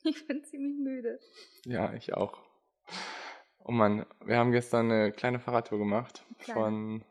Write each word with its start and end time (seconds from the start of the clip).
Ich 0.04 0.26
bin 0.26 0.42
ziemlich 0.44 0.78
müde. 0.78 1.20
Ja, 1.66 1.92
ich 1.92 2.14
auch. 2.14 2.38
Oh 3.58 3.72
Mann, 3.72 4.06
wir 4.24 4.38
haben 4.38 4.52
gestern 4.52 4.90
eine 4.90 5.12
kleine 5.12 5.38
Fahrradtour 5.40 5.78
gemacht 5.78 6.24
Kleine. 6.38 6.60
von, 6.60 7.04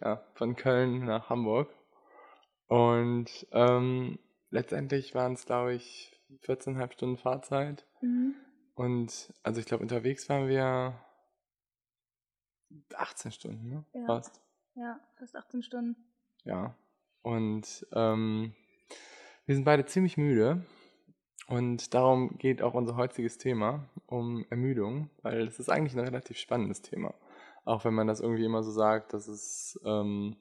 ja, 0.00 0.24
von 0.34 0.56
Köln 0.56 1.06
nach 1.06 1.30
Hamburg. 1.30 1.70
Und 2.66 3.46
ähm, 3.52 4.18
letztendlich 4.50 5.14
waren 5.14 5.32
es, 5.32 5.46
glaube 5.46 5.74
ich, 5.74 6.14
14,5 6.42 6.92
Stunden 6.92 7.16
Fahrzeit. 7.16 7.86
Mhm. 8.02 8.34
Und 8.74 9.32
also 9.42 9.58
ich 9.60 9.66
glaube, 9.66 9.82
unterwegs 9.82 10.28
waren 10.28 10.48
wir 10.48 11.00
18 12.94 13.32
Stunden, 13.32 13.68
ne? 13.68 13.84
Ja. 13.94 14.06
Fast. 14.06 14.40
Ja, 14.74 15.00
fast 15.18 15.34
18 15.34 15.62
Stunden. 15.62 15.96
Ja. 16.44 16.76
Und 17.22 17.86
ähm, 17.92 18.54
wir 19.46 19.54
sind 19.54 19.64
beide 19.64 19.86
ziemlich 19.86 20.16
müde. 20.16 20.64
Und 21.48 21.94
darum 21.94 22.36
geht 22.36 22.60
auch 22.62 22.74
unser 22.74 22.96
heutiges 22.96 23.38
Thema 23.38 23.88
um 24.06 24.44
Ermüdung, 24.50 25.08
weil 25.22 25.46
es 25.46 25.58
ist 25.58 25.70
eigentlich 25.70 25.94
ein 25.94 26.04
relativ 26.04 26.36
spannendes 26.36 26.82
Thema. 26.82 27.14
Auch 27.64 27.86
wenn 27.86 27.94
man 27.94 28.06
das 28.06 28.20
irgendwie 28.20 28.44
immer 28.44 28.62
so 28.62 28.70
sagt, 28.70 29.14
dass 29.14 29.28
es 29.28 29.80
ähm, 29.84 30.36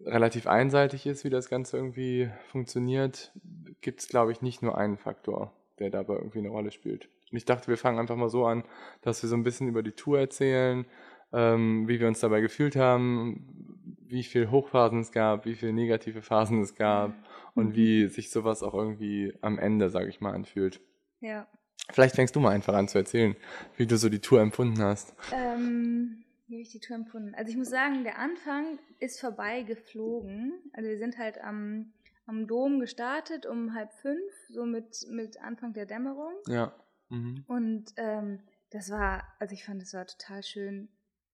relativ 0.00 0.48
einseitig 0.48 1.06
ist, 1.06 1.24
wie 1.24 1.30
das 1.30 1.48
Ganze 1.48 1.76
irgendwie 1.76 2.30
funktioniert, 2.50 3.32
gibt 3.80 4.00
es, 4.00 4.08
glaube 4.08 4.32
ich, 4.32 4.42
nicht 4.42 4.60
nur 4.60 4.76
einen 4.76 4.96
Faktor, 4.96 5.52
der 5.78 5.90
dabei 5.90 6.14
irgendwie 6.14 6.40
eine 6.40 6.50
Rolle 6.50 6.72
spielt. 6.72 7.08
Und 7.30 7.36
ich 7.36 7.44
dachte, 7.44 7.68
wir 7.68 7.78
fangen 7.78 8.00
einfach 8.00 8.16
mal 8.16 8.28
so 8.28 8.44
an, 8.44 8.64
dass 9.02 9.22
wir 9.22 9.28
so 9.28 9.36
ein 9.36 9.44
bisschen 9.44 9.68
über 9.68 9.84
die 9.84 9.92
Tour 9.92 10.18
erzählen, 10.18 10.84
ähm, 11.32 11.86
wie 11.86 12.00
wir 12.00 12.08
uns 12.08 12.18
dabei 12.18 12.40
gefühlt 12.40 12.74
haben, 12.74 13.94
wie 14.08 14.24
viel 14.24 14.50
Hochphasen 14.50 15.00
es 15.00 15.12
gab, 15.12 15.44
wie 15.44 15.54
viele 15.54 15.72
negative 15.72 16.22
Phasen 16.22 16.60
es 16.60 16.74
gab 16.74 17.12
und 17.58 17.76
wie 17.76 18.06
sich 18.08 18.30
sowas 18.30 18.62
auch 18.62 18.74
irgendwie 18.74 19.34
am 19.40 19.58
Ende, 19.58 19.90
sage 19.90 20.08
ich 20.08 20.20
mal, 20.20 20.32
anfühlt. 20.32 20.80
Ja. 21.20 21.46
Vielleicht 21.90 22.16
fängst 22.16 22.36
du 22.36 22.40
mal 22.40 22.50
einfach 22.50 22.74
an 22.74 22.88
zu 22.88 22.98
erzählen, 22.98 23.36
wie 23.76 23.86
du 23.86 23.96
so 23.96 24.08
die 24.08 24.20
Tour 24.20 24.40
empfunden 24.40 24.82
hast. 24.82 25.14
Ähm, 25.32 26.24
wie 26.46 26.54
habe 26.54 26.62
ich 26.62 26.70
die 26.70 26.80
Tour 26.80 26.96
empfunden? 26.96 27.34
Also 27.34 27.50
ich 27.50 27.56
muss 27.56 27.70
sagen, 27.70 28.04
der 28.04 28.18
Anfang 28.18 28.78
ist 29.00 29.20
vorbei 29.20 29.62
geflogen. 29.62 30.52
Also 30.72 30.88
wir 30.88 30.98
sind 30.98 31.18
halt 31.18 31.40
am, 31.42 31.92
am 32.26 32.46
Dom 32.46 32.80
gestartet 32.80 33.46
um 33.46 33.74
halb 33.74 33.92
fünf, 33.92 34.32
so 34.48 34.64
mit, 34.64 35.06
mit 35.10 35.40
Anfang 35.40 35.72
der 35.72 35.86
Dämmerung. 35.86 36.32
Ja. 36.46 36.74
Mhm. 37.08 37.44
Und 37.46 37.92
ähm, 37.96 38.40
das 38.70 38.90
war, 38.90 39.24
also 39.38 39.54
ich 39.54 39.64
fand 39.64 39.82
es 39.82 39.94
war 39.94 40.06
total 40.06 40.42
schön, 40.42 40.88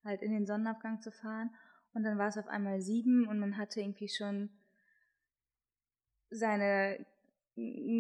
halt 0.04 0.22
in 0.22 0.32
den 0.32 0.46
Sonnenaufgang 0.46 1.00
zu 1.00 1.10
fahren. 1.10 1.50
Und 1.94 2.04
dann 2.04 2.18
war 2.18 2.28
es 2.28 2.38
auf 2.38 2.48
einmal 2.48 2.80
sieben 2.80 3.26
und 3.26 3.38
man 3.38 3.56
hatte 3.56 3.80
irgendwie 3.80 4.08
schon 4.08 4.50
seine 6.34 7.04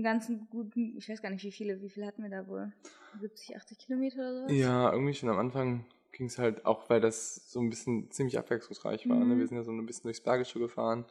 ganzen 0.02 0.48
guten, 0.50 0.96
ich 0.96 1.08
weiß 1.08 1.22
gar 1.22 1.30
nicht, 1.30 1.44
wie 1.44 1.52
viele, 1.52 1.80
wie 1.80 1.88
viele 1.88 2.06
hatten 2.06 2.22
wir 2.22 2.30
da 2.30 2.46
wohl? 2.48 2.72
70, 3.20 3.56
80 3.56 3.78
Kilometer 3.78 4.18
oder 4.18 4.48
so? 4.48 4.54
Ja, 4.54 4.92
irgendwie 4.92 5.14
schon 5.14 5.28
am 5.28 5.38
Anfang 5.38 5.84
ging 6.10 6.26
es 6.26 6.38
halt 6.38 6.66
auch, 6.66 6.90
weil 6.90 7.00
das 7.00 7.50
so 7.50 7.60
ein 7.60 7.70
bisschen 7.70 8.10
ziemlich 8.10 8.38
abwechslungsreich 8.38 9.08
war. 9.08 9.16
Ne? 9.18 9.34
Mhm. 9.34 9.38
Wir 9.38 9.46
sind 9.46 9.56
ja 9.56 9.62
so 9.62 9.72
ein 9.72 9.86
bisschen 9.86 10.04
durchs 10.04 10.20
Bergische 10.20 10.58
gefahren 10.58 11.04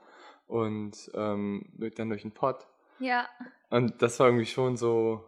und 0.48 1.12
ähm, 1.14 1.66
dann 1.96 2.09
durch 2.09 2.24
den 2.24 2.31
Pott. 2.31 2.68
Ja, 3.00 3.28
Und 3.69 4.02
das 4.02 4.19
war 4.19 4.28
irgendwie 4.28 4.46
schon 4.46 4.78
so 4.78 5.24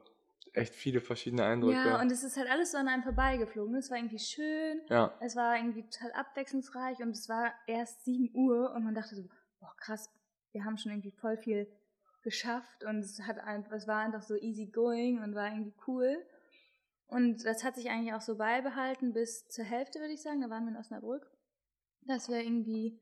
echt 0.53 0.73
viele 0.73 1.01
verschiedene 1.01 1.43
Eindrücke. 1.43 1.77
ja, 1.77 2.01
und 2.01 2.11
es 2.11 2.23
ist 2.23 2.37
halt 2.37 2.49
alles 2.49 2.71
so 2.71 2.77
an 2.77 2.87
einem 2.87 3.03
vorbeigeflogen. 3.03 3.75
Es 3.75 3.89
war 3.89 3.97
irgendwie 3.97 4.19
schön, 4.19 4.81
ja, 4.89 5.13
es 5.19 5.35
war 5.35 5.57
irgendwie 5.57 5.83
total 5.89 6.11
abwechslungsreich 6.13 6.99
und 6.99 7.09
es 7.11 7.27
war 7.27 7.53
erst 7.67 8.05
7 8.05 8.29
Uhr 8.33 8.73
und 8.73 8.83
man 8.83 8.93
dachte 8.95 9.15
so, 9.15 9.23
boah 9.59 9.73
krass, 9.77 10.09
wir 10.51 10.63
haben 10.63 10.77
schon 10.77 10.91
irgendwie 10.91 11.11
voll 11.11 11.37
viel 11.37 11.67
geschafft 12.25 12.83
und 12.83 12.99
es 12.99 13.21
hat 13.21 13.37
ein, 13.39 13.65
es 13.71 13.87
war 13.87 13.99
einfach 13.99 14.23
so 14.23 14.35
easy 14.35 14.65
going 14.65 15.21
und 15.21 15.35
war 15.35 15.47
irgendwie 15.47 15.75
cool. 15.87 16.17
Und 17.07 17.45
das 17.45 17.63
hat 17.63 17.75
sich 17.75 17.89
eigentlich 17.89 18.13
auch 18.13 18.21
so 18.21 18.35
beibehalten 18.35 19.13
bis 19.13 19.47
zur 19.47 19.63
Hälfte, 19.63 19.99
würde 19.99 20.13
ich 20.13 20.23
sagen. 20.23 20.41
Da 20.41 20.49
waren 20.49 20.65
wir 20.65 20.71
in 20.71 20.77
Osnabrück. 20.77 21.25
Dass 22.01 22.27
wir 22.27 22.41
irgendwie, 22.41 22.99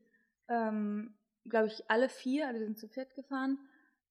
ähm, 0.48 1.16
glaube 1.46 1.68
ich, 1.68 1.90
alle 1.90 2.08
vier, 2.08 2.46
also 2.46 2.60
wir 2.60 2.66
sind 2.66 2.78
zu 2.78 2.86
viert 2.86 3.14
gefahren, 3.14 3.58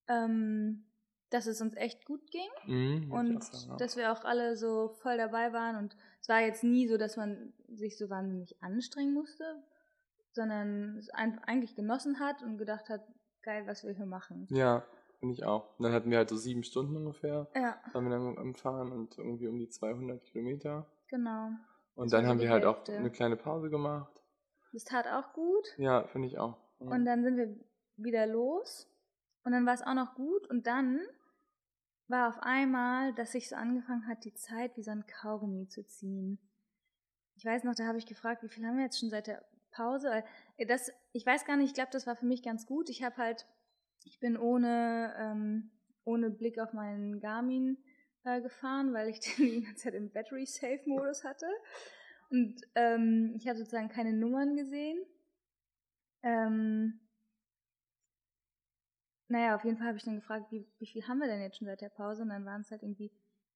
ähm, 0.08 0.86
dass 1.30 1.46
es 1.48 1.62
uns 1.62 1.76
echt 1.76 2.06
gut 2.06 2.22
ging 2.32 2.50
mhm, 2.66 3.12
und 3.12 3.44
sagen, 3.44 3.70
ja. 3.70 3.78
dass 3.78 3.96
wir 3.96 4.12
auch 4.12 4.24
alle 4.24 4.56
so 4.56 4.90
voll 5.02 5.18
dabei 5.18 5.54
waren 5.54 5.78
und 5.78 5.96
es 6.22 6.30
war 6.30 6.42
jetzt 6.42 6.64
nie 6.64 6.88
so, 6.88 6.98
dass 6.98 7.18
man 7.18 7.54
sich 7.70 7.98
so 7.98 8.10
wahnsinnig 8.10 8.62
anstrengen 8.62 9.14
musste, 9.14 9.64
sondern 10.32 10.98
es 10.98 11.10
eigentlich 11.10 11.76
genossen 11.76 12.20
hat 12.20 12.44
und 12.44 12.58
gedacht 12.58 12.90
hat, 12.90 13.02
geil, 13.42 13.66
was 13.66 13.84
wir 13.84 13.94
hier 13.94 14.06
machen. 14.06 14.48
Ja, 14.52 14.86
finde 15.24 15.36
ich 15.36 15.46
auch. 15.46 15.78
Und 15.80 15.84
dann 15.84 15.94
hatten 15.94 16.12
wir 16.12 16.18
halt 16.18 16.28
so 16.28 16.36
sieben 16.36 16.64
Stunden 16.64 16.98
ungefähr, 16.98 17.48
Ja, 17.56 17.80
waren 17.94 18.04
wir 18.04 18.12
dann 18.12 18.38
am 18.38 18.56
Fahren 18.56 18.92
und 18.92 19.18
irgendwie 19.18 19.48
um 19.48 19.58
die 19.58 19.70
200 19.70 20.22
Kilometer. 20.26 20.86
genau. 21.08 21.48
Und 21.96 22.12
Das 22.12 22.20
dann 22.20 22.28
haben 22.28 22.40
wir 22.42 22.50
halt 22.50 22.66
auch 22.66 22.86
eine 22.90 23.10
kleine 23.10 23.38
Pause 23.38 23.70
gemacht. 23.70 24.22
Das 24.74 24.84
tat 24.84 25.08
auch 25.08 25.32
gut 25.34 25.66
Ja, 25.78 26.06
finde 26.08 26.28
ich 26.28 26.38
auch. 26.40 26.58
Ja. 26.80 26.88
und 26.88 27.06
dann 27.06 27.24
sind 27.24 27.38
wir 27.38 27.56
wieder 27.96 28.28
los 28.28 28.90
und 29.46 29.54
dann 29.54 29.66
war 29.66 29.74
es 29.76 29.82
auch 29.82 29.94
noch 29.94 30.14
gut 30.16 30.46
und 30.50 30.68
dann 30.68 31.00
war 32.10 32.28
auf 32.28 32.40
einmal, 32.42 33.14
dass 33.14 33.32
sich 33.32 33.48
so 33.48 33.56
angefangen 33.56 34.08
hat, 34.08 34.26
die 34.26 34.34
Zeit 34.34 34.76
wie 34.76 34.84
so 34.84 34.92
ein 34.92 35.06
Kaugummi 35.08 35.70
zu 35.70 35.86
ziehen. 35.86 36.38
Ich 37.36 37.46
weiß 37.46 37.64
noch, 37.64 37.76
da 37.76 37.86
habe 37.86 37.98
ich 37.98 38.06
gefragt, 38.06 38.44
wie 38.44 38.50
viel 38.50 38.66
haben 38.68 38.76
wir 38.78 38.84
jetzt 38.84 39.00
schon 39.00 39.10
seit 39.10 39.28
der 39.28 39.46
Pause? 39.72 40.24
Äh, 40.58 40.66
Das, 40.66 40.92
ich 41.14 41.26
weiß 41.26 41.46
gar 41.46 41.56
nicht, 41.56 41.68
ich 41.70 41.74
glaube, 41.76 41.92
das 41.92 42.06
war 42.06 42.16
für 42.18 42.26
mich 42.26 42.44
ganz 42.44 42.66
gut. 42.66 42.90
Ich 42.90 43.04
habe 43.04 43.16
halt, 43.18 43.48
ich 44.04 44.20
bin 44.20 44.38
ohne, 44.38 45.14
ähm, 45.18 45.72
ohne 46.04 46.30
Blick 46.30 46.60
auf 46.60 46.74
meinen 46.74 47.20
Garmin 47.20 47.78
äh, 48.24 48.42
gefahren, 48.42 48.94
weil 48.94 49.10
ich 49.10 49.20
den 49.38 49.46
die 49.46 49.62
ganze 49.64 49.84
Zeit 49.84 49.94
im 49.94 50.12
Battery 50.12 50.46
Safe 50.46 50.82
Modus 50.86 51.24
hatte. 51.24 51.48
Und 52.30 52.62
ähm, 52.76 53.34
ich 53.36 53.48
habe 53.48 53.58
sozusagen 53.58 53.90
keine 53.90 54.14
Nummern 54.14 54.56
gesehen. 54.56 54.98
Ähm, 56.24 57.00
naja, 59.28 59.56
auf 59.56 59.64
jeden 59.64 59.78
Fall 59.78 59.88
habe 59.88 59.98
ich 59.98 60.04
dann 60.04 60.16
gefragt, 60.16 60.52
wie, 60.52 60.68
wie 60.80 60.88
viel 60.88 61.08
haben 61.08 61.20
wir 61.20 61.28
denn 61.28 61.42
jetzt 61.42 61.58
schon 61.58 61.68
seit 61.68 61.82
der 61.82 61.90
Pause? 61.90 62.24
Und 62.24 62.30
dann 62.30 62.46
waren 62.46 62.62
es 62.62 62.72
halt 62.72 62.84
irgendwie 62.84 63.12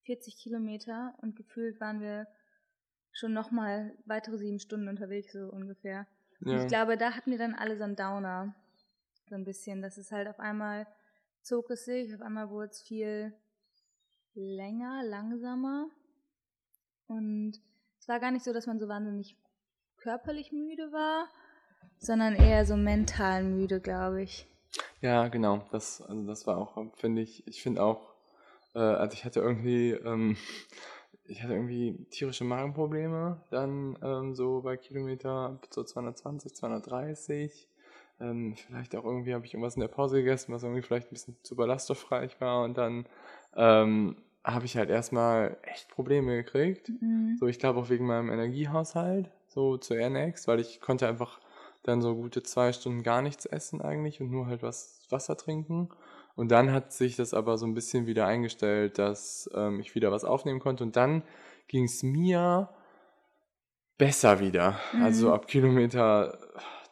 40 0.05 0.37
Kilometer 0.37 1.13
und 1.21 1.35
gefühlt 1.35 1.79
waren 1.79 2.01
wir 2.01 2.27
schon 3.11 3.33
nochmal 3.33 3.97
weitere 4.05 4.37
sieben 4.37 4.59
Stunden 4.59 4.87
unterwegs, 4.87 5.33
so 5.33 5.49
ungefähr. 5.51 6.07
Und 6.41 6.51
ja. 6.51 6.61
ich 6.61 6.67
glaube, 6.67 6.97
da 6.97 7.15
hatten 7.15 7.31
wir 7.31 7.37
dann 7.37 7.55
alle 7.55 7.77
so 7.77 7.83
einen 7.83 7.95
Downer. 7.95 8.55
So 9.29 9.35
ein 9.35 9.43
bisschen. 9.43 9.81
Das 9.81 9.97
ist 9.97 10.11
halt 10.11 10.27
auf 10.27 10.39
einmal 10.39 10.87
zog 11.41 11.69
es 11.69 11.85
sich, 11.85 12.13
auf 12.13 12.21
einmal 12.21 12.49
wurde 12.49 12.71
es 12.71 12.81
viel 12.81 13.33
länger, 14.33 15.03
langsamer. 15.03 15.87
Und 17.07 17.59
es 17.99 18.07
war 18.07 18.19
gar 18.19 18.31
nicht 18.31 18.43
so, 18.43 18.53
dass 18.53 18.67
man 18.67 18.79
so 18.79 18.87
wahnsinnig 18.87 19.37
körperlich 19.97 20.51
müde 20.51 20.91
war, 20.91 21.27
sondern 21.99 22.35
eher 22.35 22.65
so 22.65 22.75
mental 22.75 23.43
müde, 23.43 23.79
glaube 23.79 24.21
ich. 24.21 24.45
Ja, 25.01 25.27
genau. 25.27 25.65
Das, 25.71 26.01
also 26.01 26.25
das 26.27 26.45
war 26.47 26.57
auch, 26.57 26.95
finde 26.95 27.21
ich, 27.21 27.47
ich 27.47 27.61
finde 27.61 27.83
auch, 27.83 28.13
äh, 28.75 28.79
also 28.79 29.13
ich 29.13 29.25
hatte 29.25 29.39
irgendwie, 29.39 29.91
ähm, 29.91 30.37
ich 31.25 31.41
hatte 31.43 31.53
irgendwie 31.53 32.05
tierische 32.11 32.43
Magenprobleme, 32.43 33.41
dann 33.51 33.97
ähm, 34.01 34.35
so 34.35 34.61
bei 34.61 34.77
Kilometer 34.77 35.59
so 35.69 35.83
220, 35.83 36.53
230. 36.55 37.69
Ähm, 38.19 38.55
vielleicht 38.55 38.95
auch 38.95 39.05
irgendwie 39.05 39.33
habe 39.33 39.45
ich 39.45 39.53
irgendwas 39.53 39.75
in 39.75 39.81
der 39.81 39.87
Pause 39.87 40.17
gegessen, 40.17 40.53
was 40.53 40.63
irgendwie 40.63 40.81
vielleicht 40.81 41.07
ein 41.07 41.13
bisschen 41.13 41.37
zu 41.43 41.55
ballaststoffreich 41.55 42.39
war 42.41 42.63
und 42.63 42.77
dann 42.77 43.05
ähm, 43.55 44.17
habe 44.43 44.65
ich 44.65 44.77
halt 44.77 44.89
erstmal 44.89 45.57
echt 45.63 45.89
Probleme 45.89 46.35
gekriegt. 46.35 46.89
Mhm. 47.01 47.35
So, 47.39 47.47
ich 47.47 47.59
glaube 47.59 47.79
auch 47.79 47.89
wegen 47.89 48.07
meinem 48.07 48.29
Energiehaushalt, 48.29 49.29
so 49.47 49.77
zu 49.77 49.93
Airnext, 49.93 50.47
weil 50.47 50.59
ich 50.59 50.79
konnte 50.79 51.07
einfach 51.07 51.39
dann 51.83 52.01
so 52.01 52.15
gute 52.15 52.43
zwei 52.43 52.73
Stunden 52.73 53.03
gar 53.03 53.21
nichts 53.21 53.45
essen 53.45 53.81
eigentlich 53.81 54.21
und 54.21 54.31
nur 54.31 54.47
halt 54.47 54.63
was 54.63 55.05
Wasser 55.09 55.37
trinken. 55.37 55.89
Und 56.35 56.51
dann 56.51 56.71
hat 56.71 56.93
sich 56.93 57.15
das 57.15 57.33
aber 57.33 57.57
so 57.57 57.65
ein 57.65 57.73
bisschen 57.73 58.05
wieder 58.05 58.27
eingestellt, 58.27 58.99
dass 58.99 59.49
ähm, 59.55 59.79
ich 59.79 59.95
wieder 59.95 60.11
was 60.11 60.23
aufnehmen 60.23 60.59
konnte. 60.59 60.83
Und 60.83 60.95
dann 60.95 61.23
ging 61.67 61.85
es 61.85 62.03
mir 62.03 62.69
besser 63.97 64.39
wieder. 64.39 64.79
Mhm. 64.93 65.03
Also 65.03 65.33
ab 65.33 65.47
Kilometer 65.47 66.37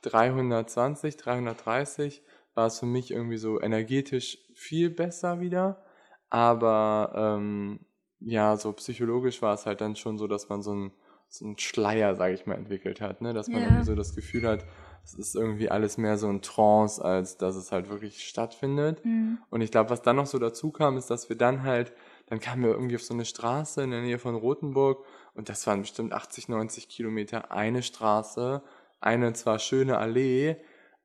320, 0.06 1.18
330 1.18 2.24
war 2.54 2.68
es 2.68 2.80
für 2.80 2.86
mich 2.86 3.12
irgendwie 3.12 3.38
so 3.38 3.62
energetisch 3.62 4.38
viel 4.54 4.90
besser 4.90 5.40
wieder. 5.42 5.84
Aber 6.30 7.14
ähm, 7.38 7.80
ja, 8.20 8.56
so 8.58 8.72
psychologisch 8.74 9.42
war 9.42 9.54
es 9.54 9.66
halt 9.66 9.82
dann 9.82 9.96
schon 9.96 10.18
so, 10.18 10.28
dass 10.28 10.50
man 10.50 10.62
so 10.62 10.74
ein 10.74 10.92
so 11.28 11.44
einen 11.44 11.58
Schleier, 11.58 12.16
sage 12.16 12.34
ich 12.36 12.46
mal, 12.46 12.56
entwickelt 12.56 13.02
hat, 13.02 13.22
ne? 13.22 13.34
Dass 13.34 13.48
man 13.48 13.62
Ja. 13.62 13.68
irgendwie 13.68 13.84
so 13.84 13.96
das 13.96 14.16
Gefühl 14.16 14.48
hat, 14.48 14.64
es 15.04 15.14
ist 15.16 15.36
irgendwie 15.36 15.70
alles 15.70 15.98
mehr 15.98 16.18
so 16.18 16.28
ein 16.30 16.42
Trance, 16.42 17.04
als 17.04 17.38
dass 17.38 17.56
es 17.56 17.72
halt 17.72 17.90
wirklich 17.90 18.26
stattfindet. 18.28 19.04
Mhm. 19.04 19.40
Und 19.50 19.62
ich 19.62 19.72
glaube, 19.72 19.90
was 19.90 20.02
dann 20.02 20.16
noch 20.16 20.28
so 20.28 20.40
dazu 20.40 20.72
kam, 20.72 20.98
ist, 20.98 21.10
dass 21.10 21.28
wir 21.28 21.36
dann 21.36 21.64
halt, 21.64 21.94
dann 22.28 22.40
kamen 22.40 22.64
wir 22.64 22.72
irgendwie 22.72 22.96
auf 22.96 23.04
so 23.04 23.14
eine 23.14 23.26
Straße 23.26 23.84
in 23.84 23.92
der 23.92 24.02
Nähe 24.02 24.20
von 24.20 24.36
Rothenburg 24.36 25.04
und 25.34 25.50
das 25.50 25.66
waren 25.68 25.82
bestimmt 25.82 26.14
80, 26.14 26.48
90 26.48 26.90
Kilometer 26.90 27.52
eine 27.52 27.84
Straße, 27.84 28.62
eine 29.06 29.34
zwar 29.34 29.60
schöne 29.60 29.98
Allee, 29.98 30.58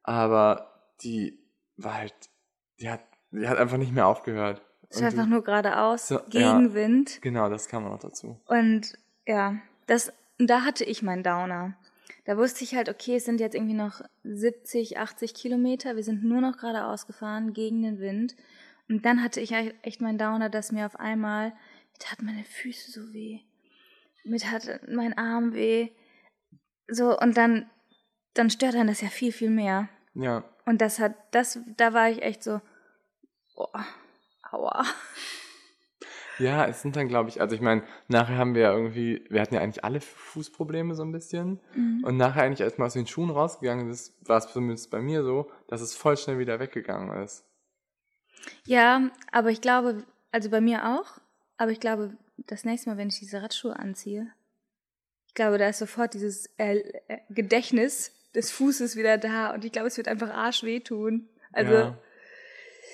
aber 0.03 0.93
die 1.03 1.39
war 1.77 1.95
halt, 1.95 2.15
die 2.81 2.91
hat, 2.91 3.03
die 3.31 3.49
hat 3.49 3.59
einfach 3.59 3.77
nicht 3.77 3.93
mehr 3.93 4.07
aufgehört. 4.07 4.63
Es 4.89 5.01
war 5.01 5.09
einfach 5.09 5.27
nur 5.27 5.45
geradeaus, 5.45 6.09
So, 6.09 6.19
Gegenwind. 6.29 7.23
Genau, 7.23 7.49
das 7.49 7.69
kam 7.69 7.87
auch 7.87 7.91
noch 7.91 8.01
dazu. 8.01 8.41
Und 8.47 8.99
ja, 9.27 9.57
das, 9.87 10.13
da 10.39 10.63
hatte 10.63 10.85
ich 10.85 11.03
meinen 11.03 11.23
Downer. 11.23 11.77
Da 12.25 12.37
wusste 12.37 12.65
ich 12.65 12.75
halt, 12.75 12.89
okay, 12.89 13.17
es 13.17 13.25
sind 13.25 13.41
jetzt 13.41 13.55
irgendwie 13.55 13.75
noch 13.75 14.03
70, 14.25 14.99
80 14.99 15.35
Kilometer. 15.35 15.97
Wir 15.97 16.03
sind 16.03 16.25
nur 16.25 16.41
noch 16.41 16.59
geradeaus 16.59 17.07
gefahren 17.07 17.53
gegen 17.53 17.83
den 17.83 17.99
Wind. 18.01 18.35
Und 18.89 19.07
dann 19.07 19.23
hatte 19.23 19.41
ich 19.41 19.53
echt 19.83 20.01
meinen 20.01 20.19
Downer, 20.19 20.51
dass 20.51 20.73
mir 20.73 20.87
auf 20.87 20.99
einmal, 20.99 21.51
mir 21.51 21.99
taten 21.99 22.27
meine 22.27 22.45
Füße 22.45 22.91
so 22.91 23.13
weh. 23.13 23.41
Mir 24.25 24.39
tat 24.39 24.81
mein 24.89 25.17
Arm 25.17 25.55
weh. 25.55 25.91
So, 26.89 27.17
und 27.19 27.37
dann, 27.37 27.71
dann 28.35 28.51
stört 28.51 28.75
dann 28.75 28.87
das 28.87 29.01
ja 29.01 29.09
viel, 29.09 29.33
viel 29.33 29.51
mehr. 29.51 29.89
Ja, 30.15 30.45
Und 30.67 30.81
das 30.81 30.99
hat, 30.99 31.15
das, 31.31 31.59
da 31.77 31.93
war 31.93 32.11
ich 32.11 32.23
echt 32.23 32.43
so, 32.43 32.61
boah, 33.55 33.85
aua. 34.51 34.85
Ja, 36.39 36.67
es 36.67 36.81
sind 36.81 36.97
dann, 36.97 37.07
glaube 37.07 37.29
ich, 37.29 37.41
also 37.41 37.55
ich 37.55 37.61
meine, 37.61 37.83
nachher 38.09 38.39
haben 38.39 38.55
wir 38.55 38.63
ja 38.63 38.73
irgendwie, 38.73 39.27
wir 39.29 39.43
hatten 39.43 39.55
ja 39.55 39.61
eigentlich 39.61 39.85
alle 39.85 40.01
Fußprobleme 40.01 40.95
so 40.95 41.03
ein 41.03 41.13
bisschen. 41.13 41.61
Mhm. 41.75 42.03
Und 42.03 42.17
nachher 42.17 42.43
eigentlich, 42.43 42.63
als 42.63 42.79
man 42.79 42.87
aus 42.87 42.95
den 42.95 43.07
Schuhen 43.07 43.31
rausgegangen 43.31 43.91
ist, 43.91 44.15
war 44.27 44.39
es 44.39 44.51
zumindest 44.51 44.91
bei 44.91 45.01
mir 45.01 45.23
so, 45.23 45.51
dass 45.69 45.83
es 45.83 45.95
voll 45.95 46.17
schnell 46.17 46.39
wieder 46.39 46.59
weggegangen 46.59 47.23
ist. 47.23 47.45
Ja, 48.65 49.11
aber 49.33 49.51
ich 49.51 49.61
glaube, 49.61 50.03
also 50.33 50.49
bei 50.49 50.63
mir 50.63 50.97
auch, 50.97 51.21
aber 51.59 51.73
ich 51.73 51.81
glaube, 51.81 52.17
das 52.39 52.65
nächste 52.65 52.89
Mal, 52.89 52.97
wenn 52.97 53.09
ich 53.09 53.19
diese 53.19 53.43
Radschuhe 53.43 53.79
anziehe, 53.79 54.33
ich 55.27 55.35
glaube, 55.35 55.59
da 55.59 55.69
ist 55.69 55.79
sofort 55.79 56.15
dieses 56.15 56.47
äh, 56.57 56.79
äh, 57.09 57.19
Gedächtnis 57.29 58.13
des 58.35 58.51
Fußes 58.51 58.97
wieder 58.97 59.19
da 59.19 59.53
und 59.53 59.65
ich 59.65 59.73
glaube, 59.73 59.89
es 59.89 59.97
wird 59.97 60.09
einfach 60.09 60.31
arsch 60.31 60.63
wehtun. 60.63 61.29
Also, 61.53 61.73
ja, 61.73 61.99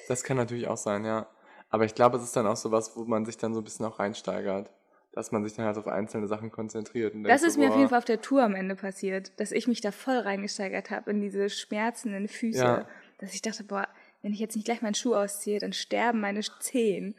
das 0.09 0.25
kann 0.25 0.37
natürlich 0.37 0.69
auch 0.69 0.77
sein, 0.77 1.05
ja. 1.05 1.29
Aber 1.69 1.85
ich 1.85 1.95
glaube, 1.95 2.17
es 2.17 2.23
ist 2.23 2.37
dann 2.37 2.47
auch 2.47 2.57
so 2.57 2.71
was, 2.71 2.97
wo 2.97 3.05
man 3.05 3.25
sich 3.25 3.37
dann 3.37 3.53
so 3.55 3.61
ein 3.61 3.65
bisschen 3.65 3.87
auch 3.87 3.99
reinsteigert. 3.99 4.71
Dass 5.13 5.33
man 5.33 5.43
sich 5.45 5.55
dann 5.55 5.65
halt 5.65 5.79
auf 5.79 5.87
einzelne 5.87 6.27
Sachen 6.27 6.51
konzentriert. 6.51 7.15
Das 7.25 7.43
ist 7.43 7.55
so, 7.55 7.61
mir 7.61 7.69
auf 7.69 7.73
boah, 7.73 7.79
jeden 7.79 7.89
Fall 7.89 7.99
auf 8.01 8.05
der 8.05 8.21
Tour 8.21 8.43
am 8.43 8.55
Ende 8.55 8.77
passiert, 8.77 9.33
dass 9.41 9.51
ich 9.51 9.67
mich 9.67 9.81
da 9.81 9.91
voll 9.91 10.19
reingesteigert 10.19 10.91
habe 10.91 11.11
in 11.11 11.23
diese 11.23 11.49
schmerzenden 11.49 12.29
Füße. 12.29 12.59
Ja. 12.59 12.89
Dass 13.17 13.33
ich 13.33 13.41
dachte, 13.41 13.65
boah, 13.65 13.89
wenn 14.21 14.35
ich 14.35 14.41
jetzt 14.41 14.57
nicht 14.57 14.67
gleich 14.67 14.83
meinen 14.83 14.95
Schuh 14.95 15.15
ausziehe, 15.15 15.59
dann 15.59 15.73
sterben 15.73 16.21
meine 16.21 16.43
Zehen. 16.61 17.15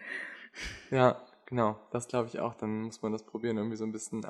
Ja, 0.92 1.20
genau. 1.48 1.80
Das 1.90 2.08
glaube 2.08 2.28
ich 2.28 2.40
auch. 2.40 2.54
Dann 2.54 2.84
muss 2.84 3.02
man 3.02 3.14
das 3.14 3.24
probieren, 3.24 3.58
irgendwie 3.58 3.78
so 3.78 3.86
ein 3.86 3.92
bisschen 3.92 4.26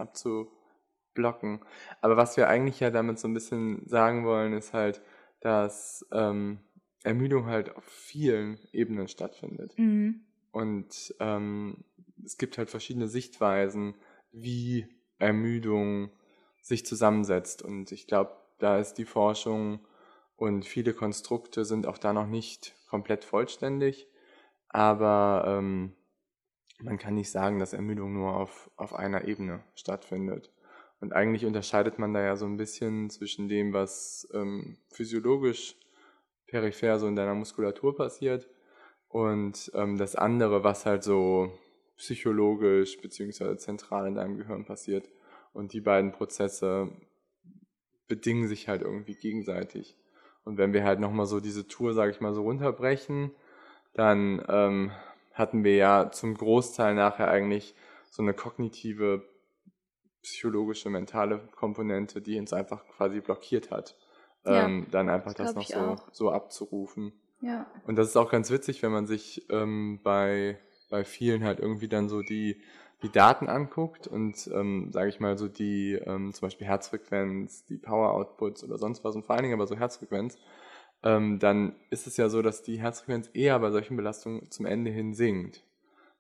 abzublocken. 1.17 1.59
Aber 2.01 2.17
was 2.17 2.37
wir 2.37 2.47
eigentlich 2.47 2.79
ja 2.79 2.89
damit 2.89 3.19
so 3.19 3.27
ein 3.27 3.33
bisschen 3.33 3.87
sagen 3.87 4.25
wollen, 4.25 4.53
ist 4.53 4.73
halt, 4.73 5.01
dass 5.41 6.05
ähm, 6.11 6.59
Ermüdung 7.03 7.47
halt 7.47 7.75
auf 7.75 7.83
vielen 7.83 8.59
Ebenen 8.71 9.07
stattfindet. 9.07 9.77
Mhm. 9.77 10.21
Und 10.51 11.13
ähm, 11.19 11.83
es 12.23 12.37
gibt 12.37 12.57
halt 12.57 12.69
verschiedene 12.69 13.07
Sichtweisen, 13.07 13.95
wie 14.31 14.87
Ermüdung 15.19 16.11
sich 16.61 16.85
zusammensetzt. 16.85 17.61
Und 17.61 17.91
ich 17.91 18.07
glaube, 18.07 18.31
da 18.59 18.77
ist 18.79 18.95
die 18.95 19.05
Forschung 19.05 19.79
und 20.35 20.65
viele 20.65 20.93
Konstrukte 20.93 21.65
sind 21.65 21.87
auch 21.87 21.97
da 21.97 22.13
noch 22.13 22.27
nicht 22.27 22.75
komplett 22.89 23.23
vollständig. 23.23 24.07
Aber 24.69 25.45
ähm, 25.47 25.93
man 26.79 26.97
kann 26.97 27.15
nicht 27.15 27.31
sagen, 27.31 27.59
dass 27.59 27.73
Ermüdung 27.73 28.13
nur 28.13 28.35
auf, 28.35 28.69
auf 28.75 28.93
einer 28.93 29.25
Ebene 29.25 29.63
stattfindet. 29.75 30.51
Und 30.99 31.13
eigentlich 31.13 31.45
unterscheidet 31.45 31.99
man 31.99 32.13
da 32.13 32.21
ja 32.21 32.35
so 32.35 32.45
ein 32.45 32.57
bisschen 32.57 33.09
zwischen 33.09 33.47
dem, 33.47 33.73
was 33.73 34.27
ähm, 34.33 34.77
physiologisch 34.89 35.75
peripher 36.47 36.97
so 36.97 37.07
in 37.07 37.15
deiner 37.15 37.35
Muskulatur 37.35 37.95
passiert 37.95 38.49
und 39.09 39.71
ähm, 39.75 39.97
das 39.97 40.15
andere, 40.15 40.63
was 40.63 40.85
halt 40.85 41.03
so 41.03 41.51
psychologisch 41.97 42.99
beziehungsweise 43.01 43.57
zentral 43.57 44.07
in 44.07 44.15
deinem 44.15 44.37
Gehirn 44.37 44.65
passiert. 44.65 45.09
Und 45.53 45.73
die 45.73 45.81
beiden 45.81 46.11
Prozesse 46.11 46.89
bedingen 48.07 48.47
sich 48.47 48.67
halt 48.67 48.81
irgendwie 48.81 49.15
gegenseitig. 49.15 49.97
Und 50.43 50.57
wenn 50.57 50.73
wir 50.73 50.83
halt 50.83 50.99
nochmal 50.99 51.25
so 51.25 51.39
diese 51.39 51.67
Tour, 51.67 51.93
sage 51.93 52.11
ich 52.11 52.21
mal, 52.21 52.33
so 52.33 52.43
runterbrechen, 52.43 53.31
dann 53.93 54.43
ähm, 54.47 54.91
hatten 55.33 55.63
wir 55.63 55.75
ja 55.75 56.11
zum 56.11 56.35
Großteil 56.35 56.93
nachher 56.95 57.29
eigentlich 57.29 57.75
so 58.11 58.21
eine 58.21 58.33
kognitive, 58.33 59.27
psychologische, 60.27 60.89
mentale 60.89 61.39
Komponente, 61.55 62.21
die 62.21 62.37
uns 62.37 62.53
einfach 62.53 62.85
quasi 62.87 63.21
blockiert 63.21 63.71
hat. 63.71 63.95
Ja, 64.45 64.65
ähm, 64.65 64.87
dann 64.91 65.09
einfach 65.09 65.33
das 65.33 65.53
das 65.53 65.55
noch 65.55 65.67
so, 65.67 65.79
auch. 65.79 66.07
so 66.11 66.31
abzurufen. 66.31 67.13
Ja. 67.41 67.65
Und 67.85 67.97
das 67.97 68.09
ist 68.09 68.17
auch 68.17 68.31
ganz 68.31 68.51
witzig, 68.51 68.81
wenn 68.83 68.91
man 68.91 69.07
sich 69.07 69.45
ähm, 69.49 69.99
bei, 70.03 70.59
bei 70.89 71.03
vielen 71.03 71.43
halt 71.43 71.59
irgendwie 71.59 71.87
dann 71.87 72.09
so 72.09 72.21
die, 72.21 72.61
die 73.03 73.11
Daten 73.11 73.47
anguckt 73.47 74.07
und, 74.07 74.49
ähm, 74.53 74.91
sage 74.91 75.09
ich 75.09 75.19
mal, 75.19 75.37
so 75.37 75.47
die 75.47 75.93
ähm, 75.93 76.33
zum 76.33 76.47
Beispiel 76.47 76.67
Herzfrequenz, 76.67 77.65
die 77.65 77.77
Power-Outputs 77.77 78.63
oder 78.63 78.77
sonst 78.77 79.03
was 79.03 79.15
und 79.15 79.25
vor 79.25 79.35
allen 79.35 79.43
Dingen 79.43 79.53
aber 79.53 79.67
so 79.67 79.75
Herzfrequenz, 79.75 80.37
ähm, 81.03 81.39
dann 81.39 81.75
ist 81.89 82.07
es 82.07 82.17
ja 82.17 82.29
so, 82.29 82.41
dass 82.41 82.63
die 82.63 82.79
Herzfrequenz 82.79 83.29
eher 83.33 83.59
bei 83.59 83.71
solchen 83.71 83.97
Belastungen 83.97 84.49
zum 84.49 84.65
Ende 84.65 84.91
hin 84.91 85.13
sinkt. 85.13 85.63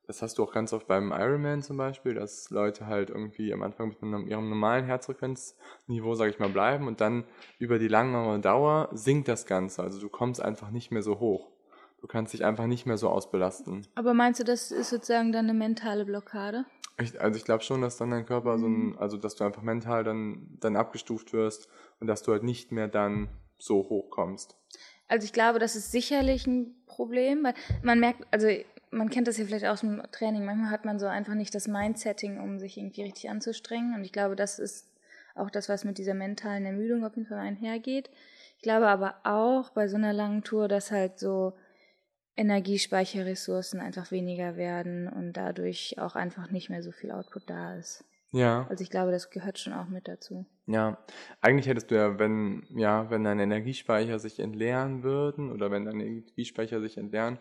Das 0.07 0.21
hast 0.21 0.37
du 0.37 0.43
auch 0.43 0.53
ganz 0.53 0.71
oft 0.71 0.87
beim 0.87 1.11
Ironman 1.11 1.61
zum 1.61 1.75
Beispiel, 1.75 2.13
dass 2.13 2.49
Leute 2.49 2.87
halt 2.87 3.09
irgendwie 3.09 3.53
am 3.53 3.61
Anfang 3.61 3.89
mit 3.89 4.01
einem, 4.01 4.25
ihrem 4.25 4.47
normalen 4.49 4.85
Herzfrequenzniveau, 4.85 6.15
sage 6.15 6.31
ich 6.31 6.39
mal, 6.39 6.47
bleiben 6.47 6.87
und 6.87 7.01
dann 7.01 7.25
über 7.59 7.77
die 7.77 7.89
langere 7.89 8.39
Dauer 8.39 8.89
sinkt 8.93 9.27
das 9.27 9.45
Ganze. 9.45 9.83
Also 9.83 9.99
du 9.99 10.07
kommst 10.07 10.41
einfach 10.41 10.71
nicht 10.71 10.91
mehr 10.91 11.01
so 11.01 11.19
hoch. 11.19 11.51
Du 11.99 12.07
kannst 12.07 12.33
dich 12.33 12.45
einfach 12.45 12.67
nicht 12.67 12.85
mehr 12.85 12.97
so 12.97 13.09
ausbelasten. 13.09 13.85
Aber 13.95 14.13
meinst 14.13 14.39
du, 14.39 14.45
das 14.45 14.71
ist 14.71 14.91
sozusagen 14.91 15.33
dann 15.33 15.49
eine 15.49 15.57
mentale 15.57 16.05
Blockade? 16.05 16.65
Ich, 16.99 17.19
also 17.19 17.37
ich 17.37 17.43
glaube 17.43 17.63
schon, 17.63 17.81
dass 17.81 17.97
dann 17.97 18.11
dein 18.11 18.25
Körper 18.25 18.57
so 18.57 18.67
ein, 18.67 18.97
also 18.97 19.17
dass 19.17 19.35
du 19.35 19.43
einfach 19.43 19.61
mental 19.61 20.05
dann, 20.05 20.57
dann 20.61 20.77
abgestuft 20.77 21.33
wirst 21.33 21.67
und 21.99 22.07
dass 22.07 22.23
du 22.23 22.31
halt 22.31 22.43
nicht 22.43 22.71
mehr 22.71 22.87
dann 22.87 23.27
so 23.57 23.89
hoch 23.89 24.09
kommst. 24.09 24.55
Also 25.09 25.25
ich 25.25 25.33
glaube, 25.33 25.59
das 25.59 25.75
ist 25.75 25.91
sicherlich 25.91 26.47
ein 26.47 26.75
Problem, 26.85 27.43
weil 27.43 27.55
man 27.83 27.99
merkt, 27.99 28.25
also 28.31 28.47
man 28.91 29.09
kennt 29.09 29.27
das 29.27 29.37
ja 29.37 29.45
vielleicht 29.45 29.65
aus 29.65 29.81
dem 29.81 30.01
Training, 30.11 30.45
manchmal 30.45 30.71
hat 30.71 30.85
man 30.85 30.99
so 30.99 31.07
einfach 31.07 31.33
nicht 31.33 31.53
das 31.53 31.67
Mindsetting, 31.67 32.39
um 32.39 32.59
sich 32.59 32.77
irgendwie 32.77 33.03
richtig 33.03 33.29
anzustrengen. 33.29 33.95
Und 33.95 34.03
ich 34.03 34.11
glaube, 34.11 34.35
das 34.35 34.59
ist 34.59 34.87
auch 35.35 35.49
das, 35.49 35.69
was 35.69 35.83
mit 35.83 35.97
dieser 35.97 36.13
mentalen 36.13 36.65
Ermüdung 36.65 37.05
auf 37.05 37.15
jeden 37.15 37.27
Fall 37.27 37.39
einhergeht. 37.39 38.09
Ich 38.57 38.63
glaube 38.63 38.87
aber 38.87 39.15
auch 39.23 39.69
bei 39.71 39.87
so 39.87 39.97
einer 39.97 40.13
langen 40.13 40.43
Tour, 40.43 40.67
dass 40.67 40.91
halt 40.91 41.19
so 41.19 41.53
Energiespeicherressourcen 42.35 43.79
einfach 43.79 44.11
weniger 44.11 44.57
werden 44.57 45.07
und 45.07 45.33
dadurch 45.33 45.95
auch 45.99 46.15
einfach 46.15 46.51
nicht 46.51 46.69
mehr 46.69 46.83
so 46.83 46.91
viel 46.91 47.11
Output 47.11 47.49
da 47.49 47.75
ist. 47.75 48.03
Ja. 48.31 48.67
Also 48.69 48.83
ich 48.83 48.89
glaube, 48.89 49.11
das 49.11 49.29
gehört 49.29 49.57
schon 49.57 49.73
auch 49.73 49.87
mit 49.87 50.07
dazu. 50.07 50.45
Ja, 50.65 50.97
eigentlich 51.41 51.67
hättest 51.67 51.91
du 51.91 51.95
ja, 51.95 52.19
wenn, 52.19 52.63
ja, 52.75 53.09
wenn 53.09 53.23
deine 53.23 53.43
Energiespeicher 53.43 54.19
sich 54.19 54.39
entleeren 54.39 55.01
würden 55.01 55.51
oder 55.51 55.71
wenn 55.71 55.85
deine 55.85 56.05
Energiespeicher 56.05 56.81
sich 56.81 56.97
entleeren, 56.97 57.39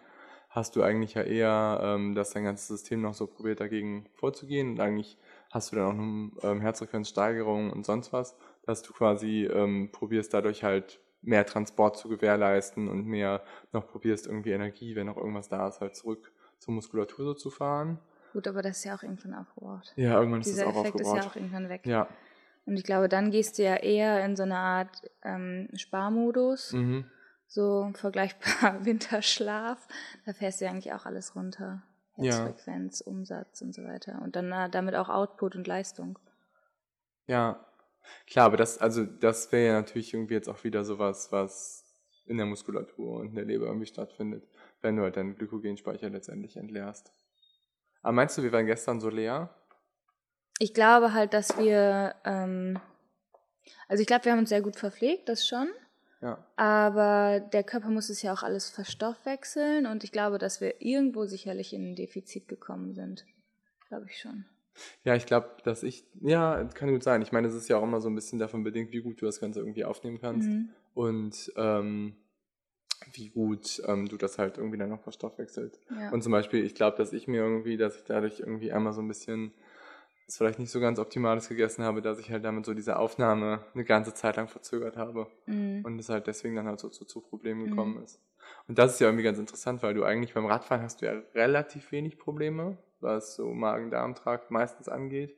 hast 0.57 0.75
du 0.75 0.83
eigentlich 0.83 1.15
ja 1.15 1.23
eher, 1.23 1.81
ähm, 1.83 2.15
dass 2.15 2.31
dein 2.31 2.45
ganzes 2.45 2.67
System 2.67 3.03
noch 3.03 3.15
so 3.15 3.27
probiert, 3.27 3.61
dagegen 3.61 4.07
vorzugehen. 4.15 4.71
Und 4.71 4.81
eigentlich 4.81 5.19
hast 5.51 5.71
du 5.71 5.77
dann 5.77 5.85
auch 5.87 6.43
eine 6.43 6.53
ähm, 6.53 6.61
Herzfrequenzsteigerung 6.63 7.71
und 7.71 7.85
sonst 7.85 8.13
was, 8.13 8.37
dass 8.65 8.83
du 8.83 8.93
quasi 8.95 9.45
ähm, 9.45 9.91
probierst, 9.93 10.33
dadurch 10.33 10.65
halt 10.65 10.99
mehr 11.21 11.45
Transport 11.45 11.99
zu 11.99 12.09
gewährleisten 12.09 12.89
und 12.89 13.07
mehr 13.07 13.43
noch 13.73 13.87
probierst, 13.87 14.27
irgendwie 14.27 14.53
Energie, 14.53 14.97
wenn 14.97 15.07
noch 15.07 15.17
irgendwas 15.19 15.49
da 15.49 15.69
ist, 15.69 15.81
halt 15.81 15.95
zurück 15.95 16.33
zur 16.59 16.73
Muskulatur 16.75 17.25
so 17.27 17.35
zu 17.35 17.51
fahren. 17.51 17.99
Gut, 18.33 18.49
aber 18.49 18.63
das 18.63 18.79
ist 18.79 18.85
ja 18.85 18.97
auch 18.97 19.03
irgendwann 19.03 19.35
aufgebraucht. 19.35 19.93
Ja, 19.97 20.19
irgendwann 20.19 20.41
ist 20.41 20.47
Dieser 20.51 20.63
es 20.63 20.69
auch 20.69 20.81
Effekt 20.81 21.01
ist 21.01 21.07
aufgebaut. 21.07 21.25
ja 21.25 21.31
auch 21.31 21.37
irgendwann 21.37 21.69
weg. 21.69 21.83
ja. 21.87 22.09
Und 22.65 22.77
ich 22.77 22.83
glaube, 22.83 23.09
dann 23.09 23.31
gehst 23.31 23.59
du 23.59 23.63
ja 23.63 23.77
eher 23.77 24.25
in 24.25 24.35
so 24.37 24.43
eine 24.43 24.57
Art 24.57 25.03
ähm, 25.23 25.69
Sparmodus, 25.75 26.73
Mhm. 26.73 27.05
So 27.47 27.91
vergleichbar 27.95 28.85
Winterschlaf. 28.85 29.87
Da 30.25 30.33
fährst 30.33 30.61
du 30.61 30.65
ja 30.65 30.71
eigentlich 30.71 30.93
auch 30.93 31.07
alles 31.07 31.35
runter. 31.35 31.83
Ja. 32.17 32.33
Herzfrequenz, 32.33 33.01
Umsatz 33.03 33.61
und 33.61 33.75
so 33.75 33.85
weiter. 33.85 34.21
Und 34.23 34.37
dann 34.37 34.51
äh, 34.53 34.71
damit 34.71 34.95
auch 34.95 35.09
Output 35.09 35.55
und 35.55 35.67
Leistung. 35.67 36.19
Ja, 37.27 37.65
klar, 38.27 38.47
aber 38.47 38.57
das, 38.57 38.79
also 38.79 39.05
das 39.05 39.53
wäre 39.53 39.67
ja 39.67 39.73
natürlich 39.81 40.15
irgendwie 40.15 40.35
jetzt 40.35 40.49
auch 40.49 40.65
wieder 40.65 40.85
sowas, 40.85 41.31
was 41.33 41.85
in 42.27 42.37
der 42.39 42.47
Muskulatur 42.47 43.21
und 43.21 43.29
in 43.29 43.35
der 43.35 43.45
Leber 43.45 43.67
irgendwie 43.67 43.87
stattfindet, 43.87 44.49
wenn 44.81 44.97
du 44.97 45.03
halt 45.03 45.17
deinen 45.17 45.37
Glykogenspeicher 45.37 46.09
letztendlich 46.09 46.57
entleerst. 46.57 47.13
Aber 48.03 48.13
meinst 48.13 48.39
du, 48.39 48.43
wir 48.43 48.53
waren 48.53 48.67
gestern 48.67 49.01
so 49.01 49.11
leer? 49.11 49.55
Ich 50.59 50.73
glaube 50.73 51.13
halt, 51.13 51.35
dass 51.35 51.59
wir, 51.59 52.15
ähm, 52.25 52.81
also 53.89 54.01
ich 54.01 54.07
glaube, 54.07 54.25
wir 54.25 54.33
haben 54.33 54.39
uns 54.39 54.49
sehr 54.49 54.63
gut 54.63 54.77
verpflegt, 54.77 55.29
das 55.29 55.47
schon. 55.47 55.69
Ja. 56.23 56.45
Aber 56.57 57.41
der 57.41 57.63
Körper 57.63 57.89
muss 57.91 58.09
es 58.09 58.23
ja 58.23 58.33
auch 58.33 58.43
alles 58.43 58.71
verstoffwechseln 58.71 59.87
und 59.87 60.03
ich 60.05 60.13
glaube, 60.13 60.39
dass 60.39 60.61
wir 60.61 60.81
irgendwo 60.81 61.27
sicherlich 61.27 61.73
in 61.75 61.91
ein 61.93 61.95
Defizit 61.97 62.49
gekommen 62.49 62.95
sind. 62.95 63.25
Glaube 63.89 64.07
ich 64.09 64.19
schon. 64.19 64.45
Ja, 65.05 65.15
ich 65.15 65.27
glaube, 65.27 65.49
dass 65.65 65.83
ich, 65.83 66.05
ja, 66.21 66.65
kann 66.75 66.91
gut 66.91 67.03
sein. 67.03 67.23
Ich 67.23 67.33
meine, 67.33 67.49
es 67.49 67.55
ist 67.55 67.69
ja 67.69 67.79
auch 67.79 67.83
immer 67.83 68.01
so 68.01 68.09
ein 68.09 68.15
bisschen 68.15 68.39
davon 68.39 68.63
bedingt, 68.63 68.93
wie 68.93 69.01
gut 69.01 69.21
du 69.21 69.27
das 69.27 69.41
Ganze 69.41 69.61
irgendwie 69.61 69.85
aufnehmen 69.85 70.19
kannst 70.21 70.49
Mhm. 70.49 70.69
und 70.95 71.53
ähm, 71.57 72.17
wie 73.13 73.29
gut 73.29 73.81
ähm, 73.87 74.09
du 74.09 74.17
das 74.17 74.39
halt 74.39 74.59
irgendwie 74.59 74.79
dann 74.79 74.89
noch 74.91 75.03
verstoffwechselt. 75.03 75.79
Ja. 75.91 76.11
Und 76.13 76.23
zum 76.23 76.33
Beispiel, 76.33 76.65
ich 76.65 76.75
glaube, 76.75 76.97
dass 76.97 77.13
ich 77.13 77.29
mir 77.29 77.41
irgendwie, 77.43 77.77
dass 77.77 77.97
ich 77.97 78.05
dadurch 78.05 78.41
irgendwie 78.41 78.73
einmal 78.73 78.93
so 78.93 79.01
ein 79.01 79.09
bisschen 79.09 79.53
das 80.27 80.37
vielleicht 80.39 80.59
nicht 80.59 80.71
so 80.71 80.81
ganz 80.81 80.99
Optimales 80.99 81.49
gegessen 81.49 81.85
habe, 81.85 82.03
dass 82.03 82.19
ich 82.19 82.31
halt 82.31 82.45
damit 82.45 82.67
so 82.67 82.75
diese 82.75 82.99
Aufnahme 82.99 83.65
eine 83.75 83.85
ganze 83.85 84.13
Zeit 84.15 84.37
lang 84.37 84.49
verzögert 84.49 84.97
habe 84.97 85.29
Mhm. 85.47 85.85
und 85.85 85.99
es 85.99 86.09
halt 86.09 86.27
deswegen 86.27 86.57
dann 86.57 86.67
halt 86.67 86.81
so 86.81 86.89
zu, 86.89 87.05
zu 87.05 87.21
Problemen 87.21 87.63
Mhm. 87.63 87.71
gekommen 87.71 88.03
ist. 88.03 88.21
Und 88.69 88.79
das 88.79 88.95
ist 88.95 89.01
ja 89.01 89.09
irgendwie 89.09 89.25
ganz 89.25 89.39
interessant, 89.39 89.83
weil 89.83 89.95
du 89.95 90.05
eigentlich 90.05 90.35
beim 90.35 90.47
Radfahren 90.47 90.83
hast 90.83 91.01
du 91.03 91.07
ja 91.07 91.13
relativ 91.35 91.91
wenig 91.93 92.19
Probleme, 92.19 92.79
was 93.01 93.37
so 93.37 93.53
Magen-Darm-Trakt 93.53 94.51
meistens 94.51 94.89
angeht, 94.89 95.37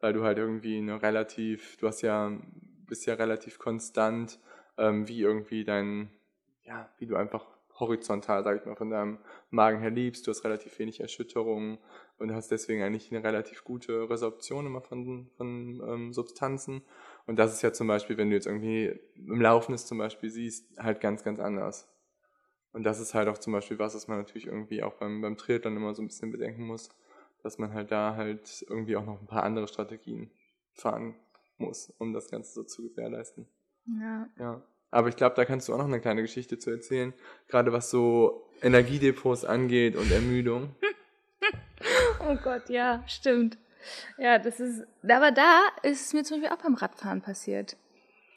weil 0.00 0.12
du 0.12 0.24
halt 0.24 0.38
irgendwie 0.38 0.78
eine 0.78 1.02
relativ, 1.02 1.76
du 1.76 1.86
hast 1.86 2.02
ja, 2.02 2.32
bist 2.86 3.06
ja 3.06 3.14
relativ 3.14 3.58
konstant, 3.58 4.38
ähm, 4.78 5.06
wie 5.08 5.20
irgendwie 5.20 5.64
dein, 5.64 6.10
ja, 6.62 6.88
wie 6.98 7.06
du 7.06 7.16
einfach 7.16 7.46
horizontal, 7.78 8.44
sag 8.44 8.60
ich 8.60 8.66
mal, 8.66 8.76
von 8.76 8.90
deinem 8.90 9.18
Magen 9.50 9.80
her 9.80 9.90
liebst. 9.90 10.26
Du 10.26 10.30
hast 10.30 10.44
relativ 10.44 10.78
wenig 10.78 11.00
Erschütterungen 11.00 11.78
und 12.20 12.34
hast 12.34 12.50
deswegen 12.50 12.82
eigentlich 12.82 13.10
eine 13.10 13.24
relativ 13.24 13.64
gute 13.64 14.08
Resorption 14.08 14.66
immer 14.66 14.82
von, 14.82 15.30
von 15.36 15.82
ähm, 15.86 16.12
Substanzen. 16.12 16.82
Und 17.26 17.38
das 17.38 17.52
ist 17.52 17.62
ja 17.62 17.72
zum 17.72 17.86
Beispiel, 17.86 18.16
wenn 18.18 18.28
du 18.28 18.36
jetzt 18.36 18.46
irgendwie 18.46 18.98
im 19.16 19.40
Laufen 19.40 19.74
ist 19.74 19.88
zum 19.88 19.98
Beispiel 19.98 20.30
siehst, 20.30 20.78
halt 20.78 21.00
ganz, 21.00 21.24
ganz 21.24 21.40
anders. 21.40 21.88
Und 22.72 22.84
das 22.84 23.00
ist 23.00 23.14
halt 23.14 23.28
auch 23.28 23.38
zum 23.38 23.52
Beispiel 23.52 23.78
was, 23.78 23.94
was 23.94 24.06
man 24.06 24.18
natürlich 24.18 24.46
irgendwie 24.46 24.82
auch 24.82 24.94
beim, 24.94 25.20
beim 25.22 25.36
Triathlon 25.36 25.76
immer 25.76 25.94
so 25.94 26.02
ein 26.02 26.08
bisschen 26.08 26.30
bedenken 26.30 26.66
muss, 26.66 26.90
dass 27.42 27.58
man 27.58 27.72
halt 27.72 27.90
da 27.90 28.14
halt 28.16 28.64
irgendwie 28.68 28.96
auch 28.96 29.04
noch 29.04 29.20
ein 29.20 29.26
paar 29.26 29.42
andere 29.42 29.66
Strategien 29.66 30.30
fahren 30.72 31.14
muss, 31.56 31.92
um 31.98 32.12
das 32.12 32.30
Ganze 32.30 32.52
so 32.52 32.64
zu 32.64 32.82
gewährleisten. 32.82 33.48
ja. 33.86 34.28
Ja. 34.38 34.62
Aber 34.92 35.08
ich 35.08 35.14
glaube, 35.14 35.36
da 35.36 35.44
kannst 35.44 35.68
du 35.68 35.72
auch 35.72 35.78
noch 35.78 35.86
eine 35.86 36.00
kleine 36.00 36.20
Geschichte 36.20 36.58
zu 36.58 36.68
erzählen, 36.70 37.14
gerade 37.46 37.72
was 37.72 37.90
so 37.90 38.50
Energiedepots 38.60 39.44
angeht 39.44 39.94
und 39.94 40.10
Ermüdung. 40.10 40.74
Oh 42.28 42.36
Gott, 42.42 42.68
ja, 42.68 43.02
stimmt. 43.06 43.58
Ja, 44.18 44.38
das 44.38 44.60
ist, 44.60 44.86
aber 45.02 45.30
da 45.30 45.60
ist 45.82 46.06
es 46.06 46.12
mir 46.12 46.22
zum 46.22 46.40
Beispiel 46.40 46.56
auch 46.56 46.62
beim 46.62 46.74
Radfahren 46.74 47.22
passiert. 47.22 47.76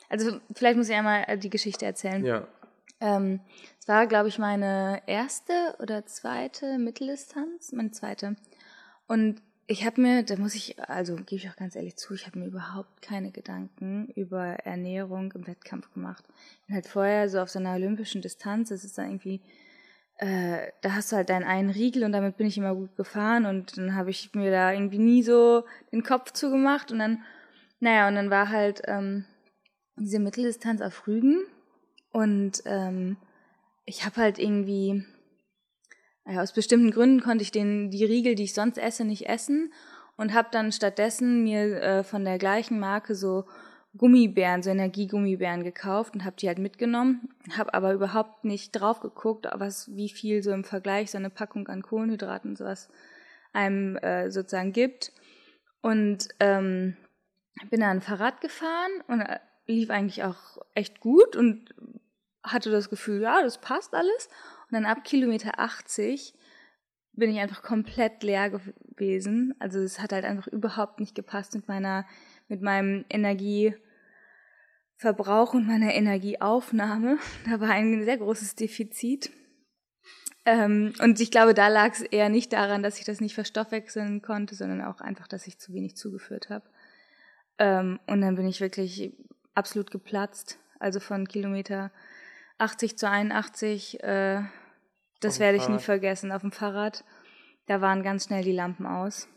Also 0.09 0.39
vielleicht 0.55 0.77
muss 0.77 0.89
ich 0.89 0.95
einmal 0.95 1.37
die 1.37 1.49
Geschichte 1.49 1.85
erzählen. 1.85 2.23
Ja. 2.23 2.47
Ähm, 3.01 3.41
es 3.79 3.87
war, 3.87 4.07
glaube 4.07 4.29
ich, 4.29 4.39
meine 4.39 5.01
erste 5.07 5.75
oder 5.79 6.05
zweite 6.05 6.77
Mitteldistanz, 6.77 7.73
meine 7.73 7.91
zweite. 7.91 8.35
Und 9.07 9.41
ich 9.67 9.85
habe 9.85 10.01
mir, 10.01 10.23
da 10.23 10.35
muss 10.37 10.55
ich, 10.55 10.79
also 10.89 11.15
gebe 11.15 11.35
ich 11.35 11.49
auch 11.49 11.55
ganz 11.55 11.75
ehrlich 11.75 11.95
zu, 11.95 12.13
ich 12.13 12.27
habe 12.27 12.39
mir 12.39 12.45
überhaupt 12.45 13.01
keine 13.01 13.31
Gedanken 13.31 14.07
über 14.15 14.45
Ernährung 14.65 15.31
im 15.33 15.47
Wettkampf 15.47 15.93
gemacht. 15.93 16.23
Ich 16.61 16.67
bin 16.67 16.75
halt 16.75 16.87
vorher 16.87 17.29
so 17.29 17.39
auf 17.39 17.49
so 17.49 17.59
einer 17.59 17.73
olympischen 17.73 18.21
Distanz, 18.21 18.69
das 18.69 18.83
ist 18.83 18.97
dann 18.97 19.07
irgendwie, 19.07 19.41
äh, 20.17 20.71
da 20.81 20.93
hast 20.93 21.11
du 21.11 21.15
halt 21.15 21.29
deinen 21.29 21.43
einen 21.43 21.69
Riegel 21.69 22.03
und 22.03 22.11
damit 22.11 22.37
bin 22.37 22.47
ich 22.47 22.57
immer 22.57 22.75
gut 22.75 22.95
gefahren 22.95 23.45
und 23.45 23.77
dann 23.77 23.95
habe 23.95 24.09
ich 24.09 24.33
mir 24.33 24.51
da 24.51 24.71
irgendwie 24.71 24.99
nie 24.99 25.23
so 25.23 25.65
den 25.91 26.03
Kopf 26.03 26.31
zugemacht 26.31 26.91
und 26.91 26.99
dann, 26.99 27.23
naja, 27.79 28.07
und 28.07 28.15
dann 28.15 28.29
war 28.29 28.49
halt 28.49 28.81
ähm, 28.85 29.25
diese 29.97 30.19
Mitteldistanz 30.19 30.81
auf 30.81 31.07
Rügen 31.07 31.43
und 32.11 32.61
ähm, 32.65 33.17
ich 33.85 34.05
habe 34.05 34.17
halt 34.17 34.39
irgendwie, 34.39 35.03
naja, 36.25 36.41
aus 36.41 36.53
bestimmten 36.53 36.91
Gründen 36.91 37.21
konnte 37.21 37.41
ich 37.41 37.51
den, 37.51 37.89
die 37.89 38.05
Riegel, 38.05 38.35
die 38.35 38.43
ich 38.43 38.53
sonst 38.53 38.77
esse, 38.77 39.03
nicht 39.03 39.27
essen 39.27 39.73
und 40.15 40.33
habe 40.33 40.49
dann 40.51 40.71
stattdessen 40.71 41.43
mir 41.43 41.81
äh, 41.81 42.03
von 42.03 42.23
der 42.23 42.37
gleichen 42.37 42.79
Marke 42.79 43.15
so 43.15 43.45
Gummibären, 43.95 44.63
so 44.63 44.71
Energiegummibären 44.71 45.63
gekauft 45.63 46.15
und 46.15 46.25
habe 46.25 46.35
die 46.35 46.47
halt 46.47 46.57
mitgenommen, 46.57 47.29
habe 47.55 47.73
aber 47.73 47.93
überhaupt 47.93 48.43
nicht 48.43 48.71
drauf 48.71 48.99
geguckt, 49.01 49.47
was 49.53 49.95
wie 49.95 50.09
viel 50.09 50.41
so 50.41 50.51
im 50.51 50.63
Vergleich 50.63 51.11
so 51.11 51.17
eine 51.17 51.29
Packung 51.29 51.67
an 51.67 51.83
Kohlenhydraten 51.83 52.51
und 52.51 52.57
sowas 52.57 52.89
einem 53.53 53.97
äh, 53.97 54.31
sozusagen 54.31 54.71
gibt 54.71 55.11
und 55.81 56.29
ähm, 56.39 56.97
bin 57.69 57.81
dann 57.81 58.01
Fahrrad 58.01 58.41
gefahren 58.41 58.91
und 59.07 59.21
äh, 59.21 59.39
lief 59.67 59.89
eigentlich 59.89 60.23
auch 60.23 60.57
echt 60.73 60.99
gut 60.99 61.35
und 61.35 61.73
hatte 62.43 62.71
das 62.71 62.89
Gefühl, 62.89 63.21
ja, 63.21 63.41
das 63.41 63.59
passt 63.59 63.93
alles. 63.93 64.27
Und 64.69 64.73
dann 64.73 64.85
ab 64.85 65.03
Kilometer 65.03 65.59
80 65.59 66.33
bin 67.13 67.31
ich 67.31 67.39
einfach 67.39 67.61
komplett 67.61 68.23
leer 68.23 68.49
gewesen. 68.49 69.55
Also 69.59 69.79
es 69.79 69.99
hat 69.99 70.11
halt 70.11 70.25
einfach 70.25 70.47
überhaupt 70.47 70.99
nicht 70.99 71.15
gepasst 71.15 71.53
mit 71.55 71.67
meiner, 71.67 72.05
mit 72.53 72.61
meinem 72.61 73.03
Energieverbrauch 73.09 75.55
und 75.55 75.65
meiner 75.65 75.91
Energieaufnahme. 75.93 77.17
Da 77.49 77.59
war 77.59 77.69
ein 77.69 78.05
sehr 78.05 78.17
großes 78.17 78.53
Defizit. 78.55 79.31
Ähm, 80.45 80.93
und 81.01 81.19
ich 81.19 81.31
glaube, 81.31 81.55
da 81.55 81.69
lag 81.69 81.93
es 81.93 82.01
eher 82.01 82.29
nicht 82.29 82.53
daran, 82.53 82.83
dass 82.83 82.99
ich 82.99 83.05
das 83.05 83.21
nicht 83.21 83.33
verstoffwechseln 83.33 84.21
konnte, 84.21 84.53
sondern 84.55 84.81
auch 84.81 85.01
einfach, 85.01 85.27
dass 85.27 85.47
ich 85.47 85.57
zu 85.57 85.73
wenig 85.73 85.95
zugeführt 85.95 86.49
habe. 86.49 86.65
Ähm, 87.57 87.99
und 88.05 88.21
dann 88.21 88.35
bin 88.35 88.47
ich 88.47 88.61
wirklich 88.61 89.17
absolut 89.55 89.89
geplatzt. 89.89 90.59
Also 90.79 90.99
von 90.99 91.27
Kilometer 91.27 91.91
80 92.59 92.99
zu 92.99 93.09
81, 93.09 94.03
äh, 94.03 94.43
das 95.21 95.39
werde 95.39 95.57
ich 95.57 95.67
nie 95.69 95.79
vergessen, 95.79 96.31
auf 96.31 96.41
dem 96.41 96.51
Fahrrad. 96.51 97.03
Da 97.65 97.81
waren 97.81 98.03
ganz 98.03 98.25
schnell 98.25 98.43
die 98.43 98.51
Lampen 98.51 98.85
aus. 98.85 99.27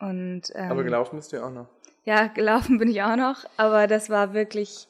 Und, 0.00 0.52
ähm, 0.54 0.70
Aber 0.70 0.84
gelaufen 0.84 1.16
bist 1.16 1.32
du 1.32 1.36
ja 1.36 1.46
auch 1.46 1.52
noch. 1.52 1.68
Ja, 2.06 2.28
gelaufen 2.28 2.78
bin 2.78 2.88
ich 2.88 3.02
auch 3.02 3.16
noch, 3.16 3.44
aber 3.56 3.88
das 3.88 4.08
war 4.10 4.32
wirklich, 4.32 4.86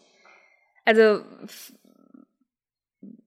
also 0.84 1.22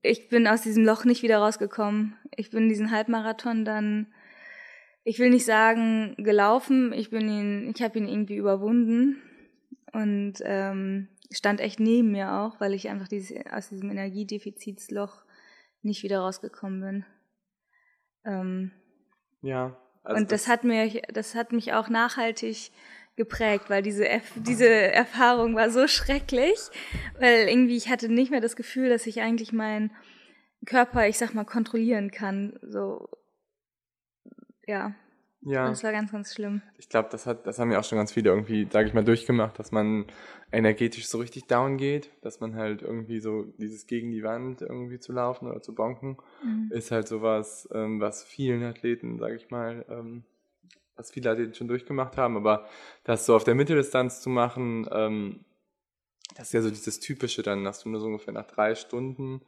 ich 0.00 0.28
bin 0.28 0.46
aus 0.46 0.62
diesem 0.62 0.84
Loch 0.84 1.04
nicht 1.04 1.24
wieder 1.24 1.38
rausgekommen. 1.38 2.16
Ich 2.36 2.50
bin 2.50 2.68
diesen 2.68 2.92
Halbmarathon 2.92 3.64
dann, 3.64 4.06
ich 5.02 5.18
will 5.18 5.30
nicht 5.30 5.44
sagen 5.44 6.14
gelaufen, 6.18 6.92
ich 6.92 7.10
bin 7.10 7.28
ihn, 7.28 7.72
ich 7.74 7.82
habe 7.82 7.98
ihn 7.98 8.06
irgendwie 8.06 8.36
überwunden 8.36 9.20
und 9.92 10.34
ähm, 10.44 11.08
stand 11.32 11.60
echt 11.60 11.80
neben 11.80 12.12
mir 12.12 12.34
auch, 12.34 12.60
weil 12.60 12.74
ich 12.74 12.88
einfach 12.90 13.08
dieses, 13.08 13.44
aus 13.50 13.70
diesem 13.70 13.90
Energiedefizitsloch 13.90 15.24
nicht 15.82 16.04
wieder 16.04 16.20
rausgekommen 16.20 16.80
bin. 16.80 17.04
Ähm, 18.24 18.70
ja. 19.42 19.76
Also 20.04 20.16
und 20.16 20.30
das, 20.30 20.44
das, 20.44 20.48
hat 20.48 20.62
mir, 20.62 21.02
das 21.12 21.34
hat 21.34 21.50
mich 21.50 21.72
auch 21.72 21.88
nachhaltig 21.88 22.70
geprägt, 23.20 23.68
weil 23.68 23.82
diese, 23.82 24.06
diese 24.34 24.66
Erfahrung 24.66 25.54
war 25.54 25.68
so 25.68 25.86
schrecklich, 25.86 26.58
weil 27.18 27.48
irgendwie 27.48 27.76
ich 27.76 27.90
hatte 27.90 28.08
nicht 28.08 28.30
mehr 28.30 28.40
das 28.40 28.56
Gefühl, 28.56 28.88
dass 28.88 29.06
ich 29.06 29.20
eigentlich 29.20 29.52
meinen 29.52 29.90
Körper, 30.64 31.06
ich 31.06 31.18
sag 31.18 31.34
mal, 31.34 31.44
kontrollieren 31.44 32.10
kann. 32.10 32.58
So, 32.62 33.10
ja. 34.66 34.94
Ja. 35.42 35.64
Und 35.64 35.72
das 35.72 35.84
war 35.84 35.92
ganz, 35.92 36.12
ganz 36.12 36.34
schlimm. 36.34 36.62
Ich 36.78 36.88
glaube, 36.88 37.08
das 37.12 37.26
hat, 37.26 37.46
das 37.46 37.58
haben 37.58 37.70
ja 37.70 37.78
auch 37.78 37.84
schon 37.84 37.98
ganz 37.98 38.12
viele 38.12 38.30
irgendwie, 38.30 38.66
sage 38.70 38.88
ich 38.88 38.94
mal, 38.94 39.04
durchgemacht, 39.04 39.58
dass 39.58 39.70
man 39.70 40.06
energetisch 40.52 41.06
so 41.06 41.18
richtig 41.18 41.46
down 41.46 41.76
geht, 41.76 42.10
dass 42.22 42.40
man 42.40 42.56
halt 42.56 42.82
irgendwie 42.82 43.20
so 43.20 43.44
dieses 43.58 43.86
gegen 43.86 44.10
die 44.10 44.22
Wand 44.22 44.62
irgendwie 44.62 44.98
zu 44.98 45.12
laufen 45.12 45.46
oder 45.46 45.62
zu 45.62 45.74
bonken, 45.74 46.16
mhm. 46.42 46.70
ist 46.72 46.90
halt 46.90 47.08
sowas, 47.08 47.68
ähm, 47.72 48.00
was 48.00 48.22
vielen 48.22 48.62
Athleten, 48.62 49.18
sage 49.18 49.36
ich 49.36 49.50
mal, 49.50 49.84
ähm, 49.88 50.24
was 51.00 51.10
viele 51.10 51.30
Athleten 51.30 51.54
schon 51.54 51.68
durchgemacht 51.68 52.16
haben, 52.18 52.36
aber 52.36 52.68
das 53.04 53.24
so 53.24 53.34
auf 53.34 53.44
der 53.44 53.54
Mitteldistanz 53.54 54.20
zu 54.20 54.28
machen, 54.28 54.86
ähm, 54.92 55.44
das 56.36 56.48
ist 56.48 56.52
ja 56.52 56.62
so 56.62 56.70
dieses 56.70 57.00
Typische 57.00 57.42
dann, 57.42 57.64
dass 57.64 57.82
du 57.82 57.88
nur 57.88 58.00
so 58.00 58.06
ungefähr 58.06 58.34
nach 58.34 58.46
drei 58.46 58.74
Stunden 58.74 59.40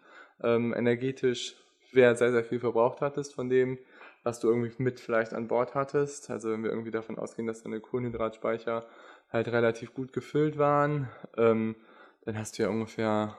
ähm, 0.43 0.75
energetisch 0.75 1.55
sehr, 1.93 2.17
sehr 2.17 2.43
viel 2.43 2.59
verbraucht 2.59 3.03
hattest 3.03 3.35
von 3.35 3.51
dem, 3.51 3.79
was 4.23 4.41
du 4.41 4.49
irgendwie 4.49 4.73
mit 4.83 4.99
vielleicht 4.99 5.35
an 5.35 5.47
Bord 5.47 5.75
hattest. 5.75 6.31
Also 6.31 6.51
wenn 6.51 6.65
wir 6.65 6.71
irgendwie 6.71 6.91
davon 6.91 7.19
ausgehen, 7.19 7.47
dass 7.47 7.63
deine 7.63 7.81
Kohlenhydratspeicher 7.81 8.87
halt 9.31 9.49
relativ 9.49 9.93
gut 9.93 10.13
gefüllt 10.13 10.57
waren, 10.57 11.09
ähm, 11.37 11.77
dann 12.25 12.39
hast 12.39 12.59
du 12.59 12.63
ja 12.63 12.71
ungefähr, 12.71 13.37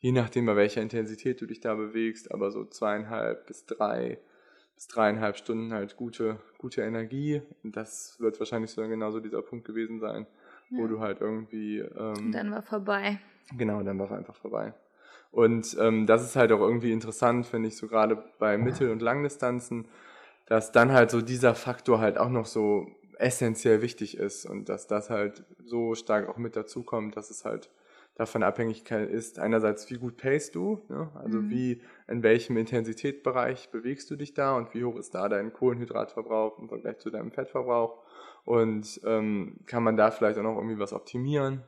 je 0.00 0.12
nachdem 0.12 0.46
bei 0.46 0.56
welcher 0.56 0.82
Intensität 0.82 1.40
du 1.40 1.46
dich 1.46 1.60
da 1.60 1.74
bewegst, 1.74 2.30
aber 2.30 2.50
so 2.50 2.66
zweieinhalb 2.66 3.46
bis 3.46 3.64
drei 3.64 4.20
bis 4.82 4.88
dreieinhalb 4.88 5.36
Stunden 5.36 5.72
halt 5.72 5.96
gute, 5.96 6.38
gute 6.58 6.82
Energie. 6.82 7.40
Und 7.62 7.76
das 7.76 8.16
wird 8.18 8.40
wahrscheinlich 8.40 8.72
so 8.72 8.82
genauso 8.82 9.20
dieser 9.20 9.40
Punkt 9.40 9.64
gewesen 9.64 10.00
sein, 10.00 10.26
ja. 10.70 10.78
wo 10.78 10.88
du 10.88 10.98
halt 10.98 11.20
irgendwie. 11.20 11.78
Ähm, 11.78 12.14
Und 12.16 12.32
dann 12.32 12.50
war 12.50 12.62
vorbei. 12.62 13.20
Genau, 13.56 13.82
dann 13.82 13.98
war 14.00 14.06
es 14.06 14.12
einfach 14.12 14.34
vorbei. 14.34 14.74
Und 15.30 15.76
ähm, 15.78 16.06
das 16.06 16.24
ist 16.24 16.34
halt 16.34 16.50
auch 16.50 16.60
irgendwie 16.60 16.90
interessant, 16.90 17.46
finde 17.46 17.68
ich, 17.68 17.76
so 17.76 17.86
gerade 17.86 18.24
bei 18.40 18.58
Mittel- 18.58 18.90
und 18.90 19.00
Langdistanzen, 19.02 19.86
dass 20.46 20.72
dann 20.72 20.90
halt 20.90 21.12
so 21.12 21.22
dieser 21.22 21.54
Faktor 21.54 22.00
halt 22.00 22.18
auch 22.18 22.28
noch 22.28 22.46
so 22.46 22.88
essentiell 23.18 23.82
wichtig 23.82 24.16
ist 24.18 24.46
und 24.46 24.68
dass 24.68 24.88
das 24.88 25.10
halt 25.10 25.44
so 25.64 25.94
stark 25.94 26.28
auch 26.28 26.38
mit 26.38 26.56
dazukommt, 26.56 27.16
dass 27.16 27.30
es 27.30 27.44
halt 27.44 27.70
davon 28.22 28.42
abhängig 28.42 28.88
ist, 28.90 29.38
einerseits, 29.38 29.90
wie 29.90 29.98
gut 29.98 30.16
payst 30.16 30.54
du, 30.54 30.80
ne? 30.88 31.10
also 31.14 31.38
mhm. 31.38 31.50
wie, 31.50 31.82
in 32.08 32.22
welchem 32.22 32.56
Intensitätsbereich 32.56 33.70
bewegst 33.70 34.10
du 34.10 34.16
dich 34.16 34.32
da 34.32 34.56
und 34.56 34.72
wie 34.74 34.84
hoch 34.84 34.96
ist 34.96 35.14
da 35.14 35.28
dein 35.28 35.52
Kohlenhydratverbrauch 35.52 36.58
im 36.58 36.68
Vergleich 36.68 36.98
zu 36.98 37.10
deinem 37.10 37.32
Fettverbrauch 37.32 38.02
und 38.44 39.00
ähm, 39.04 39.58
kann 39.66 39.82
man 39.82 39.96
da 39.96 40.10
vielleicht 40.10 40.38
auch 40.38 40.44
noch 40.44 40.56
irgendwie 40.56 40.78
was 40.78 40.92
optimieren, 40.92 41.64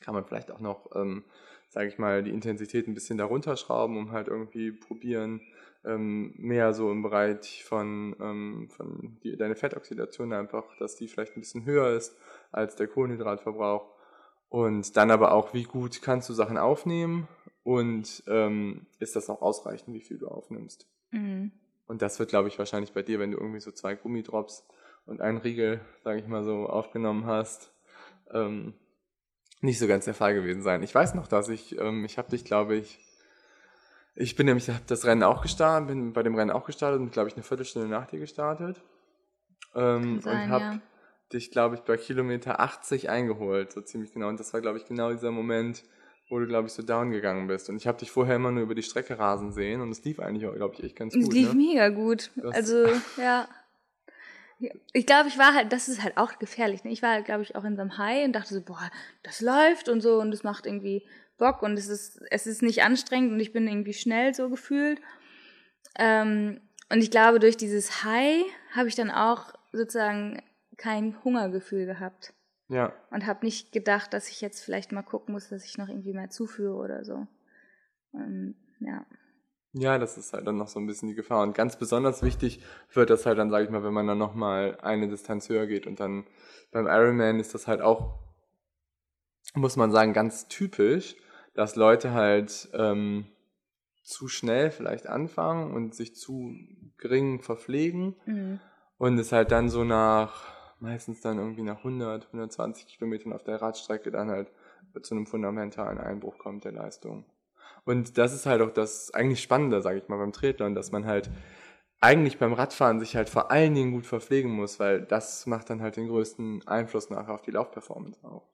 kann 0.00 0.14
man 0.14 0.24
vielleicht 0.24 0.52
auch 0.52 0.60
noch, 0.60 0.94
ähm, 0.94 1.24
sage 1.68 1.88
ich 1.88 1.98
mal, 1.98 2.22
die 2.22 2.30
Intensität 2.30 2.86
ein 2.86 2.94
bisschen 2.94 3.18
darunter 3.18 3.56
schrauben, 3.56 3.98
um 3.98 4.12
halt 4.12 4.28
irgendwie 4.28 4.70
probieren, 4.70 5.40
ähm, 5.84 6.32
mehr 6.36 6.74
so 6.74 6.92
im 6.92 7.02
Bereich 7.02 7.64
von, 7.64 8.14
ähm, 8.20 8.68
von 8.70 9.18
die, 9.24 9.36
deine 9.36 9.56
Fettoxidation 9.56 10.32
einfach, 10.32 10.64
dass 10.78 10.94
die 10.94 11.08
vielleicht 11.08 11.36
ein 11.36 11.40
bisschen 11.40 11.64
höher 11.64 11.90
ist 11.90 12.16
als 12.52 12.76
der 12.76 12.86
Kohlenhydratverbrauch 12.86 13.95
und 14.48 14.96
dann 14.96 15.10
aber 15.10 15.32
auch, 15.32 15.54
wie 15.54 15.64
gut 15.64 16.02
kannst 16.02 16.28
du 16.28 16.32
Sachen 16.32 16.58
aufnehmen 16.58 17.28
und 17.62 18.22
ähm, 18.28 18.86
ist 18.98 19.16
das 19.16 19.28
noch 19.28 19.42
ausreichend, 19.42 19.94
wie 19.94 20.00
viel 20.00 20.18
du 20.18 20.28
aufnimmst. 20.28 20.86
Mhm. 21.10 21.52
Und 21.86 22.02
das 22.02 22.18
wird, 22.18 22.30
glaube 22.30 22.48
ich, 22.48 22.58
wahrscheinlich 22.58 22.92
bei 22.92 23.02
dir, 23.02 23.18
wenn 23.18 23.30
du 23.30 23.38
irgendwie 23.38 23.60
so 23.60 23.70
zwei 23.70 23.94
Gummidrops 23.94 24.66
und 25.06 25.20
einen 25.20 25.38
Riegel, 25.38 25.80
sage 26.02 26.20
ich 26.20 26.26
mal 26.26 26.44
so, 26.44 26.66
aufgenommen 26.66 27.26
hast, 27.26 27.70
ähm, 28.32 28.74
nicht 29.60 29.78
so 29.78 29.86
ganz 29.86 30.04
der 30.04 30.14
Fall 30.14 30.34
gewesen 30.34 30.62
sein. 30.62 30.82
Ich 30.82 30.94
weiß 30.94 31.14
noch, 31.14 31.28
dass 31.28 31.48
ich, 31.48 31.78
ähm, 31.78 32.04
ich 32.04 32.18
habe 32.18 32.30
dich, 32.30 32.44
glaube 32.44 32.76
ich, 32.76 33.00
ich 34.14 34.34
bin 34.34 34.46
nämlich, 34.46 34.68
habe 34.68 34.80
das 34.86 35.04
Rennen 35.04 35.22
auch 35.22 35.42
gestartet, 35.42 35.88
bin 35.88 36.12
bei 36.12 36.22
dem 36.22 36.34
Rennen 36.34 36.50
auch 36.50 36.64
gestartet 36.64 37.00
und 37.00 37.12
glaube 37.12 37.28
ich 37.28 37.34
eine 37.34 37.42
Viertelstunde 37.42 37.88
nach 37.88 38.06
dir 38.06 38.18
gestartet 38.18 38.80
ähm, 39.74 40.20
sein, 40.20 40.44
und 40.44 40.50
habe 40.50 40.64
ja 40.64 40.80
dich, 41.32 41.50
glaube 41.50 41.74
ich, 41.74 41.82
bei 41.82 41.96
Kilometer 41.96 42.60
80 42.60 43.10
eingeholt, 43.10 43.72
so 43.72 43.80
ziemlich 43.80 44.12
genau. 44.12 44.28
Und 44.28 44.38
das 44.38 44.52
war, 44.52 44.60
glaube 44.60 44.78
ich, 44.78 44.84
genau 44.84 45.12
dieser 45.12 45.30
Moment, 45.30 45.82
wo 46.28 46.38
du, 46.38 46.46
glaube 46.46 46.68
ich, 46.68 46.72
so 46.72 46.82
down 46.82 47.10
gegangen 47.10 47.46
bist. 47.46 47.68
Und 47.68 47.76
ich 47.76 47.86
habe 47.86 47.98
dich 47.98 48.10
vorher 48.10 48.36
immer 48.36 48.50
nur 48.50 48.62
über 48.62 48.74
die 48.74 48.82
Strecke 48.82 49.18
rasen 49.18 49.52
sehen 49.52 49.80
und 49.80 49.90
es 49.90 50.04
lief 50.04 50.20
eigentlich, 50.20 50.50
glaube 50.54 50.74
ich, 50.74 50.84
echt 50.84 50.96
ganz 50.96 51.14
gut. 51.14 51.22
Es 51.22 51.30
lief 51.30 51.52
ne? 51.52 51.54
mega 51.54 51.88
gut. 51.88 52.30
Das 52.36 52.54
also, 52.54 52.86
ja. 53.16 53.48
Ich 54.92 55.04
glaube, 55.04 55.28
ich 55.28 55.36
war 55.36 55.54
halt, 55.54 55.72
das 55.72 55.88
ist 55.88 56.02
halt 56.02 56.16
auch 56.16 56.38
gefährlich. 56.38 56.82
Ne? 56.82 56.90
Ich 56.90 57.02
war 57.02 57.10
halt, 57.10 57.26
glaube 57.26 57.42
ich, 57.42 57.56
auch 57.56 57.64
in 57.64 57.76
so 57.76 57.82
einem 57.82 57.98
High 57.98 58.24
und 58.24 58.32
dachte 58.32 58.54
so, 58.54 58.62
boah, 58.62 58.90
das 59.22 59.40
läuft 59.40 59.88
und 59.88 60.00
so 60.00 60.18
und 60.18 60.32
es 60.32 60.44
macht 60.44 60.64
irgendwie 60.64 61.06
Bock 61.36 61.62
und 61.62 61.78
es 61.78 61.88
ist, 61.88 62.22
es 62.30 62.46
ist 62.46 62.62
nicht 62.62 62.82
anstrengend 62.82 63.32
und 63.32 63.40
ich 63.40 63.52
bin 63.52 63.68
irgendwie 63.68 63.92
schnell 63.92 64.34
so 64.34 64.48
gefühlt. 64.48 65.00
Ähm, 65.98 66.60
und 66.90 67.02
ich 67.02 67.10
glaube, 67.10 67.38
durch 67.38 67.56
dieses 67.56 68.04
High 68.04 68.44
habe 68.74 68.88
ich 68.88 68.94
dann 68.94 69.10
auch 69.10 69.52
sozusagen 69.72 70.42
kein 70.76 71.22
Hungergefühl 71.24 71.86
gehabt. 71.86 72.34
Ja. 72.68 72.92
Und 73.10 73.26
habe 73.26 73.44
nicht 73.44 73.72
gedacht, 73.72 74.12
dass 74.12 74.28
ich 74.28 74.40
jetzt 74.40 74.64
vielleicht 74.64 74.92
mal 74.92 75.02
gucken 75.02 75.32
muss, 75.34 75.48
dass 75.48 75.64
ich 75.64 75.78
noch 75.78 75.88
irgendwie 75.88 76.12
mehr 76.12 76.30
zuführe 76.30 76.74
oder 76.74 77.04
so. 77.04 77.26
Und, 78.12 78.56
ja. 78.80 79.06
Ja, 79.72 79.98
das 79.98 80.16
ist 80.16 80.32
halt 80.32 80.46
dann 80.46 80.56
noch 80.56 80.68
so 80.68 80.80
ein 80.80 80.86
bisschen 80.86 81.08
die 81.08 81.14
Gefahr. 81.14 81.42
Und 81.42 81.54
ganz 81.54 81.78
besonders 81.78 82.22
wichtig 82.22 82.62
wird 82.92 83.10
das 83.10 83.26
halt 83.26 83.38
dann, 83.38 83.50
sage 83.50 83.64
ich 83.64 83.70
mal, 83.70 83.84
wenn 83.84 83.92
man 83.92 84.06
dann 84.06 84.18
nochmal 84.18 84.78
eine 84.80 85.08
Distanz 85.08 85.48
höher 85.48 85.66
geht. 85.66 85.86
Und 85.86 86.00
dann 86.00 86.24
beim 86.72 86.86
Ironman 86.86 87.38
ist 87.38 87.54
das 87.54 87.66
halt 87.66 87.82
auch, 87.82 88.18
muss 89.54 89.76
man 89.76 89.92
sagen, 89.92 90.12
ganz 90.12 90.48
typisch, 90.48 91.14
dass 91.54 91.76
Leute 91.76 92.12
halt 92.12 92.68
ähm, 92.72 93.26
zu 94.02 94.28
schnell 94.28 94.70
vielleicht 94.70 95.06
anfangen 95.06 95.72
und 95.74 95.94
sich 95.94 96.14
zu 96.16 96.54
gering 96.98 97.42
verpflegen. 97.42 98.16
Mhm. 98.24 98.60
Und 98.98 99.18
es 99.18 99.30
halt 99.30 99.52
dann 99.52 99.68
so 99.68 99.84
nach 99.84 100.55
meistens 100.86 101.20
dann 101.20 101.38
irgendwie 101.38 101.62
nach 101.62 101.78
100, 101.78 102.26
120 102.26 102.86
Kilometern 102.86 103.32
auf 103.32 103.42
der 103.42 103.60
Radstrecke 103.60 104.10
dann 104.10 104.30
halt 104.30 104.52
zu 105.02 105.14
einem 105.14 105.26
fundamentalen 105.26 105.98
Einbruch 105.98 106.38
kommt 106.38 106.64
der 106.64 106.72
Leistung. 106.72 107.24
Und 107.84 108.18
das 108.18 108.32
ist 108.32 108.46
halt 108.46 108.62
auch 108.62 108.70
das 108.70 109.12
eigentlich 109.12 109.42
Spannende, 109.42 109.82
sage 109.82 109.98
ich 109.98 110.08
mal, 110.08 110.16
beim 110.16 110.32
Triathlon, 110.32 110.74
dass 110.74 110.92
man 110.92 111.04
halt 111.04 111.28
eigentlich 112.00 112.38
beim 112.38 112.52
Radfahren 112.52 113.00
sich 113.00 113.16
halt 113.16 113.28
vor 113.28 113.50
allen 113.50 113.74
Dingen 113.74 113.92
gut 113.92 114.06
verpflegen 114.06 114.50
muss, 114.50 114.78
weil 114.78 115.02
das 115.02 115.46
macht 115.46 115.70
dann 115.70 115.82
halt 115.82 115.96
den 115.96 116.08
größten 116.08 116.66
Einfluss 116.66 117.10
nachher 117.10 117.34
auf 117.34 117.42
die 117.42 117.50
Laufperformance 117.50 118.24
auch. 118.24 118.48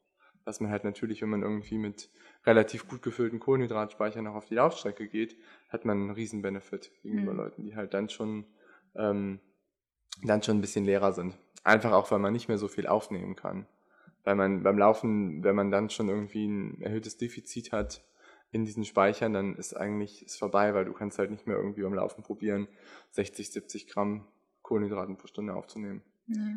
Dass 0.45 0.61
man 0.61 0.71
halt 0.71 0.85
natürlich, 0.85 1.23
wenn 1.23 1.29
man 1.29 1.43
irgendwie 1.43 1.77
mit 1.77 2.11
relativ 2.47 2.89
gut 2.89 3.03
gefüllten 3.03 3.41
Kohlenhydratspeichern 3.41 4.25
noch 4.25 4.35
auf 4.35 4.47
die 4.47 4.55
Laufstrecke 4.55 5.07
geht, 5.07 5.37
hat 5.69 5.85
man 5.85 5.99
einen 5.99 6.11
riesen 6.11 6.43
Benefit 6.43 6.91
gegenüber 7.03 7.33
mhm. 7.33 7.39
Leuten, 7.39 7.63
die 7.63 7.77
halt 7.77 7.95
dann 7.95 8.09
schon 8.09 8.47
ähm, 8.97 9.41
dann 10.23 10.43
schon 10.43 10.59
ein 10.59 10.61
bisschen 10.61 10.85
leerer 10.85 11.13
sind. 11.13 11.37
Einfach 11.65 11.93
auch, 11.93 12.11
weil 12.11 12.19
man 12.19 12.33
nicht 12.33 12.49
mehr 12.49 12.59
so 12.59 12.69
viel 12.69 12.87
aufnehmen 12.87 13.37
kann. 13.37 13.67
Weil 14.25 14.37
man 14.37 14.63
beim 14.63 14.79
Laufen, 14.79 15.43
wenn 15.43 15.55
man 15.55 15.71
dann 15.71 15.91
schon 15.91 16.09
irgendwie 16.09 16.47
ein 16.47 16.81
erhöhtes 16.81 17.17
Defizit 17.17 17.73
hat 17.73 18.03
in 18.51 18.65
diesen 18.65 18.85
Speichern, 18.85 19.33
dann 19.33 19.57
ist 19.57 19.75
eigentlich 19.75 20.25
ist 20.25 20.39
vorbei, 20.39 20.75
weil 20.75 20.85
du 20.85 20.93
kannst 20.93 21.19
halt 21.19 21.31
nicht 21.31 21.47
mehr 21.47 21.57
irgendwie 21.57 21.83
beim 21.83 21.95
Laufen 21.95 22.23
probieren, 22.23 22.69
60, 23.11 23.51
70 23.51 23.89
Gramm 23.89 24.27
Kohlenhydraten 24.63 25.17
pro 25.17 25.27
Stunde 25.27 25.55
aufzunehmen. 25.55 26.03
Nee. 26.27 26.57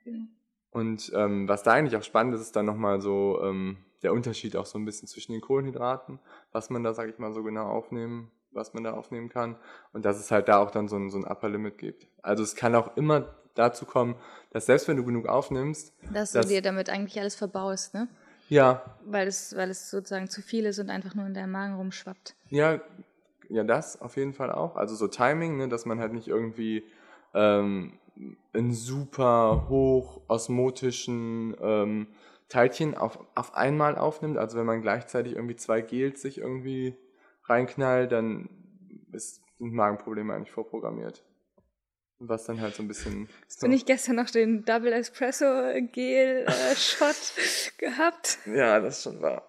Okay. 0.00 0.26
Und 0.70 1.12
ähm, 1.14 1.48
was 1.48 1.62
da 1.62 1.72
eigentlich 1.72 1.96
auch 1.96 2.02
spannend 2.02 2.34
ist, 2.34 2.40
ist 2.40 2.56
dann 2.56 2.66
nochmal 2.66 3.00
so 3.00 3.40
ähm, 3.42 3.78
der 4.02 4.12
Unterschied 4.12 4.56
auch 4.56 4.66
so 4.66 4.78
ein 4.78 4.84
bisschen 4.84 5.08
zwischen 5.08 5.32
den 5.32 5.40
Kohlenhydraten, 5.40 6.20
was 6.52 6.70
man 6.70 6.84
da, 6.84 6.94
sag 6.94 7.08
ich 7.08 7.18
mal, 7.18 7.32
so 7.32 7.42
genau 7.42 7.68
aufnehmen 7.68 8.30
was 8.52 8.74
man 8.74 8.84
da 8.84 8.92
aufnehmen 8.92 9.28
kann. 9.28 9.56
Und 9.92 10.04
dass 10.04 10.18
es 10.18 10.30
halt 10.30 10.48
da 10.48 10.58
auch 10.58 10.70
dann 10.70 10.88
so 10.88 10.96
ein, 10.96 11.10
so 11.10 11.18
ein 11.18 11.24
Upper 11.24 11.48
Limit 11.48 11.78
gibt. 11.78 12.08
Also 12.22 12.42
es 12.42 12.56
kann 12.56 12.74
auch 12.74 12.96
immer 12.96 13.34
dazu 13.58 13.84
kommen, 13.84 14.16
dass 14.50 14.66
selbst 14.66 14.88
wenn 14.88 14.96
du 14.96 15.04
genug 15.04 15.26
aufnimmst. 15.26 15.92
Dass, 16.12 16.32
dass 16.32 16.46
du 16.46 16.52
dir 16.52 16.62
damit 16.62 16.90
eigentlich 16.90 17.18
alles 17.20 17.34
verbaust, 17.34 17.94
ne? 17.94 18.08
Ja. 18.48 18.82
Weil 19.04 19.28
es, 19.28 19.54
weil 19.56 19.70
es 19.70 19.90
sozusagen 19.90 20.28
zu 20.30 20.40
viel 20.40 20.64
ist 20.64 20.78
und 20.78 20.90
einfach 20.90 21.14
nur 21.14 21.26
in 21.26 21.34
deinem 21.34 21.52
Magen 21.52 21.74
rumschwappt. 21.74 22.34
Ja, 22.48 22.80
ja, 23.50 23.64
das 23.64 24.00
auf 24.00 24.16
jeden 24.16 24.32
Fall 24.32 24.50
auch. 24.50 24.76
Also 24.76 24.94
so 24.94 25.08
Timing, 25.08 25.56
ne, 25.56 25.68
dass 25.68 25.86
man 25.86 26.00
halt 26.00 26.12
nicht 26.12 26.28
irgendwie 26.28 26.84
ähm, 27.34 27.98
in 28.52 28.72
super 28.72 29.66
hoch 29.68 30.20
osmotischen 30.28 31.56
ähm, 31.60 32.08
Teilchen 32.48 32.96
auf, 32.96 33.18
auf 33.34 33.54
einmal 33.54 33.96
aufnimmt. 33.96 34.38
Also 34.38 34.58
wenn 34.58 34.66
man 34.66 34.82
gleichzeitig 34.82 35.34
irgendwie 35.34 35.56
zwei 35.56 35.80
Gels 35.80 36.22
sich 36.22 36.38
irgendwie 36.38 36.96
reinknall, 37.44 38.08
dann 38.08 38.48
ist, 39.12 39.42
sind 39.58 39.72
Magenprobleme 39.72 40.34
eigentlich 40.34 40.52
vorprogrammiert. 40.52 41.24
Was 42.20 42.44
dann 42.44 42.60
halt 42.60 42.74
so 42.74 42.82
ein 42.82 42.88
bisschen. 42.88 43.28
Hast 43.46 43.62
du 43.62 43.68
nicht 43.68 43.86
gestern 43.86 44.16
noch 44.16 44.28
den 44.28 44.64
Double 44.64 44.92
Espresso 44.92 45.44
Gel 45.92 46.46
äh, 46.46 46.74
Shot 46.74 47.14
gehabt? 47.78 48.38
Ja, 48.46 48.80
das 48.80 48.98
ist 48.98 49.04
schon 49.04 49.22
wahr. 49.22 49.46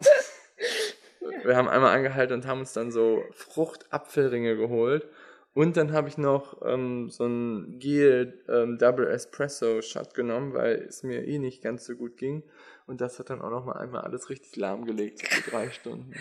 Wir 1.43 1.55
haben 1.55 1.67
einmal 1.67 1.95
angehalten 1.95 2.35
und 2.35 2.45
haben 2.45 2.59
uns 2.59 2.73
dann 2.73 2.91
so 2.91 3.23
Fruchtapfelringe 3.31 4.55
geholt. 4.55 5.07
Und 5.53 5.77
dann 5.77 5.93
habe 5.93 6.07
ich 6.09 6.17
noch 6.17 6.61
ähm, 6.63 7.09
so 7.09 7.25
ein 7.25 7.79
Gel 7.79 8.39
ähm, 8.47 8.77
Double 8.77 9.07
Espresso 9.07 9.81
Shot 9.81 10.13
genommen, 10.13 10.53
weil 10.53 10.75
es 10.87 11.01
mir 11.03 11.25
eh 11.25 11.39
nicht 11.39 11.63
ganz 11.63 11.85
so 11.85 11.95
gut 11.95 12.17
ging. 12.17 12.43
Und 12.85 13.01
das 13.01 13.19
hat 13.19 13.29
dann 13.29 13.41
auch 13.41 13.49
noch 13.49 13.65
mal 13.65 13.73
einmal 13.73 14.01
alles 14.01 14.29
richtig 14.29 14.55
lahmgelegt 14.55 15.27
für 15.27 15.49
drei 15.49 15.69
Stunden. 15.71 16.13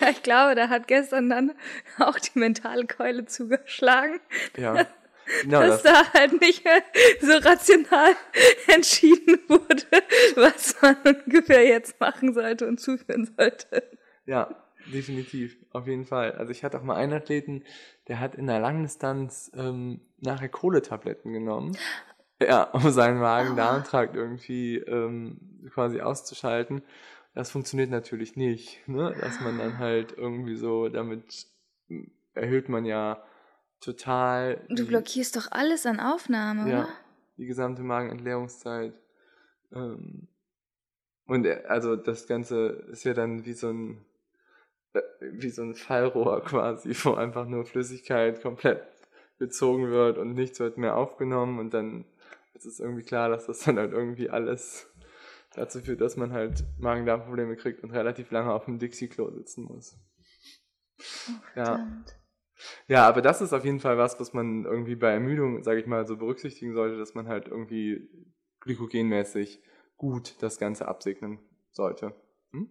Ja, 0.00 0.10
ich 0.10 0.22
glaube, 0.22 0.54
da 0.54 0.68
hat 0.68 0.86
gestern 0.86 1.28
dann 1.28 1.52
auch 1.98 2.18
die 2.18 2.38
mentale 2.38 2.86
Keule 2.86 3.26
zugeschlagen. 3.26 4.20
Ja. 4.56 4.86
Genau, 5.42 5.60
dass 5.60 5.82
das 5.82 5.92
da 5.92 6.12
halt 6.12 6.40
nicht 6.40 6.62
so 7.20 7.32
rational 7.32 8.14
entschieden 8.68 9.38
wurde, 9.48 10.04
was 10.36 10.80
man 10.80 10.96
ungefähr 11.04 11.66
jetzt 11.66 12.00
machen 12.00 12.32
sollte 12.34 12.66
und 12.66 12.80
zuführen 12.80 13.30
sollte. 13.36 13.82
Ja, 14.26 14.54
definitiv, 14.92 15.56
auf 15.72 15.86
jeden 15.86 16.04
Fall. 16.04 16.32
Also 16.32 16.52
ich 16.52 16.64
hatte 16.64 16.78
auch 16.78 16.82
mal 16.82 16.96
einen 16.96 17.12
Athleten, 17.12 17.64
der 18.08 18.20
hat 18.20 18.34
in 18.34 18.46
der 18.46 18.60
Langdistanz 18.60 19.50
ähm, 19.54 20.00
nachher 20.18 20.48
Kohletabletten 20.48 21.32
genommen, 21.32 21.76
ja, 22.40 22.64
um 22.64 22.90
seinen 22.90 23.18
Magen-Darm-Trakt 23.18 24.14
irgendwie 24.14 24.76
ähm, 24.76 25.68
quasi 25.72 26.00
auszuschalten. 26.00 26.82
Das 27.34 27.50
funktioniert 27.50 27.90
natürlich 27.90 28.36
nicht, 28.36 28.86
ne? 28.88 29.14
dass 29.20 29.40
man 29.40 29.58
dann 29.58 29.78
halt 29.78 30.14
irgendwie 30.16 30.56
so, 30.56 30.88
damit 30.88 31.46
erhöht 32.34 32.68
man 32.68 32.84
ja 32.84 33.22
total. 33.80 34.64
Du 34.68 34.86
blockierst 34.86 35.36
doch 35.36 35.50
alles 35.50 35.86
an 35.86 36.00
Aufnahme, 36.00 36.70
ja, 36.70 36.80
oder? 36.80 36.88
Die 37.36 37.46
gesamte 37.46 37.82
Magenentleerungszeit. 37.82 38.94
Ähm, 39.72 40.28
und 41.26 41.44
äh, 41.44 41.62
also 41.68 41.96
das 41.96 42.26
Ganze 42.26 42.68
ist 42.90 43.04
ja 43.04 43.14
dann 43.14 43.44
wie 43.44 43.52
so 43.52 43.70
ein 43.70 44.04
äh, 44.92 45.00
wie 45.20 45.50
so 45.50 45.62
ein 45.62 45.74
Fallrohr 45.74 46.42
quasi, 46.44 46.94
wo 47.04 47.14
einfach 47.14 47.46
nur 47.46 47.64
Flüssigkeit 47.64 48.42
komplett 48.42 48.82
gezogen 49.38 49.90
wird 49.90 50.18
und 50.18 50.32
nichts 50.32 50.60
wird 50.60 50.78
mehr 50.78 50.96
aufgenommen 50.96 51.58
und 51.58 51.74
dann 51.74 52.06
ist 52.54 52.64
es 52.64 52.80
irgendwie 52.80 53.02
klar, 53.02 53.28
dass 53.28 53.46
das 53.46 53.60
dann 53.60 53.78
halt 53.78 53.92
irgendwie 53.92 54.30
alles 54.30 54.90
dazu 55.54 55.80
führt, 55.80 56.00
dass 56.00 56.16
man 56.16 56.32
halt 56.32 56.64
Magen-Darm-Probleme 56.78 57.56
kriegt 57.56 57.82
und 57.82 57.90
relativ 57.90 58.30
lange 58.30 58.52
auf 58.52 58.64
dem 58.64 58.78
Dixie-Klo 58.78 59.30
sitzen 59.30 59.64
muss. 59.64 59.98
Oh, 61.28 61.32
ja. 61.54 61.86
Ja, 62.88 63.06
aber 63.06 63.22
das 63.22 63.40
ist 63.40 63.52
auf 63.52 63.64
jeden 63.64 63.80
Fall 63.80 63.98
was, 63.98 64.18
was 64.20 64.32
man 64.32 64.64
irgendwie 64.64 64.96
bei 64.96 65.10
Ermüdung, 65.12 65.62
sage 65.62 65.80
ich 65.80 65.86
mal, 65.86 66.06
so 66.06 66.16
berücksichtigen 66.16 66.72
sollte, 66.74 66.96
dass 66.98 67.14
man 67.14 67.28
halt 67.28 67.48
irgendwie 67.48 68.08
glykogenmäßig 68.60 69.62
gut 69.96 70.36
das 70.40 70.58
Ganze 70.58 70.88
absegnen 70.88 71.38
sollte. 71.70 72.14
Hm? 72.52 72.68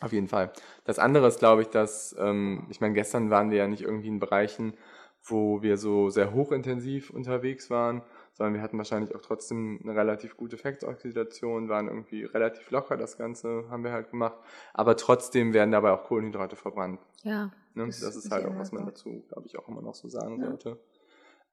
Auf 0.00 0.12
jeden 0.12 0.28
Fall. 0.28 0.52
Das 0.84 0.98
andere 0.98 1.28
ist, 1.28 1.38
glaube 1.38 1.62
ich, 1.62 1.68
dass, 1.68 2.14
ähm, 2.18 2.66
ich 2.70 2.80
meine, 2.80 2.94
gestern 2.94 3.30
waren 3.30 3.50
wir 3.50 3.58
ja 3.58 3.68
nicht 3.68 3.82
irgendwie 3.82 4.08
in 4.08 4.18
Bereichen, 4.18 4.76
wo 5.24 5.62
wir 5.62 5.76
so 5.76 6.10
sehr 6.10 6.32
hochintensiv 6.32 7.10
unterwegs 7.10 7.70
waren, 7.70 8.02
sondern 8.32 8.54
wir 8.54 8.62
hatten 8.62 8.78
wahrscheinlich 8.78 9.14
auch 9.14 9.20
trotzdem 9.20 9.80
eine 9.82 9.94
relativ 9.94 10.36
gute 10.36 10.56
Effektsoxidation, 10.56 11.68
waren 11.68 11.88
irgendwie 11.88 12.24
relativ 12.24 12.70
locker, 12.70 12.96
das 12.96 13.18
Ganze 13.18 13.64
haben 13.70 13.84
wir 13.84 13.92
halt 13.92 14.10
gemacht. 14.10 14.36
Aber 14.74 14.96
trotzdem 14.96 15.52
werden 15.52 15.72
dabei 15.72 15.92
auch 15.92 16.04
Kohlenhydrate 16.04 16.56
verbrannt. 16.56 17.00
Ja. 17.22 17.50
Ne? 17.74 17.86
Das, 17.86 18.00
das, 18.00 18.16
ist 18.16 18.30
halt 18.30 18.46
auch, 18.46 18.56
was 18.56 18.72
man 18.72 18.86
dazu, 18.86 19.24
glaube 19.28 19.46
ich, 19.46 19.58
auch 19.58 19.68
immer 19.68 19.82
noch 19.82 19.94
so 19.94 20.08
sagen 20.08 20.40
ja. 20.40 20.46
sollte. 20.46 20.78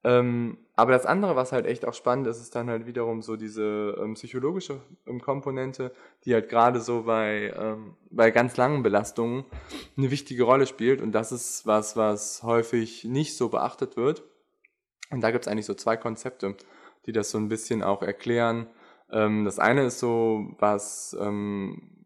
Ähm, 0.03 0.57
aber 0.75 0.93
das 0.93 1.05
andere, 1.05 1.35
was 1.35 1.51
halt 1.51 1.65
echt 1.65 1.85
auch 1.85 1.93
spannend 1.93 2.25
ist, 2.27 2.39
ist 2.39 2.55
dann 2.55 2.69
halt 2.69 2.85
wiederum 2.85 3.21
so 3.21 3.35
diese 3.35 3.97
ähm, 3.99 4.13
psychologische 4.13 4.79
ähm, 5.05 5.19
Komponente, 5.19 5.91
die 6.23 6.33
halt 6.33 6.47
gerade 6.47 6.79
so 6.79 7.03
bei, 7.03 7.53
ähm, 7.57 7.95
bei 8.09 8.31
ganz 8.31 8.55
langen 8.55 8.81
Belastungen 8.81 9.43
eine 9.97 10.09
wichtige 10.09 10.43
Rolle 10.43 10.67
spielt. 10.67 11.01
Und 11.01 11.11
das 11.11 11.33
ist 11.33 11.67
was, 11.67 11.97
was 11.97 12.43
häufig 12.43 13.03
nicht 13.03 13.35
so 13.35 13.49
beachtet 13.49 13.97
wird. 13.97 14.23
Und 15.11 15.21
da 15.21 15.31
gibt 15.31 15.45
es 15.45 15.51
eigentlich 15.51 15.65
so 15.65 15.73
zwei 15.73 15.97
Konzepte, 15.97 16.55
die 17.05 17.11
das 17.11 17.31
so 17.31 17.37
ein 17.37 17.49
bisschen 17.49 17.83
auch 17.83 18.01
erklären. 18.01 18.67
Ähm, 19.11 19.45
das 19.45 19.59
eine 19.59 19.85
ist 19.85 19.99
so, 19.99 20.55
was, 20.59 21.17
ähm, 21.19 22.05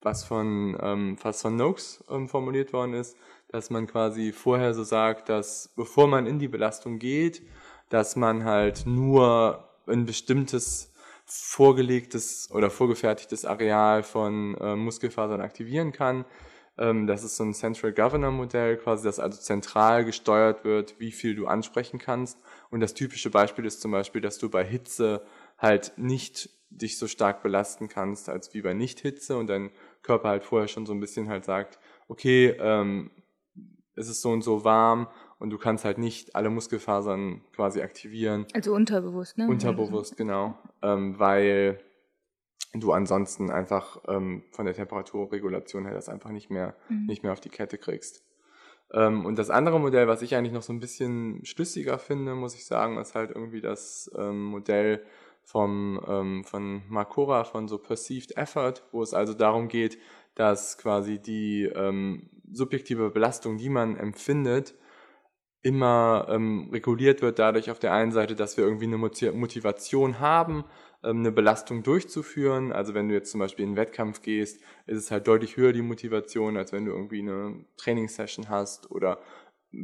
was 0.00 0.24
von, 0.24 0.78
ähm, 0.80 1.16
was 1.22 1.42
von 1.42 1.56
Noakes 1.56 2.04
ähm, 2.08 2.28
formuliert 2.28 2.72
worden 2.72 2.94
ist, 2.94 3.16
dass 3.48 3.70
man 3.70 3.86
quasi 3.86 4.32
vorher 4.32 4.74
so 4.74 4.84
sagt, 4.84 5.28
dass 5.28 5.72
bevor 5.74 6.06
man 6.06 6.26
in 6.26 6.38
die 6.38 6.48
Belastung 6.48 6.98
geht, 6.98 7.42
dass 7.88 8.16
man 8.16 8.44
halt 8.44 8.84
nur 8.86 9.68
ein 9.86 10.04
bestimmtes 10.04 10.92
vorgelegtes 11.24 12.50
oder 12.52 12.70
vorgefertigtes 12.70 13.44
Areal 13.44 14.02
von 14.02 14.54
äh, 14.56 14.76
Muskelfasern 14.76 15.40
aktivieren 15.40 15.92
kann. 15.92 16.24
Ähm, 16.78 17.06
das 17.06 17.24
ist 17.24 17.36
so 17.36 17.44
ein 17.44 17.54
Central 17.54 17.92
Governor 17.92 18.30
Modell, 18.30 18.76
quasi, 18.76 19.04
das 19.04 19.18
also 19.18 19.40
zentral 19.40 20.04
gesteuert 20.04 20.64
wird, 20.64 20.98
wie 20.98 21.12
viel 21.12 21.34
du 21.34 21.46
ansprechen 21.46 21.98
kannst. 21.98 22.38
Und 22.70 22.80
das 22.80 22.94
typische 22.94 23.30
Beispiel 23.30 23.64
ist 23.66 23.80
zum 23.80 23.90
Beispiel, 23.90 24.20
dass 24.20 24.38
du 24.38 24.48
bei 24.48 24.64
Hitze 24.64 25.22
halt 25.58 25.92
nicht 25.96 26.50
dich 26.70 26.98
so 26.98 27.06
stark 27.06 27.42
belasten 27.42 27.88
kannst 27.88 28.28
als 28.28 28.52
wie 28.54 28.62
bei 28.62 28.74
Nicht-Hitze 28.74 29.36
und 29.36 29.48
dein 29.48 29.70
Körper 30.02 30.28
halt 30.28 30.44
vorher 30.44 30.68
schon 30.68 30.86
so 30.86 30.92
ein 30.92 31.00
bisschen 31.00 31.28
halt 31.28 31.44
sagt, 31.44 31.78
okay, 32.08 32.54
ähm, 32.60 33.10
es 33.94 34.08
ist 34.08 34.22
so 34.22 34.30
und 34.30 34.42
so 34.42 34.64
warm 34.64 35.08
und 35.38 35.50
du 35.50 35.58
kannst 35.58 35.84
halt 35.84 35.98
nicht 35.98 36.36
alle 36.36 36.50
Muskelfasern 36.50 37.42
quasi 37.54 37.80
aktivieren. 37.80 38.46
Also 38.54 38.74
unterbewusst, 38.74 39.38
ne? 39.38 39.48
Unterbewusst, 39.48 40.16
genau. 40.16 40.56
Ähm, 40.82 41.18
weil 41.18 41.80
du 42.74 42.92
ansonsten 42.92 43.50
einfach 43.50 44.02
ähm, 44.08 44.44
von 44.50 44.66
der 44.66 44.74
Temperaturregulation 44.74 45.84
her 45.84 45.94
das 45.94 46.08
einfach 46.08 46.30
nicht 46.30 46.50
mehr, 46.50 46.76
mhm. 46.88 47.06
nicht 47.06 47.22
mehr 47.22 47.32
auf 47.32 47.40
die 47.40 47.48
Kette 47.48 47.78
kriegst. 47.78 48.24
Ähm, 48.92 49.26
und 49.26 49.38
das 49.38 49.50
andere 49.50 49.80
Modell, 49.80 50.08
was 50.08 50.22
ich 50.22 50.34
eigentlich 50.34 50.52
noch 50.52 50.62
so 50.62 50.72
ein 50.72 50.80
bisschen 50.80 51.44
schlüssiger 51.44 51.98
finde, 51.98 52.34
muss 52.34 52.54
ich 52.54 52.66
sagen, 52.66 52.98
ist 52.98 53.14
halt 53.14 53.30
irgendwie 53.30 53.60
das 53.60 54.10
ähm, 54.16 54.44
Modell 54.44 55.04
vom, 55.44 56.00
ähm, 56.06 56.44
von 56.44 56.82
Makora, 56.88 57.44
von 57.44 57.68
so 57.68 57.78
Perceived 57.78 58.36
Effort, 58.36 58.82
wo 58.92 59.02
es 59.02 59.14
also 59.14 59.34
darum 59.34 59.68
geht, 59.68 59.98
dass 60.34 60.78
quasi 60.78 61.18
die 61.18 61.64
ähm, 61.64 62.30
subjektive 62.50 63.10
Belastung, 63.10 63.56
die 63.56 63.70
man 63.70 63.96
empfindet, 63.96 64.74
immer 65.62 66.26
ähm, 66.30 66.68
reguliert 66.72 67.20
wird 67.20 67.38
dadurch 67.38 67.70
auf 67.70 67.78
der 67.78 67.92
einen 67.92 68.12
Seite, 68.12 68.36
dass 68.36 68.56
wir 68.56 68.64
irgendwie 68.64 68.86
eine 68.86 68.96
Motivation 68.96 70.20
haben, 70.20 70.64
eine 71.02 71.32
Belastung 71.32 71.82
durchzuführen. 71.82 72.72
Also 72.72 72.94
wenn 72.94 73.08
du 73.08 73.14
jetzt 73.14 73.30
zum 73.30 73.40
Beispiel 73.40 73.64
in 73.64 73.70
einen 73.70 73.76
Wettkampf 73.76 74.22
gehst, 74.22 74.60
ist 74.86 74.98
es 74.98 75.10
halt 75.10 75.28
deutlich 75.28 75.56
höher 75.56 75.72
die 75.72 75.82
Motivation, 75.82 76.56
als 76.56 76.72
wenn 76.72 76.84
du 76.84 76.92
irgendwie 76.92 77.20
eine 77.20 77.64
Trainingssession 77.76 78.48
hast 78.48 78.90
oder 78.90 79.20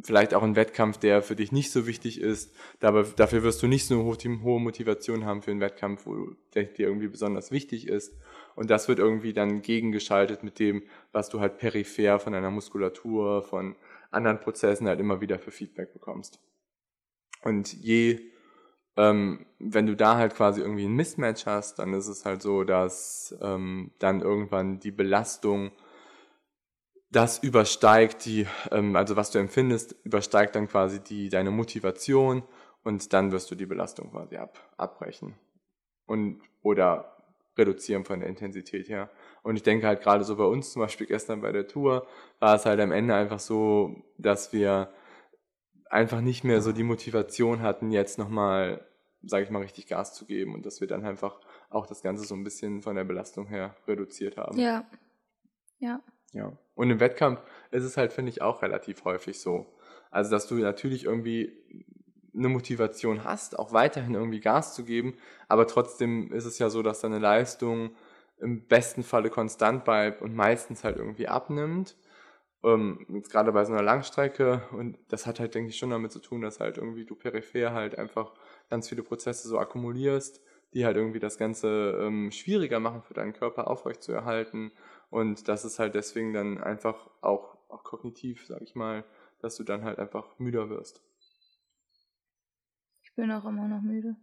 vielleicht 0.03 0.33
auch 0.35 0.43
ein 0.43 0.57
Wettkampf, 0.57 0.97
der 0.97 1.23
für 1.23 1.37
dich 1.37 1.53
nicht 1.53 1.71
so 1.71 1.87
wichtig 1.87 2.21
ist. 2.21 2.55
dafür 2.81 3.43
wirst 3.43 3.63
du 3.63 3.67
nicht 3.67 3.87
so 3.87 3.95
eine 3.95 4.43
hohe 4.43 4.61
Motivation 4.61 5.25
haben 5.25 5.43
für 5.43 5.51
einen 5.51 5.61
Wettkampf, 5.61 6.07
wo 6.07 6.31
der 6.55 6.65
dir 6.65 6.89
irgendwie 6.89 7.09
besonders 7.09 7.51
wichtig 7.51 7.89
ist. 7.89 8.15
Und 8.57 8.71
das 8.71 8.89
wird 8.89 8.99
irgendwie 8.99 9.33
dann 9.33 9.63
gegengeschaltet 9.63 10.43
mit 10.43 10.59
dem, 10.59 10.85
was 11.13 11.29
du 11.29 11.41
halt 11.41 11.59
peripher 11.59 12.19
von 12.19 12.33
deiner 12.33 12.51
Muskulatur, 12.51 13.43
von 13.43 13.77
anderen 14.11 14.41
Prozessen 14.41 14.87
halt 14.89 15.01
immer 15.01 15.21
wieder 15.21 15.39
für 15.39 15.51
Feedback 15.51 15.93
bekommst. 15.93 16.41
Und 17.43 17.75
je, 17.75 18.21
ähm, 18.97 19.47
wenn 19.59 19.87
du 19.87 19.97
da 19.97 20.17
halt 20.17 20.35
quasi 20.35 20.61
irgendwie 20.61 20.85
ein 20.85 20.95
Mismatch 20.95 21.47
hast, 21.47 21.79
dann 21.79 21.93
ist 21.95 22.07
es 22.07 22.25
halt 22.25 22.43
so, 22.43 22.65
dass 22.65 23.37
ähm, 23.41 23.93
dann 23.99 24.21
irgendwann 24.21 24.81
die 24.81 24.93
Belastung 24.93 25.73
das 27.11 27.39
übersteigt 27.39 28.25
die, 28.25 28.47
ähm, 28.73 28.97
also 28.97 29.17
was 29.17 29.31
du 29.31 29.39
empfindest, 29.39 29.95
übersteigt 30.05 30.57
dann 30.57 30.69
quasi 30.69 31.01
die, 31.01 31.29
deine 31.29 31.51
Motivation 31.51 32.43
und 32.83 33.13
dann 33.13 33.33
wirst 33.33 33.51
du 33.51 33.55
die 33.55 33.67
Belastung 33.67 34.11
quasi 34.11 34.37
ab, 34.37 34.59
abbrechen. 34.77 35.35
Und, 36.07 36.43
oder 36.63 37.17
reduzieren 37.57 38.05
von 38.05 38.21
der 38.21 38.29
Intensität 38.29 38.89
her. 38.89 39.11
Und 39.43 39.57
ich 39.57 39.63
denke 39.63 39.87
halt 39.87 40.03
gerade 40.03 40.25
so 40.25 40.37
bei 40.37 40.45
uns 40.45 40.73
zum 40.73 40.83
Beispiel 40.83 41.07
gestern 41.07 41.41
bei 41.41 41.53
der 41.53 41.69
Tour 41.69 42.07
war 42.41 42.57
es 42.57 42.67
halt 42.67 42.81
am 42.81 42.91
Ende 42.93 43.15
einfach 43.15 43.39
so, 43.39 44.03
dass 44.19 44.53
wir 44.53 44.93
einfach 45.95 46.21
nicht 46.21 46.43
mehr 46.43 46.61
so 46.61 46.73
die 46.73 46.83
Motivation 46.83 47.63
hatten, 47.63 47.93
jetzt 47.93 48.19
nochmal, 48.19 48.85
sage 49.23 49.45
ich 49.45 49.51
mal, 49.51 49.63
richtig 49.63 49.87
Gas 49.87 50.13
zu 50.13 50.27
geben 50.27 50.55
und 50.55 50.67
dass 50.67 50.81
wir 50.81 50.89
dann 50.89 51.05
einfach 51.05 51.41
auch 51.71 51.87
das 51.87 52.03
Ganze 52.03 52.25
so 52.25 52.35
ein 52.35 52.43
bisschen 52.43 52.83
von 52.83 52.97
der 52.97 53.05
Belastung 53.05 53.47
her 53.47 53.77
reduziert 53.87 54.37
haben. 54.37 54.59
Ja. 54.59 54.85
Ja. 55.79 56.01
Ja. 56.33 56.53
Und 56.75 56.91
im 56.91 56.99
Wettkampf 56.99 57.41
ist 57.71 57.85
es 57.85 57.97
halt, 57.97 58.13
finde 58.13 58.31
ich, 58.31 58.43
auch 58.43 58.63
relativ 58.63 59.05
häufig 59.05 59.39
so. 59.39 59.67
Also, 60.11 60.33
dass 60.33 60.49
du 60.49 60.57
natürlich 60.57 61.05
irgendwie 61.05 61.53
eine 62.37 62.49
Motivation 62.49 63.23
hast, 63.23 63.57
auch 63.57 63.73
weiterhin 63.73 64.15
irgendwie 64.15 64.41
Gas 64.41 64.75
zu 64.75 64.85
geben, 64.85 65.17
aber 65.47 65.69
trotzdem 65.69 66.33
ist 66.33 66.45
es 66.45 66.59
ja 66.59 66.71
so, 66.71 66.83
dass 66.83 67.01
deine 67.01 67.21
Leistung 67.21 67.95
im 68.41 68.67
besten 68.67 69.05
Falle 69.05 69.31
konstant 69.31 69.85
bleibt 69.85 70.23
und 70.23 70.35
meistens 70.35 70.83
halt 70.83 70.97
irgendwie 70.97 71.29
abnimmt. 71.29 71.97
Ähm, 72.65 73.05
jetzt 73.11 73.31
gerade 73.31 73.53
bei 73.53 73.65
so 73.65 73.73
einer 73.73 73.83
Langstrecke 73.83 74.63
und 74.73 74.99
das 75.09 75.27
hat 75.27 75.39
halt, 75.39 75.55
denke 75.55 75.69
ich, 75.71 75.77
schon 75.77 75.91
damit 75.91 76.13
zu 76.13 76.19
tun, 76.19 76.41
dass 76.41 76.61
halt 76.61 76.79
irgendwie 76.79 77.05
du 77.05 77.15
peripher 77.15 77.73
halt 77.75 77.99
einfach 77.99 78.33
ganz 78.71 78.89
viele 78.89 79.03
Prozesse 79.03 79.47
so 79.49 79.59
akkumulierst, 79.59 80.41
die 80.73 80.87
halt 80.87 80.97
irgendwie 80.97 81.21
das 81.21 81.37
Ganze 81.37 81.99
ähm, 82.01 82.31
schwieriger 82.33 82.81
machen 82.81 83.03
für 83.03 83.13
deinen 83.13 83.35
Körper 83.35 83.69
aufrechtzuerhalten 83.69 84.73
und 85.11 85.47
das 85.49 85.65
ist 85.65 85.79
halt 85.79 85.95
deswegen 85.95 86.33
dann 86.33 86.59
einfach 86.59 87.11
auch, 87.21 87.59
auch 87.69 87.85
kognitiv, 87.85 88.47
sag 88.47 88.63
ich 88.63 88.75
mal, 88.75 89.05
dass 89.41 89.57
du 89.57 89.63
dann 89.63 89.85
halt 89.85 89.99
einfach 89.99 90.39
müder 90.39 90.71
wirst. 90.71 91.03
Ich 93.03 93.15
bin 93.15 93.31
auch 93.31 93.45
immer 93.45 93.69
noch 93.69 93.83
müde. 93.83 94.17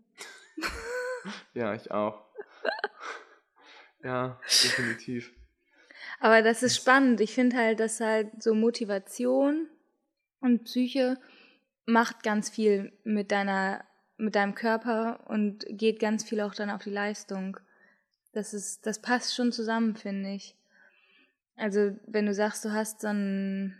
ja, 1.54 1.75
ich 1.75 1.91
auch. 1.91 2.25
ja, 4.04 4.39
definitiv. 4.43 5.32
Aber 6.21 6.43
das 6.43 6.62
ist 6.62 6.75
spannend. 6.75 7.19
Ich 7.19 7.34
finde 7.34 7.57
halt, 7.57 7.79
dass 7.79 7.99
halt 7.99 8.43
so 8.43 8.53
Motivation 8.53 9.67
und 10.39 10.65
Psyche 10.65 11.17
macht 11.88 12.21
ganz 12.21 12.51
viel 12.51 12.93
mit 13.03 13.31
deiner, 13.31 13.84
mit 14.17 14.36
deinem 14.36 14.53
Körper 14.53 15.27
und 15.27 15.65
geht 15.67 15.99
ganz 15.99 16.23
viel 16.23 16.41
auch 16.41 16.53
dann 16.53 16.69
auf 16.69 16.84
die 16.84 16.91
Leistung. 16.91 17.57
Das 18.34 18.53
ist, 18.53 18.86
das 18.86 19.01
passt 19.01 19.36
schon 19.36 19.51
zusammen, 19.51 19.95
finde 19.95 20.36
ich. 20.36 20.55
Also, 21.55 21.97
wenn 22.05 22.27
du 22.27 22.36
sagst, 22.36 22.63
du 22.65 22.71
hast 22.71 23.01
so 23.01 23.07
ein, 23.07 23.75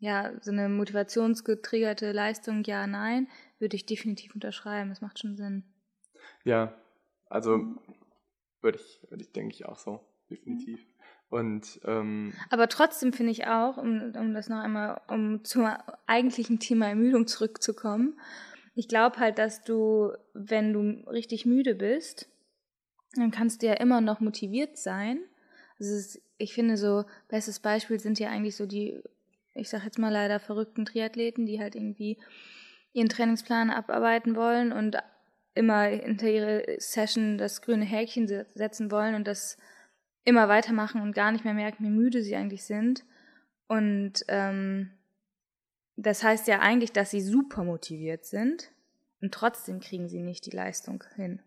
ja, 0.00 0.32
so 0.42 0.50
eine 0.50 0.68
motivationsgetriggerte 0.68 2.12
Leistung, 2.12 2.62
ja, 2.64 2.86
nein, 2.86 3.26
würde 3.58 3.76
ich 3.76 3.86
definitiv 3.86 4.34
unterschreiben. 4.34 4.90
Das 4.90 5.00
macht 5.00 5.18
schon 5.18 5.34
Sinn. 5.34 5.64
Ja, 6.44 6.78
also 7.24 7.74
würde 8.60 8.78
ich, 8.78 9.00
würde 9.08 9.24
ich, 9.24 9.32
denke 9.32 9.54
ich, 9.54 9.64
auch 9.64 9.78
so, 9.78 10.00
definitiv. 10.28 10.89
Und, 11.30 11.80
ähm, 11.84 12.32
Aber 12.50 12.68
trotzdem 12.68 13.12
finde 13.12 13.30
ich 13.30 13.46
auch, 13.46 13.76
um, 13.76 14.12
um 14.16 14.34
das 14.34 14.48
noch 14.48 14.58
einmal, 14.58 15.00
um 15.06 15.44
zum 15.44 15.68
eigentlichen 16.06 16.58
Thema 16.58 16.88
Ermüdung 16.88 17.28
zurückzukommen, 17.28 18.18
ich 18.74 18.88
glaube 18.88 19.18
halt, 19.18 19.38
dass 19.38 19.62
du, 19.62 20.12
wenn 20.34 20.72
du 20.72 21.08
richtig 21.08 21.46
müde 21.46 21.74
bist, 21.74 22.28
dann 23.14 23.30
kannst 23.30 23.62
du 23.62 23.66
ja 23.66 23.74
immer 23.74 24.00
noch 24.00 24.20
motiviert 24.20 24.76
sein. 24.76 25.20
Also 25.78 25.94
ist, 25.94 26.20
ich 26.38 26.52
finde 26.52 26.76
so, 26.76 27.04
bestes 27.28 27.60
Beispiel 27.60 28.00
sind 28.00 28.18
ja 28.18 28.28
eigentlich 28.28 28.56
so 28.56 28.66
die, 28.66 29.00
ich 29.54 29.68
sag 29.68 29.84
jetzt 29.84 29.98
mal 29.98 30.12
leider 30.12 30.40
verrückten 30.40 30.84
Triathleten, 30.84 31.46
die 31.46 31.60
halt 31.60 31.74
irgendwie 31.74 32.18
ihren 32.92 33.08
Trainingsplan 33.08 33.70
abarbeiten 33.70 34.34
wollen 34.34 34.72
und 34.72 34.96
immer 35.54 35.82
hinter 35.84 36.28
ihre 36.28 36.64
Session 36.78 37.38
das 37.38 37.62
grüne 37.62 37.84
Häkchen 37.84 38.26
setzen 38.54 38.90
wollen 38.90 39.14
und 39.14 39.26
das 39.26 39.58
immer 40.24 40.48
weitermachen 40.48 41.00
und 41.00 41.14
gar 41.14 41.32
nicht 41.32 41.44
mehr 41.44 41.54
merken, 41.54 41.84
wie 41.84 41.90
müde 41.90 42.22
sie 42.22 42.36
eigentlich 42.36 42.64
sind. 42.64 43.04
Und 43.68 44.24
ähm, 44.28 44.90
das 45.96 46.22
heißt 46.22 46.48
ja 46.48 46.60
eigentlich, 46.60 46.92
dass 46.92 47.10
sie 47.10 47.20
super 47.20 47.64
motiviert 47.64 48.24
sind 48.24 48.70
und 49.20 49.32
trotzdem 49.32 49.80
kriegen 49.80 50.08
sie 50.08 50.20
nicht 50.20 50.46
die 50.46 50.56
Leistung 50.56 51.04
hin. 51.16 51.42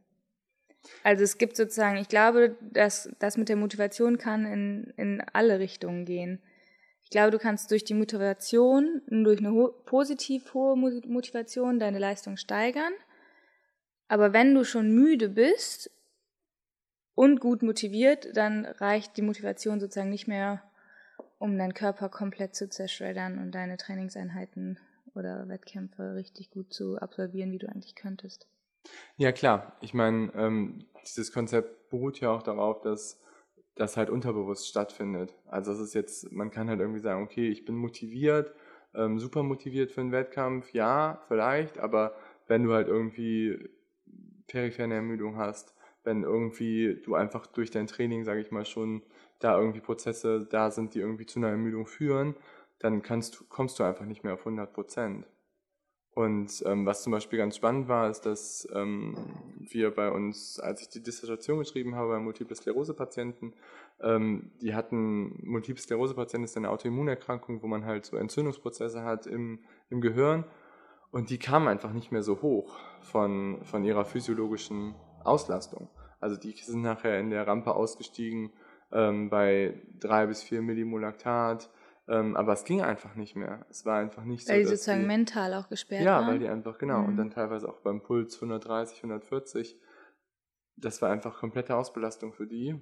Also 1.03 1.23
es 1.23 1.37
gibt 1.37 1.55
sozusagen, 1.55 1.97
ich 1.97 2.09
glaube, 2.09 2.57
dass 2.61 3.09
das 3.19 3.37
mit 3.37 3.49
der 3.49 3.55
Motivation 3.55 4.17
kann 4.17 4.45
in, 4.45 4.93
in 4.97 5.21
alle 5.33 5.59
Richtungen 5.59 6.05
gehen. 6.05 6.41
Ich 7.03 7.09
glaube, 7.09 7.31
du 7.31 7.39
kannst 7.39 7.71
durch 7.71 7.83
die 7.83 7.93
Motivation, 7.93 9.01
durch 9.07 9.39
eine 9.39 9.51
ho 9.51 9.69
positiv 9.85 10.53
hohe 10.53 10.75
Motivation 10.75 11.79
deine 11.79 11.99
Leistung 11.99 12.37
steigern. 12.37 12.93
Aber 14.07 14.33
wenn 14.33 14.53
du 14.53 14.63
schon 14.63 14.91
müde 14.91 15.29
bist 15.29 15.89
und 17.15 17.39
gut 17.39 17.61
motiviert, 17.63 18.35
dann 18.35 18.65
reicht 18.65 19.17
die 19.17 19.21
Motivation 19.21 19.79
sozusagen 19.79 20.09
nicht 20.09 20.27
mehr, 20.27 20.63
um 21.37 21.57
deinen 21.57 21.73
Körper 21.73 22.09
komplett 22.09 22.55
zu 22.55 22.69
zerschreddern 22.69 23.37
und 23.37 23.51
deine 23.51 23.77
Trainingseinheiten 23.77 24.79
oder 25.15 25.47
Wettkämpfe 25.47 26.15
richtig 26.15 26.49
gut 26.49 26.73
zu 26.73 26.97
absolvieren, 26.97 27.51
wie 27.51 27.59
du 27.59 27.69
eigentlich 27.69 27.95
könntest. 27.95 28.47
Ja, 29.17 29.31
klar. 29.31 29.77
Ich 29.81 29.93
meine, 29.93 30.31
ähm, 30.35 30.85
dieses 31.05 31.31
Konzept 31.31 31.89
beruht 31.89 32.19
ja 32.19 32.31
auch 32.31 32.43
darauf, 32.43 32.81
dass 32.81 33.19
das 33.75 33.97
halt 33.97 34.09
unterbewusst 34.09 34.67
stattfindet. 34.67 35.33
Also 35.47 35.71
es 35.71 35.79
ist 35.79 35.93
jetzt, 35.93 36.31
man 36.31 36.51
kann 36.51 36.69
halt 36.69 36.79
irgendwie 36.79 36.99
sagen, 36.99 37.23
okay, 37.23 37.49
ich 37.49 37.65
bin 37.65 37.75
motiviert, 37.75 38.53
ähm, 38.93 39.19
super 39.19 39.43
motiviert 39.43 39.91
für 39.91 40.01
einen 40.01 40.11
Wettkampf, 40.11 40.71
ja, 40.73 41.23
vielleicht, 41.27 41.79
aber 41.79 42.15
wenn 42.47 42.63
du 42.63 42.73
halt 42.73 42.87
irgendwie 42.87 43.69
peripherne 44.47 44.95
Ermüdung 44.95 45.37
hast, 45.37 45.73
wenn 46.03 46.23
irgendwie 46.23 47.01
du 47.03 47.15
einfach 47.15 47.45
durch 47.47 47.71
dein 47.71 47.87
Training, 47.87 48.23
sage 48.23 48.41
ich 48.41 48.51
mal, 48.51 48.65
schon 48.65 49.03
da 49.39 49.57
irgendwie 49.57 49.81
Prozesse 49.81 50.45
da 50.49 50.71
sind, 50.71 50.93
die 50.93 50.99
irgendwie 50.99 51.25
zu 51.25 51.39
einer 51.39 51.49
Ermüdung 51.49 51.85
führen, 51.85 52.35
dann 52.79 53.01
kannst, 53.01 53.47
kommst 53.49 53.79
du 53.79 53.83
einfach 53.83 54.05
nicht 54.05 54.23
mehr 54.23 54.33
auf 54.33 54.39
100 54.39 54.73
Prozent. 54.73 55.25
Und 56.15 56.63
ähm, 56.67 56.85
was 56.85 57.01
zum 57.01 57.11
Beispiel 57.11 57.39
ganz 57.39 57.55
spannend 57.55 57.87
war, 57.87 58.09
ist, 58.09 58.21
dass 58.21 58.67
ähm, 58.73 59.17
wir 59.57 59.89
bei 59.89 60.11
uns, 60.11 60.59
als 60.59 60.81
ich 60.81 60.89
die 60.89 61.01
Dissertation 61.01 61.57
geschrieben 61.57 61.95
habe 61.95 62.09
bei 62.09 62.19
Multiple 62.19 62.55
Sklerose-Patienten, 62.55 63.53
ähm, 63.99 64.51
die 64.61 64.75
hatten, 64.75 65.39
Multiple 65.43 65.81
Sklerose-Patienten 65.81 66.45
ist 66.45 66.55
eine 66.55 66.69
Autoimmunerkrankung, 66.69 67.63
wo 67.63 67.67
man 67.67 67.85
halt 67.85 68.05
so 68.05 68.15
Entzündungsprozesse 68.17 69.03
hat 69.03 69.25
im, 69.25 69.59
im 69.89 70.01
Gehirn 70.01 70.45
und 71.09 71.31
die 71.31 71.39
kamen 71.39 71.67
einfach 71.67 71.93
nicht 71.93 72.11
mehr 72.11 72.23
so 72.23 72.41
hoch 72.43 72.77
von, 73.01 73.63
von 73.63 73.83
ihrer 73.83 74.05
physiologischen 74.05 74.93
Auslastung. 75.23 75.89
Also 76.19 76.37
die 76.37 76.51
sind 76.51 76.81
nachher 76.81 77.19
in 77.19 77.29
der 77.29 77.47
Rampe 77.47 77.75
ausgestiegen 77.75 78.51
ähm, 78.91 79.29
bei 79.29 79.81
drei 79.99 80.27
bis 80.27 80.41
vier 80.41 80.61
Millimolaktat, 80.61 81.69
ähm, 82.07 82.35
aber 82.35 82.53
es 82.53 82.65
ging 82.65 82.81
einfach 82.81 83.15
nicht 83.15 83.35
mehr. 83.35 83.65
Es 83.69 83.85
war 83.85 83.99
einfach 83.99 84.23
nicht 84.23 84.47
weil 84.47 84.47
so. 84.47 84.51
Weil 84.53 84.59
die 84.59 84.67
sozusagen 84.67 85.01
die, 85.01 85.07
mental 85.07 85.53
auch 85.53 85.69
gesperrt 85.69 86.03
ja, 86.03 86.15
waren. 86.15 86.21
Ja, 86.23 86.31
weil 86.31 86.39
die 86.39 86.47
einfach, 86.49 86.77
genau. 86.77 86.99
Mhm. 86.99 87.07
Und 87.07 87.17
dann 87.17 87.31
teilweise 87.31 87.67
auch 87.67 87.79
beim 87.79 88.01
Puls 88.01 88.35
130, 88.35 88.97
140. 88.97 89.79
Das 90.75 91.01
war 91.01 91.09
einfach 91.09 91.39
komplette 91.39 91.75
Ausbelastung 91.75 92.33
für 92.33 92.47
die. 92.47 92.81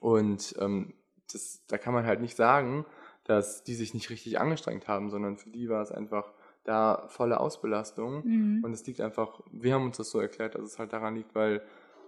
Und 0.00 0.54
ähm, 0.58 0.94
das, 1.32 1.64
da 1.66 1.76
kann 1.76 1.94
man 1.94 2.06
halt 2.06 2.20
nicht 2.20 2.36
sagen, 2.36 2.86
dass 3.24 3.62
die 3.62 3.74
sich 3.74 3.92
nicht 3.92 4.08
richtig 4.08 4.40
angestrengt 4.40 4.88
haben, 4.88 5.10
sondern 5.10 5.36
für 5.36 5.50
die 5.50 5.68
war 5.68 5.82
es 5.82 5.92
einfach 5.92 6.32
da 6.68 7.06
volle 7.08 7.40
Ausbelastung. 7.40 8.22
Mhm. 8.24 8.64
Und 8.64 8.72
es 8.72 8.86
liegt 8.86 9.00
einfach, 9.00 9.40
wir 9.50 9.74
haben 9.74 9.86
uns 9.86 9.96
das 9.96 10.10
so 10.10 10.20
erklärt, 10.20 10.54
dass 10.54 10.62
es 10.62 10.78
halt 10.78 10.92
daran 10.92 11.16
liegt, 11.16 11.34
weil 11.34 11.62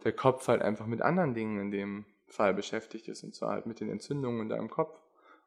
der 0.04 0.12
Kopf 0.12 0.48
halt 0.48 0.62
einfach 0.62 0.86
mit 0.86 1.02
anderen 1.02 1.34
Dingen 1.34 1.58
in 1.60 1.70
dem 1.70 2.04
Fall 2.26 2.54
beschäftigt 2.54 3.08
ist, 3.08 3.24
und 3.24 3.34
zwar 3.34 3.52
halt 3.52 3.66
mit 3.66 3.80
den 3.80 3.90
Entzündungen 3.90 4.42
in 4.42 4.48
deinem 4.48 4.70
Kopf. 4.70 5.00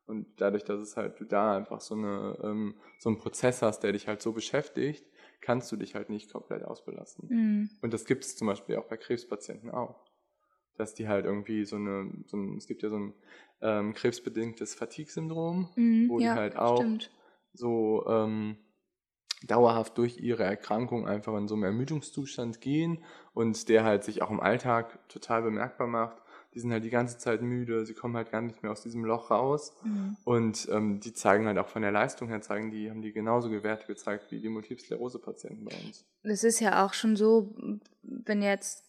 Und 0.05 0.27
dadurch, 0.37 0.65
dass 0.65 0.81
es 0.81 0.97
halt 0.97 1.19
du 1.19 1.25
da 1.25 1.55
einfach 1.55 1.79
so, 1.79 1.95
eine, 1.95 2.37
ähm, 2.43 2.75
so 2.99 3.09
einen 3.09 3.19
Prozess 3.19 3.61
hast, 3.61 3.81
der 3.81 3.93
dich 3.93 4.07
halt 4.07 4.21
so 4.21 4.33
beschäftigt, 4.33 5.05
kannst 5.39 5.71
du 5.71 5.77
dich 5.77 5.95
halt 5.95 6.09
nicht 6.09 6.31
komplett 6.31 6.63
ausbelasten. 6.63 7.29
Mhm. 7.29 7.69
Und 7.81 7.93
das 7.93 8.05
gibt 8.05 8.25
es 8.25 8.35
zum 8.35 8.47
Beispiel 8.47 8.75
auch 8.75 8.85
bei 8.85 8.97
Krebspatienten 8.97 9.69
auch. 9.71 10.03
Dass 10.75 10.95
die 10.95 11.07
halt 11.07 11.25
irgendwie 11.25 11.65
so 11.65 11.75
eine, 11.75 12.11
so 12.25 12.35
ein, 12.35 12.57
es 12.57 12.67
gibt 12.67 12.81
ja 12.81 12.89
so 12.89 12.97
ein 12.97 13.13
ähm, 13.61 13.93
krebsbedingtes 13.93 14.73
Fatigue-Syndrom, 14.73 15.69
mhm, 15.75 16.09
wo 16.09 16.19
ja, 16.19 16.33
die 16.33 16.39
halt 16.39 16.57
auch 16.57 16.77
stimmt. 16.77 17.11
so 17.53 18.03
ähm, 18.07 18.57
dauerhaft 19.47 19.97
durch 19.97 20.17
ihre 20.19 20.43
Erkrankung 20.43 21.07
einfach 21.07 21.35
in 21.37 21.47
so 21.47 21.55
einen 21.55 21.63
Ermüdungszustand 21.63 22.61
gehen 22.61 23.03
und 23.33 23.69
der 23.69 23.83
halt 23.83 24.03
sich 24.03 24.21
auch 24.21 24.29
im 24.29 24.39
Alltag 24.39 24.99
total 25.09 25.41
bemerkbar 25.41 25.87
macht 25.87 26.23
die 26.53 26.59
sind 26.59 26.71
halt 26.71 26.83
die 26.83 26.89
ganze 26.89 27.17
Zeit 27.17 27.41
müde, 27.41 27.85
sie 27.85 27.93
kommen 27.93 28.15
halt 28.15 28.31
gar 28.31 28.41
nicht 28.41 28.61
mehr 28.61 28.71
aus 28.71 28.83
diesem 28.83 29.03
Loch 29.05 29.31
raus. 29.31 29.73
Mhm. 29.83 30.17
Und 30.23 30.67
ähm, 30.71 30.99
die 30.99 31.13
zeigen 31.13 31.47
halt 31.47 31.57
auch 31.57 31.67
von 31.67 31.81
der 31.81 31.91
Leistung 31.91 32.27
her, 32.27 32.41
zeigen 32.41 32.71
die, 32.71 32.89
haben 32.89 33.01
die 33.01 33.11
genauso 33.11 33.51
Werte 33.63 33.87
gezeigt 33.87 34.31
wie 34.31 34.39
die 34.39 34.49
Multiple 34.49 34.83
Sklerose-Patienten 34.83 35.65
bei 35.65 35.75
uns. 35.83 36.05
Das 36.23 36.43
ist 36.43 36.59
ja 36.59 36.85
auch 36.85 36.93
schon 36.93 37.15
so, 37.15 37.55
wenn 38.03 38.41
jetzt 38.41 38.83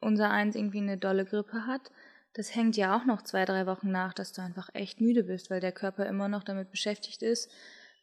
unser 0.00 0.30
Eins 0.30 0.56
irgendwie 0.56 0.78
eine 0.78 0.96
dolle 0.96 1.24
Grippe 1.24 1.66
hat, 1.66 1.90
das 2.34 2.54
hängt 2.54 2.76
ja 2.76 2.96
auch 2.96 3.04
noch 3.04 3.22
zwei, 3.22 3.44
drei 3.44 3.66
Wochen 3.66 3.90
nach, 3.90 4.14
dass 4.14 4.32
du 4.32 4.40
einfach 4.40 4.70
echt 4.72 5.02
müde 5.02 5.24
bist, 5.24 5.50
weil 5.50 5.60
der 5.60 5.72
Körper 5.72 6.06
immer 6.06 6.28
noch 6.28 6.44
damit 6.44 6.70
beschäftigt 6.70 7.22
ist, 7.22 7.50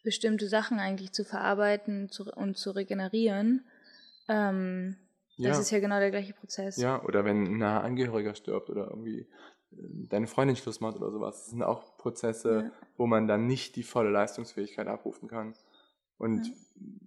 bestimmte 0.04 0.48
Sachen 0.48 0.80
eigentlich 0.80 1.12
zu 1.12 1.24
verarbeiten 1.26 2.10
und 2.36 2.58
zu 2.58 2.72
regenerieren. 2.72 3.66
Ähm, 4.28 4.96
das 5.38 5.58
ja. 5.58 5.62
ist 5.62 5.72
ja 5.72 5.80
genau 5.80 6.00
der 6.00 6.12
gleiche 6.12 6.34
Prozess. 6.34 6.78
Ja, 6.78 7.02
oder 7.04 7.24
wenn 7.24 7.44
ein 7.46 7.58
naher 7.58 7.84
Angehöriger 7.84 8.36
stirbt 8.36 8.70
oder 8.70 8.88
irgendwie 8.90 9.20
äh, 9.20 9.28
deine 9.72 10.28
Freundin 10.28 10.56
Schluss 10.56 10.82
macht 10.82 10.98
oder 10.98 11.12
sowas. 11.12 11.44
Das 11.44 11.50
sind 11.52 11.64
auch 11.64 11.98
Prozesse, 11.98 12.64
ja. 12.66 12.72
wo 12.98 13.08
man 13.08 13.28
dann 13.28 13.48
nicht 13.48 13.76
die 13.76 13.84
volle 13.84 14.10
Leistungsfähigkeit 14.10 14.88
abrufen 14.88 15.30
kann. 15.30 15.56
Und 16.18 16.48
ja. 16.48 16.54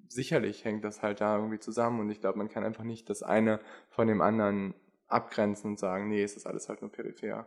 sicherlich 0.09 0.65
hängt 0.65 0.85
das 0.85 1.03
halt 1.03 1.21
da 1.21 1.37
irgendwie 1.37 1.59
zusammen 1.59 2.01
und 2.01 2.11
ich 2.11 2.21
glaube, 2.21 2.39
man 2.39 2.49
kann 2.49 2.65
einfach 2.65 2.85
nicht 2.85 3.11
das 3.11 3.23
eine 3.23 3.61
von 3.91 4.09
dem 4.09 4.23
anderen 4.23 4.75
abgrenzen 5.07 5.73
und 5.73 5.79
sagen, 5.79 6.09
nee, 6.09 6.23
es 6.23 6.37
ist 6.37 6.47
alles 6.47 6.71
halt 6.71 6.81
nur 6.81 6.91
peripher. 6.91 7.47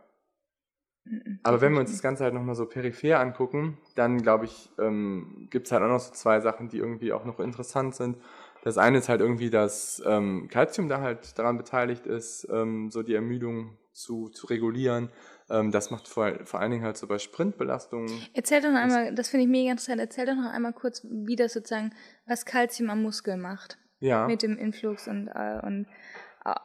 Mhm, 1.08 1.38
Aber 1.42 1.60
wenn 1.60 1.72
wir 1.72 1.80
uns 1.80 1.92
das 1.92 2.02
Ganze 2.02 2.24
halt 2.24 2.34
nochmal 2.34 2.54
so 2.54 2.66
peripher 2.66 3.20
angucken, 3.20 3.78
dann 3.94 4.22
glaube 4.22 4.46
ich, 4.46 4.70
ähm, 4.78 5.48
gibt 5.50 5.66
es 5.66 5.72
halt 5.72 5.82
auch 5.82 5.88
noch 5.88 6.00
so 6.00 6.12
zwei 6.12 6.40
Sachen, 6.40 6.68
die 6.68 6.78
irgendwie 6.78 7.12
auch 7.12 7.24
noch 7.24 7.38
interessant 7.40 7.94
sind. 7.94 8.16
Das 8.64 8.78
eine 8.78 8.98
ist 8.98 9.08
halt 9.08 9.20
irgendwie, 9.20 9.50
dass 9.50 10.02
ähm, 10.04 10.48
Calcium 10.50 10.88
da 10.88 11.00
halt 11.00 11.38
daran 11.38 11.56
beteiligt 11.56 12.06
ist, 12.06 12.48
ähm, 12.50 12.90
so 12.90 13.02
die 13.02 13.14
Ermüdung 13.14 13.76
zu, 13.92 14.28
zu 14.28 14.46
regulieren. 14.48 15.10
Ähm, 15.48 15.70
das 15.70 15.90
macht 15.90 16.08
vor, 16.08 16.32
vor 16.44 16.60
allen 16.60 16.72
Dingen 16.72 16.84
halt 16.84 16.96
so 16.96 17.06
bei 17.06 17.18
Sprintbelastungen. 17.18 18.10
Erzähl 18.34 18.60
doch 18.60 18.70
noch 18.70 18.80
einmal, 18.80 19.14
das 19.14 19.28
finde 19.28 19.44
ich 19.44 19.50
mega 19.50 19.70
interessant, 19.70 20.00
erzähl 20.00 20.26
doch 20.26 20.34
noch 20.34 20.50
einmal 20.50 20.72
kurz, 20.72 21.06
wie 21.08 21.36
das 21.36 21.52
sozusagen, 21.52 21.92
was 22.26 22.44
Calcium 22.44 22.90
am 22.90 23.02
Muskel 23.02 23.36
macht. 23.36 23.78
Ja. 24.00 24.26
Mit 24.26 24.42
dem 24.42 24.58
Influx 24.58 25.08
und, 25.08 25.28
äh, 25.28 25.60
und 25.62 25.86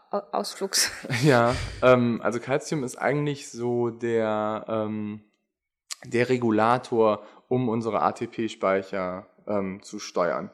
Ausflux. 0.10 0.91
Ja, 1.24 1.56
ähm, 1.82 2.20
also 2.24 2.39
Calcium 2.39 2.84
ist 2.84 2.98
eigentlich 2.98 3.50
so 3.50 3.89
der, 3.89 4.65
ähm, 4.67 5.22
der 6.06 6.30
Regulator, 6.30 7.24
um 7.48 7.70
unsere 7.70 8.02
ATP-Speicher 8.02 9.28
ähm, 9.48 9.82
zu 9.84 10.00
steuern 10.00 10.52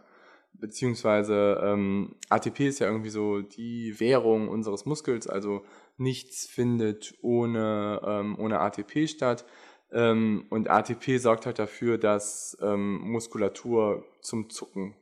beziehungsweise 0.60 1.62
ähm, 1.63 2.16
ATP 2.30 2.68
ist 2.68 2.80
ja 2.80 2.88
irgendwie 2.88 3.10
so 3.10 3.42
die 3.42 4.00
Währung 4.00 4.50
unseres 4.50 4.86
Muskels, 4.86 5.28
also 5.28 5.63
nichts 5.98 6.48
findet 6.48 7.16
ohne, 7.22 8.02
ähm, 8.06 8.40
ohne 8.40 8.60
ATP 8.60 9.08
statt. 9.08 9.46
Ähm, 9.92 10.46
und 10.50 10.70
ATP 10.70 11.18
sorgt 11.18 11.46
halt 11.46 11.60
dafür, 11.60 11.98
dass 11.98 12.58
ähm, 12.62 13.00
Muskulatur 13.00 14.06
zum 14.22 14.50
Zucken 14.50 14.96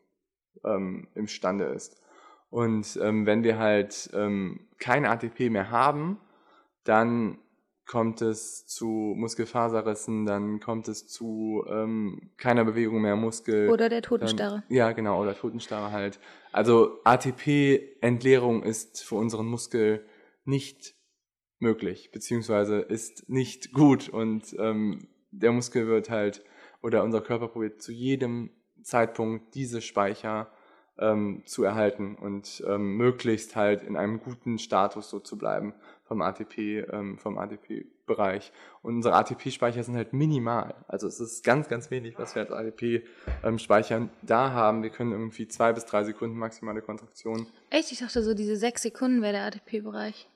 ähm, 0.64 1.08
imstande 1.16 1.66
ist. 1.66 2.00
Und 2.56 2.98
ähm, 3.04 3.26
wenn 3.26 3.44
wir 3.44 3.60
halt 3.60 4.10
ähm, 4.13 4.62
kein 4.80 5.06
ATP 5.06 5.50
mehr 5.50 5.72
haben, 5.72 6.22
dann 6.86 7.38
kommt 7.86 8.22
es 8.22 8.65
zu 8.65 8.88
Muskelfaserrissen, 9.18 10.26
dann 10.26 10.62
kommt 10.62 10.88
es 10.88 11.06
zu 11.06 11.65
ähm, 11.68 12.32
keiner 12.38 12.63
Bewegung 12.63 13.02
mehr 13.02 13.18
Muskel. 13.18 13.70
Oder 13.70 13.89
der 13.89 14.02
Totenstarre. 14.02 14.63
Dann, 14.70 14.78
ja, 14.78 14.94
genau, 14.94 15.22
oder 15.22 15.36
Totenstarre 15.36 15.91
halt. 15.91 16.18
Also 16.54 17.02
ATP-Entleerung 17.04 18.63
ist 18.63 19.04
für 19.04 19.15
unseren 19.15 19.48
Muskel 19.48 20.06
nicht 20.46 20.96
möglich, 21.60 22.13
beziehungsweise 22.13 22.80
ist 22.80 23.28
nicht 23.28 23.74
gut 23.74 24.08
und 24.08 24.56
ähm, 24.58 25.10
der 25.32 25.52
Muskel 25.52 25.88
wird 25.88 26.10
halt, 26.10 26.41
oder 26.82 27.04
unser 27.04 27.20
Körper 27.20 27.50
probiert 27.50 27.82
zu 27.82 27.91
jedem 27.91 28.50
Zeitpunkt 28.82 29.56
diese 29.56 29.82
Speicher 29.82 30.55
ähm, 30.97 31.43
zu 31.45 31.63
erhalten 31.63 32.15
und 32.15 32.63
ähm, 32.67 32.95
möglichst 32.95 33.55
halt 33.55 33.84
in 33.84 33.97
einem 33.97 34.19
guten 34.19 34.58
Status 34.60 35.10
so 35.10 35.19
zu 35.19 35.38
bleiben 35.38 35.73
vom 36.03 36.21
ATP, 36.21 36.86
ähm, 36.91 37.17
vom 37.17 37.38
ATP-Bereich. 37.38 38.51
Und 38.81 38.95
unsere 38.97 39.15
ATP-Speicher 39.15 39.84
sind 39.84 39.95
halt 39.95 40.13
minimal. 40.13 40.75
Also 40.88 41.08
es 41.08 41.19
ist 41.19 41.43
ganz, 41.43 41.67
ganz 41.67 41.91
wenig, 41.91 42.17
was 42.17 42.36
wir 42.36 42.43
als 42.43 42.51
ATP-Speicher 42.51 43.97
ähm, 43.97 44.10
da 44.21 44.51
haben. 44.51 44.84
Wir 44.84 44.91
können 44.91 45.12
irgendwie 45.12 45.47
zwei 45.47 45.73
bis 45.73 45.86
drei 45.86 46.03
Sekunden 46.03 46.38
maximale 46.38 46.81
Kontraktion. 46.81 47.47
Echt? 47.71 47.91
Ich 47.91 47.99
dachte 47.99 48.23
so, 48.23 48.34
diese 48.34 48.55
sechs 48.55 48.84
Sekunden 48.84 49.21
wäre 49.21 49.34
der 49.34 49.45
ATP-Bereich. 49.45 50.29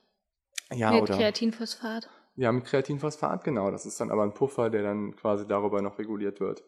Ja, 0.72 0.92
mit 0.92 1.02
oder? 1.02 1.16
Kreatinphosphat. 1.16 2.10
Ja, 2.36 2.52
mit 2.52 2.64
Kreatinphosphat, 2.64 3.44
genau. 3.44 3.70
Das 3.70 3.86
ist 3.86 4.00
dann 4.00 4.10
aber 4.10 4.24
ein 4.24 4.34
Puffer, 4.34 4.70
der 4.70 4.82
dann 4.82 5.16
quasi 5.16 5.46
darüber 5.46 5.80
noch 5.82 5.98
reguliert 5.98 6.40
wird. 6.40 6.64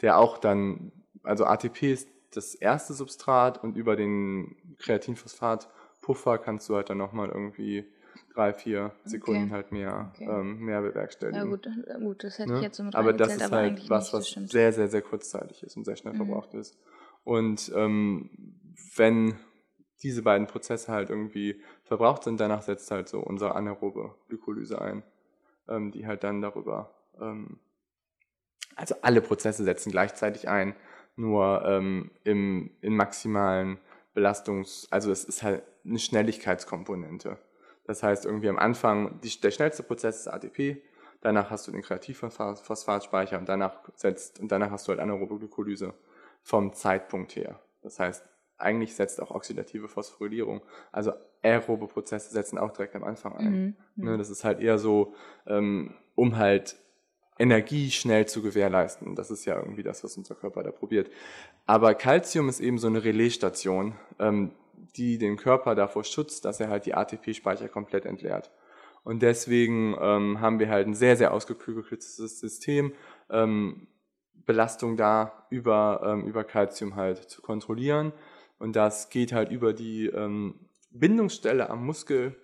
Der 0.00 0.18
auch 0.18 0.38
dann 0.38 0.92
also 1.22 1.44
ATP 1.44 1.92
ist 1.92 2.08
das 2.32 2.54
erste 2.54 2.94
Substrat 2.94 3.62
und 3.62 3.76
über 3.76 3.96
den 3.96 4.56
Kreatinphosphat-Puffer 4.78 6.38
kannst 6.38 6.68
du 6.68 6.76
halt 6.76 6.90
dann 6.90 6.98
nochmal 6.98 7.28
irgendwie 7.28 7.84
drei, 8.34 8.52
vier 8.52 8.92
Sekunden 9.04 9.44
Okay. 9.44 9.52
halt 9.52 9.72
mehr, 9.72 10.12
Okay. 10.14 10.28
ähm, 10.28 10.58
mehr 10.60 10.80
bewerkstelligen. 10.80 11.40
Ja, 11.40 11.46
gut, 11.46 11.68
gut, 12.00 12.24
das 12.24 12.38
hätte 12.38 12.52
Ne? 12.52 12.56
ich 12.58 12.62
jetzt 12.62 12.76
so 12.76 12.84
mit 12.84 12.94
aber 12.94 13.12
das 13.12 13.36
ist 13.36 13.42
aber 13.42 13.56
halt 13.58 13.90
was, 13.90 14.12
was 14.12 14.28
stimmt. 14.28 14.50
sehr, 14.50 14.72
sehr, 14.72 14.88
sehr 14.88 15.02
kurzzeitig 15.02 15.62
ist 15.62 15.76
und 15.76 15.84
sehr 15.84 15.96
schnell 15.96 16.14
Mhm. 16.14 16.18
verbraucht 16.18 16.54
ist. 16.54 16.78
Und 17.24 17.70
ähm, 17.74 18.30
wenn 18.96 19.38
diese 20.02 20.22
beiden 20.22 20.46
Prozesse 20.46 20.90
halt 20.90 21.10
irgendwie 21.10 21.62
verbraucht 21.84 22.24
sind, 22.24 22.40
danach 22.40 22.62
setzt 22.62 22.90
halt 22.90 23.08
so 23.08 23.20
unsere 23.20 23.54
anaerobe 23.54 24.14
Glykolyse 24.28 24.80
ein, 24.80 25.02
ähm, 25.68 25.92
die 25.92 26.06
halt 26.06 26.24
dann 26.24 26.40
darüber, 26.42 26.92
ähm, 27.20 27.60
also 28.74 28.94
alle 29.02 29.20
Prozesse 29.20 29.64
setzen 29.64 29.92
gleichzeitig 29.92 30.48
ein, 30.48 30.74
nur 31.16 31.64
ähm, 31.64 32.10
im, 32.24 32.70
in 32.80 32.96
maximalen 32.96 33.78
Belastungs-, 34.14 34.86
also 34.90 35.10
es 35.10 35.24
ist 35.24 35.42
halt 35.42 35.62
eine 35.84 35.98
Schnelligkeitskomponente. 35.98 37.38
Das 37.84 38.02
heißt, 38.02 38.24
irgendwie 38.24 38.48
am 38.48 38.58
Anfang, 38.58 39.20
die, 39.20 39.40
der 39.40 39.50
schnellste 39.50 39.82
Prozess 39.82 40.20
ist 40.20 40.28
ATP, 40.28 40.82
danach 41.20 41.50
hast 41.50 41.66
du 41.66 41.72
den 41.72 41.82
Kreativphosphatspeicher 41.82 43.38
und 43.38 43.48
danach 43.48 43.80
setzt, 43.94 44.40
und 44.40 44.52
danach 44.52 44.70
hast 44.70 44.86
du 44.86 44.90
halt 44.90 45.00
anaerobe 45.00 45.38
Glykolyse 45.38 45.94
vom 46.42 46.72
Zeitpunkt 46.72 47.34
her. 47.36 47.60
Das 47.82 47.98
heißt, 47.98 48.24
eigentlich 48.58 48.94
setzt 48.94 49.20
auch 49.20 49.30
oxidative 49.32 49.88
Phosphorylierung, 49.88 50.62
also 50.92 51.12
aerobe 51.42 51.88
Prozesse 51.88 52.32
setzen 52.32 52.58
auch 52.58 52.70
direkt 52.70 52.94
am 52.94 53.04
Anfang 53.04 53.36
ein. 53.36 53.76
Mhm. 53.96 54.04
Ne, 54.04 54.18
das 54.18 54.30
ist 54.30 54.44
halt 54.44 54.60
eher 54.60 54.78
so, 54.78 55.14
ähm, 55.46 55.94
um 56.14 56.36
halt 56.36 56.76
Energie 57.38 57.90
schnell 57.90 58.26
zu 58.26 58.42
gewährleisten. 58.42 59.14
Das 59.14 59.30
ist 59.30 59.44
ja 59.44 59.56
irgendwie 59.58 59.82
das, 59.82 60.04
was 60.04 60.16
unser 60.16 60.34
Körper 60.34 60.62
da 60.62 60.70
probiert. 60.70 61.10
Aber 61.66 61.94
Calcium 61.94 62.48
ist 62.48 62.60
eben 62.60 62.78
so 62.78 62.86
eine 62.86 63.04
Relaisstation, 63.04 63.94
ähm, 64.18 64.52
die 64.96 65.18
den 65.18 65.36
Körper 65.36 65.74
davor 65.74 66.04
schützt, 66.04 66.44
dass 66.44 66.60
er 66.60 66.68
halt 66.68 66.86
die 66.86 66.94
ATP-Speicher 66.94 67.68
komplett 67.68 68.04
entleert. 68.04 68.50
Und 69.04 69.22
deswegen 69.22 69.96
ähm, 70.00 70.40
haben 70.40 70.58
wir 70.58 70.68
halt 70.68 70.86
ein 70.86 70.94
sehr, 70.94 71.16
sehr 71.16 71.32
ausgeklügeltes 71.32 72.16
System, 72.16 72.92
ähm, 73.30 73.88
Belastung 74.44 74.96
da 74.96 75.46
über, 75.50 76.02
ähm, 76.04 76.26
über 76.26 76.44
Calcium 76.44 76.96
halt 76.96 77.18
zu 77.30 77.42
kontrollieren. 77.42 78.12
Und 78.58 78.76
das 78.76 79.08
geht 79.08 79.32
halt 79.32 79.50
über 79.50 79.72
die 79.72 80.06
ähm, 80.06 80.54
Bindungsstelle 80.90 81.70
am 81.70 81.84
Muskel, 81.84 82.36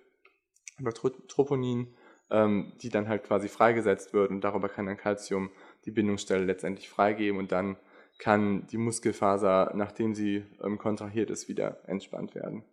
über 0.79 0.91
Tro- 0.91 1.27
Troponin, 1.27 1.93
ähm, 2.31 2.73
die 2.81 2.89
dann 2.89 3.07
halt 3.07 3.23
quasi 3.23 3.47
freigesetzt 3.47 4.13
wird 4.13 4.31
und 4.31 4.41
darüber 4.41 4.69
kann 4.69 4.85
dann 4.85 4.97
Calcium 4.97 5.49
die 5.85 5.91
Bindungsstelle 5.91 6.43
letztendlich 6.43 6.89
freigeben 6.89 7.39
und 7.39 7.51
dann 7.51 7.77
kann 8.17 8.67
die 8.67 8.77
Muskelfaser, 8.77 9.71
nachdem 9.75 10.13
sie 10.13 10.43
ähm, 10.63 10.77
kontrahiert 10.77 11.29
ist, 11.29 11.47
wieder 11.47 11.77
entspannt 11.87 12.35
werden. 12.35 12.63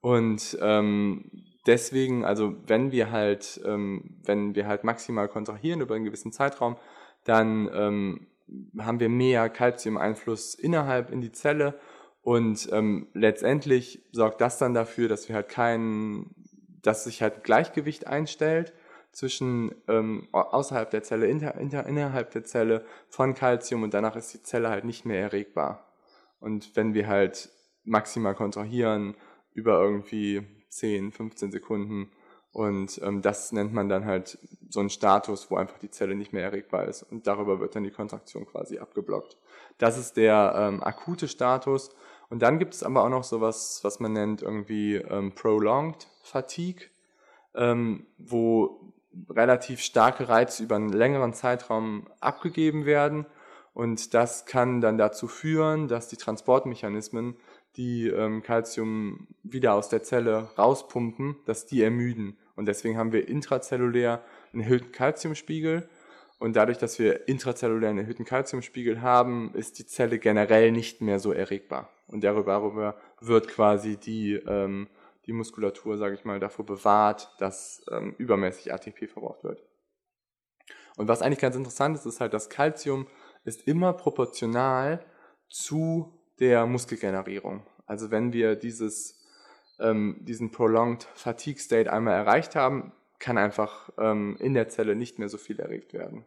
Und 0.00 0.58
ähm, 0.60 1.30
deswegen, 1.66 2.24
also 2.24 2.56
wenn 2.66 2.90
wir 2.90 3.10
halt, 3.10 3.60
ähm, 3.64 4.18
wenn 4.24 4.54
wir 4.54 4.66
halt 4.66 4.82
maximal 4.82 5.28
kontrahieren 5.28 5.80
über 5.80 5.94
einen 5.94 6.04
gewissen 6.04 6.32
Zeitraum, 6.32 6.76
dann 7.24 7.70
ähm, 7.72 8.26
haben 8.78 8.98
wir 8.98 9.08
mehr 9.08 9.48
Calcium-Einfluss 9.48 10.54
innerhalb 10.54 11.10
in 11.10 11.20
die 11.20 11.32
Zelle 11.32 11.78
und 12.22 12.68
ähm, 12.72 13.08
letztendlich 13.14 14.02
sorgt 14.12 14.40
das 14.40 14.58
dann 14.58 14.74
dafür, 14.74 15.08
dass 15.08 15.28
wir 15.28 15.34
halt 15.34 15.48
kein, 15.48 16.26
dass 16.82 17.04
sich 17.04 17.22
halt 17.22 17.44
Gleichgewicht 17.44 18.06
einstellt 18.06 18.72
zwischen 19.12 19.74
ähm, 19.88 20.28
au- 20.32 20.40
außerhalb 20.40 20.90
der 20.90 21.02
Zelle, 21.02 21.26
inter, 21.26 21.54
inter, 21.56 21.86
innerhalb 21.86 22.30
der 22.32 22.44
Zelle 22.44 22.84
von 23.08 23.34
Calcium 23.34 23.82
und 23.82 23.94
danach 23.94 24.16
ist 24.16 24.32
die 24.34 24.42
Zelle 24.42 24.70
halt 24.70 24.84
nicht 24.84 25.04
mehr 25.04 25.20
erregbar. 25.20 25.86
Und 26.40 26.74
wenn 26.76 26.94
wir 26.94 27.08
halt 27.08 27.50
maximal 27.84 28.34
kontrahieren 28.34 29.14
über 29.54 29.80
irgendwie 29.80 30.42
10, 30.68 31.12
15 31.12 31.50
Sekunden 31.52 32.10
und 32.52 33.00
ähm, 33.02 33.22
das 33.22 33.52
nennt 33.52 33.72
man 33.72 33.88
dann 33.88 34.04
halt 34.04 34.38
so 34.68 34.80
einen 34.80 34.90
Status, 34.90 35.50
wo 35.50 35.56
einfach 35.56 35.78
die 35.78 35.90
Zelle 35.90 36.14
nicht 36.14 36.32
mehr 36.32 36.44
erregbar 36.44 36.86
ist 36.86 37.02
und 37.02 37.26
darüber 37.26 37.60
wird 37.60 37.74
dann 37.76 37.84
die 37.84 37.90
Kontraktion 37.90 38.46
quasi 38.46 38.78
abgeblockt. 38.78 39.36
Das 39.78 39.98
ist 39.98 40.16
der 40.16 40.54
ähm, 40.56 40.82
akute 40.82 41.28
Status. 41.28 41.90
Und 42.28 42.40
dann 42.40 42.58
gibt 42.58 42.72
es 42.74 42.82
aber 42.82 43.04
auch 43.04 43.10
noch 43.10 43.24
sowas, 43.24 43.80
was 43.82 44.00
man 44.00 44.14
nennt 44.14 44.40
irgendwie 44.42 44.96
ähm, 44.96 45.34
Prolonged 45.34 46.06
Fatigue, 46.22 46.86
ähm, 47.54 48.06
wo 48.18 48.92
relativ 49.28 49.80
starke 49.80 50.28
Reize 50.28 50.62
über 50.62 50.76
einen 50.76 50.92
längeren 50.92 51.34
Zeitraum 51.34 52.08
abgegeben 52.20 52.86
werden. 52.86 53.26
Und 53.74 54.14
das 54.14 54.46
kann 54.46 54.80
dann 54.80 54.98
dazu 54.98 55.28
führen, 55.28 55.88
dass 55.88 56.08
die 56.08 56.16
Transportmechanismen, 56.16 57.36
die 57.76 58.08
ähm, 58.08 58.42
Calcium 58.42 59.28
wieder 59.42 59.74
aus 59.74 59.88
der 59.88 60.02
Zelle 60.02 60.50
rauspumpen, 60.58 61.36
dass 61.46 61.66
die 61.66 61.82
ermüden. 61.82 62.36
Und 62.54 62.66
deswegen 62.66 62.98
haben 62.98 63.12
wir 63.12 63.28
intrazellulär 63.28 64.22
einen 64.52 64.62
erhöhten 64.62 64.92
Calciumspiegel. 64.92 65.88
Und 66.38 66.56
dadurch, 66.56 66.76
dass 66.76 66.98
wir 66.98 67.28
intrazellulär 67.28 67.90
einen 67.90 68.00
erhöhten 68.00 68.24
Calciumspiegel 68.24 69.00
haben, 69.00 69.54
ist 69.54 69.78
die 69.78 69.86
Zelle 69.86 70.18
generell 70.18 70.72
nicht 70.72 71.00
mehr 71.00 71.18
so 71.18 71.32
erregbar. 71.32 71.88
Und 72.08 72.24
darüber, 72.24 72.96
wird 73.20 73.48
quasi 73.48 73.96
die, 73.96 74.34
ähm, 74.34 74.88
die 75.26 75.32
Muskulatur, 75.32 75.96
sage 75.98 76.14
ich 76.14 76.24
mal, 76.24 76.40
davor 76.40 76.66
bewahrt, 76.66 77.34
dass 77.38 77.84
ähm, 77.90 78.14
übermäßig 78.18 78.72
ATP 78.72 79.08
verbraucht 79.08 79.44
wird. 79.44 79.62
Und 80.96 81.08
was 81.08 81.22
eigentlich 81.22 81.38
ganz 81.38 81.56
interessant 81.56 81.96
ist, 81.96 82.06
ist 82.06 82.20
halt, 82.20 82.34
dass 82.34 82.50
Calcium 82.50 83.06
ist 83.44 83.66
immer 83.66 83.92
proportional 83.92 85.04
zu 85.48 86.18
der 86.38 86.66
Muskelgenerierung. 86.66 87.66
Also 87.86 88.10
wenn 88.10 88.32
wir 88.32 88.56
dieses, 88.56 89.20
ähm, 89.78 90.18
diesen 90.20 90.50
Prolonged 90.50 91.04
Fatigue 91.14 91.60
State 91.60 91.92
einmal 91.92 92.14
erreicht 92.14 92.56
haben, 92.56 92.92
kann 93.18 93.38
einfach 93.38 93.90
ähm, 93.98 94.36
in 94.40 94.54
der 94.54 94.68
Zelle 94.68 94.96
nicht 94.96 95.18
mehr 95.18 95.28
so 95.28 95.38
viel 95.38 95.60
erregt 95.60 95.92
werden. 95.92 96.24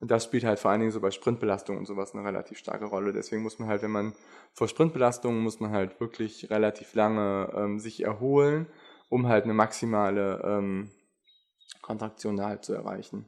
Und 0.00 0.10
das 0.10 0.24
spielt 0.24 0.44
halt 0.44 0.58
vor 0.58 0.70
allen 0.70 0.80
Dingen 0.80 0.92
so 0.92 1.00
bei 1.00 1.10
Sprintbelastung 1.10 1.76
und 1.76 1.86
sowas 1.86 2.14
eine 2.14 2.24
relativ 2.24 2.58
starke 2.58 2.86
Rolle. 2.86 3.12
Deswegen 3.12 3.42
muss 3.42 3.58
man 3.58 3.68
halt, 3.68 3.82
wenn 3.82 3.90
man 3.90 4.14
vor 4.54 4.66
Sprintbelastungen 4.66 5.40
muss 5.40 5.60
man 5.60 5.72
halt 5.72 6.00
wirklich 6.00 6.50
relativ 6.50 6.94
lange 6.94 7.52
ähm, 7.54 7.78
sich 7.78 8.02
erholen, 8.02 8.66
um 9.10 9.28
halt 9.28 9.44
eine 9.44 9.54
maximale 9.54 10.40
ähm, 10.42 10.90
Kontraktion 11.82 12.36
da 12.36 12.46
halt 12.46 12.64
zu 12.64 12.72
erreichen. 12.72 13.26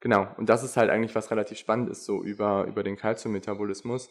Genau, 0.00 0.26
und 0.38 0.48
das 0.48 0.64
ist 0.64 0.78
halt 0.78 0.88
eigentlich 0.88 1.14
was 1.14 1.30
relativ 1.30 1.58
spannend 1.58 1.90
ist, 1.90 2.04
so 2.06 2.22
über, 2.22 2.64
über 2.66 2.82
den 2.82 2.96
Calciummetabolismus. 2.96 4.08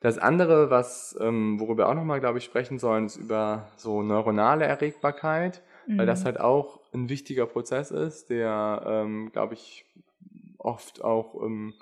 Das 0.00 0.18
andere, 0.18 0.70
was, 0.70 1.16
ähm, 1.20 1.60
worüber 1.60 1.84
wir 1.84 1.88
auch 1.88 1.94
nochmal, 1.94 2.20
glaube 2.20 2.38
ich, 2.38 2.44
sprechen 2.44 2.78
sollen, 2.80 3.06
ist 3.06 3.16
über 3.16 3.68
so 3.76 4.02
neuronale 4.02 4.64
Erregbarkeit, 4.64 5.62
weil 5.96 6.06
das 6.06 6.20
Mhm. 6.20 6.24
halt 6.24 6.40
auch 6.40 6.80
ein 6.92 7.08
wichtiger 7.08 7.46
Prozess 7.46 7.92
ist, 7.92 8.30
der, 8.30 8.82
ähm, 8.86 9.30
glaube 9.30 9.54
ich, 9.54 9.84
oft 10.60 11.02
auch 11.02 11.42
ähm, 11.42 11.74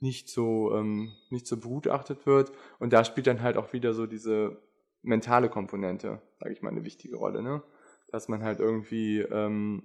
nicht 0.00 0.28
so 0.28 0.74
ähm, 0.74 1.12
nicht 1.30 1.46
so 1.46 1.56
begutachtet 1.56 2.26
wird. 2.26 2.52
Und 2.78 2.92
da 2.92 3.04
spielt 3.04 3.26
dann 3.26 3.42
halt 3.42 3.56
auch 3.56 3.72
wieder 3.72 3.94
so 3.94 4.06
diese 4.06 4.60
mentale 5.02 5.48
Komponente, 5.48 6.20
sage 6.38 6.52
ich 6.52 6.62
mal, 6.62 6.70
eine 6.70 6.84
wichtige 6.84 7.16
Rolle, 7.16 7.42
ne? 7.42 7.62
Dass 8.10 8.28
man 8.28 8.42
halt 8.42 8.60
irgendwie 8.60 9.20
ähm, 9.20 9.84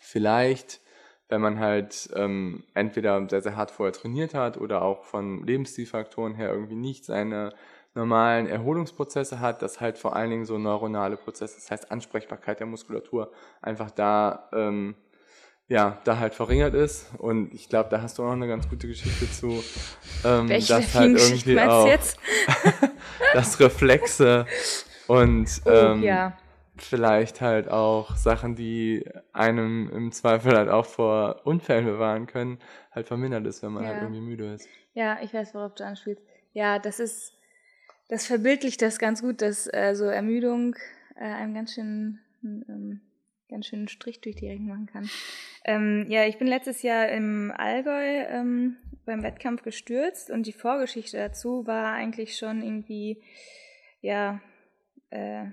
vielleicht, 0.00 0.80
wenn 1.28 1.40
man 1.40 1.58
halt 1.58 2.10
ähm, 2.14 2.64
entweder 2.74 3.28
sehr, 3.28 3.42
sehr 3.42 3.56
hart 3.56 3.70
vorher 3.70 3.92
trainiert 3.92 4.34
hat 4.34 4.58
oder 4.58 4.82
auch 4.82 5.04
von 5.04 5.44
Lebensstilfaktoren 5.46 6.34
her 6.34 6.52
irgendwie 6.52 6.76
nicht 6.76 7.04
seine 7.04 7.52
normalen 7.94 8.46
Erholungsprozesse 8.46 9.40
hat, 9.40 9.62
dass 9.62 9.80
halt 9.80 9.96
vor 9.98 10.14
allen 10.14 10.30
Dingen 10.30 10.44
so 10.44 10.58
neuronale 10.58 11.16
Prozesse, 11.16 11.56
das 11.56 11.70
heißt 11.70 11.90
Ansprechbarkeit 11.90 12.60
der 12.60 12.66
Muskulatur, 12.66 13.32
einfach 13.62 13.90
da 13.90 14.50
ähm, 14.52 14.94
ja, 15.68 16.00
da 16.04 16.18
halt 16.18 16.34
verringert 16.34 16.74
ist. 16.74 17.06
Und 17.18 17.52
ich 17.54 17.68
glaube, 17.68 17.88
da 17.90 18.00
hast 18.02 18.18
du 18.18 18.22
auch 18.22 18.26
noch 18.26 18.32
eine 18.34 18.48
ganz 18.48 18.68
gute 18.68 18.86
Geschichte 18.86 19.30
zu. 19.30 19.62
Ähm, 20.24 20.48
Welche 20.48 20.74
dass 20.74 20.94
halt 20.94 21.18
irgendwie 21.18 21.58
auch 21.60 21.86
jetzt? 21.86 22.18
dass 23.34 23.58
Reflexe 23.60 24.46
und 25.06 25.46
Oh, 25.64 25.70
ähm, 25.70 26.02
ja. 26.02 26.36
vielleicht 26.76 27.40
halt 27.40 27.68
auch 27.68 28.16
Sachen, 28.16 28.54
die 28.54 29.04
einem 29.32 29.90
im 29.90 30.12
Zweifel 30.12 30.56
halt 30.56 30.68
auch 30.68 30.86
vor 30.86 31.42
Unfällen 31.44 31.84
bewahren 31.84 32.26
können, 32.26 32.58
halt 32.92 33.06
vermindert 33.06 33.46
ist, 33.46 33.62
wenn 33.62 33.72
man 33.72 33.84
Ja. 33.84 33.90
halt 33.90 34.02
irgendwie 34.02 34.20
müde 34.20 34.52
ist. 34.54 34.68
Ja, 34.94 35.18
ich 35.22 35.32
weiß, 35.34 35.54
worauf 35.54 35.74
du 35.74 35.84
anspielst. 35.84 36.22
Ja, 36.54 36.78
das 36.78 37.00
ist, 37.00 37.34
das 38.08 38.26
verbildlicht 38.26 38.80
das 38.82 38.98
ganz 38.98 39.20
gut, 39.20 39.42
dass 39.42 39.66
äh, 39.72 39.94
so 39.94 40.04
Ermüdung 40.04 40.74
äh, 41.16 41.24
einem 41.24 41.54
ganz 41.54 41.74
schön, 41.74 42.18
ähm, 42.42 43.00
ganz 43.48 43.66
schön 43.66 43.80
einen 43.80 43.88
Strich 43.88 44.20
durch 44.20 44.36
die 44.36 44.48
Rechnung 44.48 44.68
machen 44.68 44.86
kann. 44.86 45.10
Ähm, 45.64 46.06
ja, 46.08 46.24
ich 46.26 46.38
bin 46.38 46.46
letztes 46.46 46.82
Jahr 46.82 47.08
im 47.08 47.52
Allgäu 47.56 48.24
ähm, 48.28 48.76
beim 49.04 49.22
Wettkampf 49.22 49.62
gestürzt 49.62 50.30
und 50.30 50.46
die 50.46 50.52
Vorgeschichte 50.52 51.16
dazu 51.16 51.66
war 51.66 51.92
eigentlich 51.92 52.36
schon 52.36 52.62
irgendwie, 52.62 53.22
ja, 54.00 54.40
äh, 55.10 55.46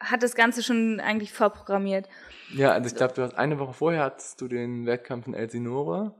hat 0.00 0.22
das 0.22 0.34
Ganze 0.34 0.62
schon 0.62 1.00
eigentlich 1.00 1.32
vorprogrammiert. 1.32 2.08
Ja, 2.54 2.72
also 2.72 2.88
ich 2.88 2.94
glaube, 2.94 3.14
du 3.14 3.22
hast 3.22 3.34
eine 3.34 3.58
Woche 3.58 3.72
vorher 3.72 4.02
hattest 4.04 4.40
du 4.40 4.48
den 4.48 4.86
Wettkampf 4.86 5.26
in 5.26 5.34
Elsinore, 5.34 6.14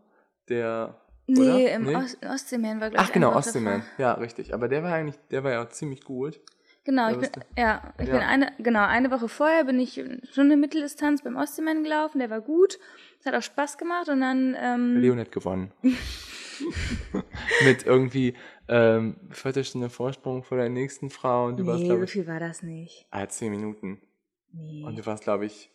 der 0.49 1.01
Nee, 1.27 1.41
oder? 1.41 1.73
im 1.73 1.85
Nee? 1.85 1.97
Ost 1.97 2.19
Ostseeman 2.25 2.81
war, 2.81 2.91
glaube 2.91 3.03
Ach 3.03 3.09
ich, 3.09 3.13
genau, 3.13 3.29
einfach 3.29 3.45
davor. 3.45 3.61
Ostseeman. 3.61 3.85
Ja, 3.99 4.13
richtig. 4.13 4.53
Aber 4.53 4.69
der 4.69 4.83
war 4.83 4.93
eigentlich, 4.93 5.17
der 5.31 5.43
war 5.45 5.53
ja 5.53 5.63
auch 5.65 5.69
ziemlich 5.71 6.05
gut. 6.05 6.39
Genau, 6.85 7.11
ich 7.11 7.17
bin, 7.19 7.31
ja, 7.57 7.95
ich 7.99 8.09
Ja. 8.09 8.13
bin 8.19 8.23
eine, 8.23 8.53
genau, 8.59 8.85
eine 8.87 9.11
Woche 9.11 9.29
vorher 9.29 9.65
bin 9.65 9.81
ich 9.81 9.95
schon 9.95 10.45
eine 10.45 10.57
Mitteldistanz 10.59 11.23
beim 11.23 11.37
Ostseeman 11.37 11.83
gelaufen, 11.83 12.19
der 12.19 12.29
war 12.31 12.43
gut. 12.43 12.79
Es 13.19 13.27
hat 13.27 13.35
auch 13.35 13.43
Spaß 13.43 13.79
gemacht 13.79 14.09
und 14.11 14.21
dann, 14.21 14.55
ähm, 14.61 14.97
Leon 15.01 15.19
hat 15.19 15.33
gewonnen. 15.33 15.73
Mit 17.65 17.85
irgendwie 17.87 18.35
ähm, 18.69 19.17
Viertelstunde 19.31 19.91
Vorsprung 19.91 20.45
vor 20.45 20.59
der 20.59 20.69
nächsten 20.69 21.11
Frau 21.11 21.47
und 21.47 21.57
du 21.57 21.67
warst, 21.67 21.81
nee, 21.83 21.87
glaube 21.89 22.01
so 22.01 22.05
ich, 22.05 22.13
viel 22.13 22.27
war 22.27 22.39
das 22.41 22.63
nicht. 22.63 23.07
ah, 23.11 23.27
zehn 23.29 23.51
Minuten. 23.51 24.01
Nee. 24.53 24.85
Und 24.85 24.99
du 24.99 25.05
warst, 25.07 25.25
glaube 25.25 25.47
ich, 25.47 25.71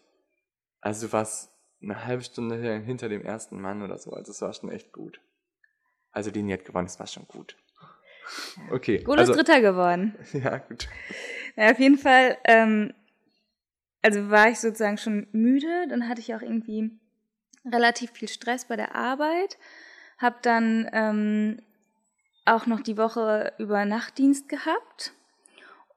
also 0.80 1.08
du 1.08 1.14
warst 1.14 1.52
eine 1.82 2.06
halbe 2.06 2.24
Stunde 2.24 2.56
hinter 2.80 3.10
dem 3.10 3.24
ersten 3.24 3.60
Mann 3.60 3.82
oder 3.84 3.98
so. 3.98 4.12
Also 4.12 4.32
es 4.32 4.42
war 4.42 4.54
schon 4.54 4.72
echt 4.72 4.92
gut. 4.92 5.20
Also 6.12 6.32
hat 6.32 6.66
gewonnen, 6.66 6.88
das 6.88 7.00
war 7.00 7.08
schon 7.08 7.28
gut. 7.28 7.58
Okay. 8.72 9.04
Golo 9.04 9.22
ist 9.22 9.30
also, 9.30 9.34
Dritter 9.34 9.62
geworden. 9.62 10.16
Ja, 10.34 10.58
gut. 10.58 10.88
Ja, 11.56 11.72
auf 11.72 11.80
jeden 11.80 11.98
Fall, 11.98 12.38
ähm, 12.46 12.94
also 14.02 14.30
war 14.30 14.50
ich 14.50 14.60
sozusagen 14.60 14.98
schon 14.98 15.28
müde, 15.32 15.88
dann 15.90 16.08
hatte 16.08 16.22
ich 16.22 16.34
auch 16.34 16.42
irgendwie 16.42 16.92
relativ 17.66 18.12
viel 18.12 18.30
Stress 18.30 18.66
bei 18.66 18.76
der 18.76 18.96
Arbeit, 18.96 19.58
hab 20.18 20.42
dann 20.42 20.90
ähm, 20.94 21.62
auch 22.46 22.66
noch 22.66 22.82
die 22.82 22.98
Woche 22.98 23.54
über 23.58 23.86
Nachtdienst 23.86 24.48
gehabt 24.48 25.14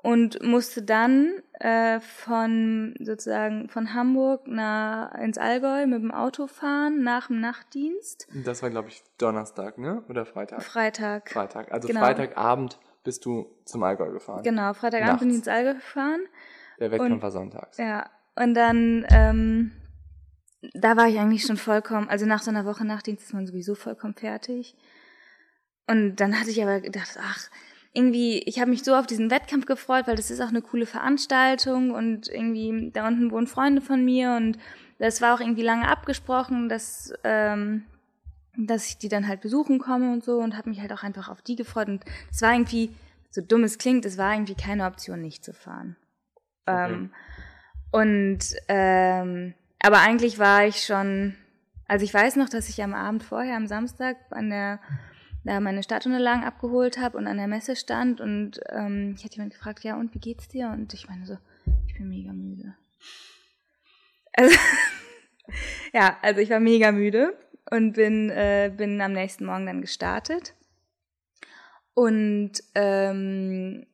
und 0.03 0.43
musste 0.43 0.83
dann 0.83 1.33
äh, 1.61 2.01
von 2.01 2.95
sozusagen 3.01 3.69
von 3.69 3.95
Hamburg 3.95 4.47
nach, 4.49 5.13
ins 5.15 5.39
Allgäu 5.39 5.87
mit 5.87 6.03
dem 6.03 6.11
Auto 6.11 6.47
fahren 6.49 7.03
nach 7.03 7.29
dem 7.29 7.41
Nachtdienst. 7.41 8.27
Das 8.45 8.63
war, 8.63 8.71
glaube 8.71 8.89
ich, 8.89 9.03
Donnerstag, 9.19 9.79
ne? 9.79 10.03
Oder 10.09 10.27
Freitag? 10.27 10.63
Freitag. 10.63 11.31
Freitag. 11.31 11.73
Also 11.73 11.89
Genau. 11.89 12.01
Freitagabend 12.01 12.79
bist 13.05 13.25
du 13.25 13.47
zum 13.65 13.83
Allgäu 13.85 14.11
gefahren. 14.13 14.43
Genau, 14.43 14.75
Freitagabend 14.75 15.21
bin 15.21 15.29
ich 15.31 15.35
Nachts. 15.37 15.47
ins 15.47 15.55
Allgäu 15.55 15.75
gefahren. 15.75 16.21
Der 16.81 16.91
Wettkampf 16.91 17.13
Und- 17.15 17.23
war 17.23 17.31
sonntags. 17.31 17.79
Ja, 17.79 18.11
und 18.35 18.55
dann, 18.55 19.07
ähm, 19.11 19.73
da 20.75 20.97
war 20.97 21.07
ich 21.09 21.19
eigentlich 21.19 21.45
schon 21.45 21.57
vollkommen, 21.57 22.09
also 22.09 22.27
nach 22.27 22.43
so 22.43 22.51
einer 22.51 22.65
Woche 22.65 22.85
Nachtdienst 22.85 23.25
ist 23.25 23.35
man 23.35 23.47
sowieso 23.47 23.75
vollkommen 23.75 24.15
fertig. 24.15 24.77
Und 25.89 26.17
dann 26.17 26.39
hatte 26.39 26.51
ich 26.51 26.63
aber 26.63 26.81
gedacht, 26.81 27.19
ach, 27.21 27.49
irgendwie, 27.93 28.39
ich 28.39 28.59
habe 28.59 28.71
mich 28.71 28.85
so 28.85 28.95
auf 28.95 29.07
diesen 29.07 29.31
Wettkampf 29.31 29.67
gefreut, 29.67 30.07
weil 30.07 30.17
das 30.17 30.31
ist 30.31 30.41
auch 30.41 30.49
eine 30.49 30.63
coole 30.63 30.87
Veranstaltung 30.87 31.91
und 31.91 32.29
irgendwie, 32.29 32.91
da 32.93 33.07
unten 33.07 33.31
wohnen 33.31 33.47
Freunde 33.47 33.83
von 33.83 34.05
mir 34.05 34.35
und 34.37 34.59
das 34.99 35.21
war 35.21 35.35
auch 35.35 35.41
irgendwie 35.41 35.63
lange 35.63 35.89
abgesprochen, 35.89 36.69
dass, 36.69 37.13
ähm, 37.25 37.85
dass 38.57 38.87
ich 38.87 38.99
die 38.99 39.09
dann 39.09 39.29
halt 39.29 39.41
besuchen 39.41 39.79
komme 39.79 40.13
und 40.13 40.25
so 40.25 40.39
und 40.39 40.57
habe 40.57 40.71
mich 40.71 40.81
halt 40.81 40.93
auch 40.93 41.03
einfach 41.03 41.29
auf 41.29 41.43
die 41.43 41.57
gefreut 41.57 41.89
und 41.89 42.05
es 42.31 42.41
war 42.41 42.53
irgendwie, 42.53 42.95
so 43.31 43.43
dumm 43.43 43.65
es 43.65 43.79
klingt, 43.79 44.07
es 44.07 44.17
war 44.17 44.33
irgendwie 44.33 44.55
keine 44.55 44.87
Option, 44.87 45.21
nicht 45.21 45.45
zu 45.45 45.53
fahren. 45.53 45.97
Okay. 46.67 46.93
Ähm, 46.93 47.11
und 47.91 48.39
ähm, 48.69 49.55
aber 49.83 50.01
eigentlich 50.01 50.39
war 50.39 50.65
ich 50.67 50.85
schon, 50.85 51.35
also 51.87 52.05
ich 52.05 52.15
weiß 52.15 52.37
noch, 52.37 52.49
dass 52.49 52.71
ich 52.71 52.83
am 52.83 52.95
Abend 52.95 53.23
vorher, 53.23 53.57
am 53.57 53.67
Samstag, 53.67 54.17
an 54.31 54.49
der 54.49 54.81
da 55.45 55.61
meine 55.61 55.83
Startunterlagen 55.83 56.45
abgeholt 56.45 56.99
habe 56.99 57.19
und 57.19 57.27
an 57.27 57.37
der 57.37 57.49
Messe 57.49 57.77
stand 57.77 58.21
und 58.21 58.61
ähm, 58.71 59.15
ich 59.17 59.25
hatte 59.25 59.37
jemand 59.37 59.55
gefragt, 59.55 59.85
ja 59.85 59.97
und 59.97 60.15
wie 60.15 60.21
geht's 60.21 60.49
dir? 60.49 60.69
Und 60.69 60.95
ich 60.95 61.09
meine 61.09 61.27
so, 61.27 61.37
ich 61.87 61.95
bin 61.95 62.09
mega 62.09 62.33
müde. 62.33 62.77
Also, 64.33 64.57
ja, 65.93 66.17
also 66.23 66.41
ich 66.41 66.51
war 66.51 66.61
mega 66.61 66.93
müde 66.93 67.37
und 67.71 67.95
bin, 67.95 68.31
äh, 68.31 68.73
bin 68.75 69.01
am 69.01 69.13
nächsten 69.13 69.45
Morgen 69.45 69.67
dann 69.67 69.81
gestartet. 69.81 70.55
Und 71.95 72.53
ähm, 72.75 73.87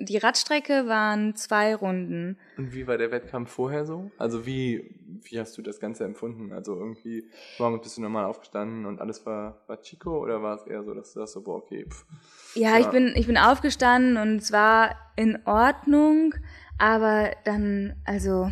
die 0.00 0.16
Radstrecke 0.16 0.86
waren 0.86 1.36
zwei 1.36 1.74
Runden. 1.74 2.38
Und 2.56 2.72
wie 2.74 2.86
war 2.86 2.98
der 2.98 3.10
Wettkampf 3.10 3.50
vorher 3.50 3.84
so? 3.84 4.10
Also 4.18 4.46
wie, 4.46 4.94
wie 5.22 5.38
hast 5.38 5.56
du 5.58 5.62
das 5.62 5.80
Ganze 5.80 6.04
empfunden? 6.04 6.52
Also 6.52 6.76
irgendwie, 6.76 7.24
morgens 7.58 7.82
bist 7.82 7.96
du 7.98 8.02
normal 8.02 8.24
aufgestanden 8.24 8.86
und 8.86 9.00
alles 9.00 9.24
war, 9.26 9.62
war 9.66 9.80
Chico 9.82 10.18
oder 10.18 10.42
war 10.42 10.56
es 10.56 10.66
eher 10.66 10.82
so, 10.82 10.94
dass 10.94 11.12
du 11.12 11.20
das 11.20 11.32
so, 11.32 11.42
boah, 11.42 11.56
okay, 11.56 11.86
pff. 11.88 12.04
Ja, 12.54 12.78
ich 12.78 12.84
Ja. 12.86 12.90
bin, 12.90 13.12
ich 13.16 13.26
bin 13.26 13.36
aufgestanden 13.38 14.16
und 14.16 14.36
es 14.36 14.52
war 14.52 14.96
in 15.16 15.38
Ordnung, 15.46 16.34
aber 16.78 17.30
dann, 17.44 17.96
also, 18.04 18.50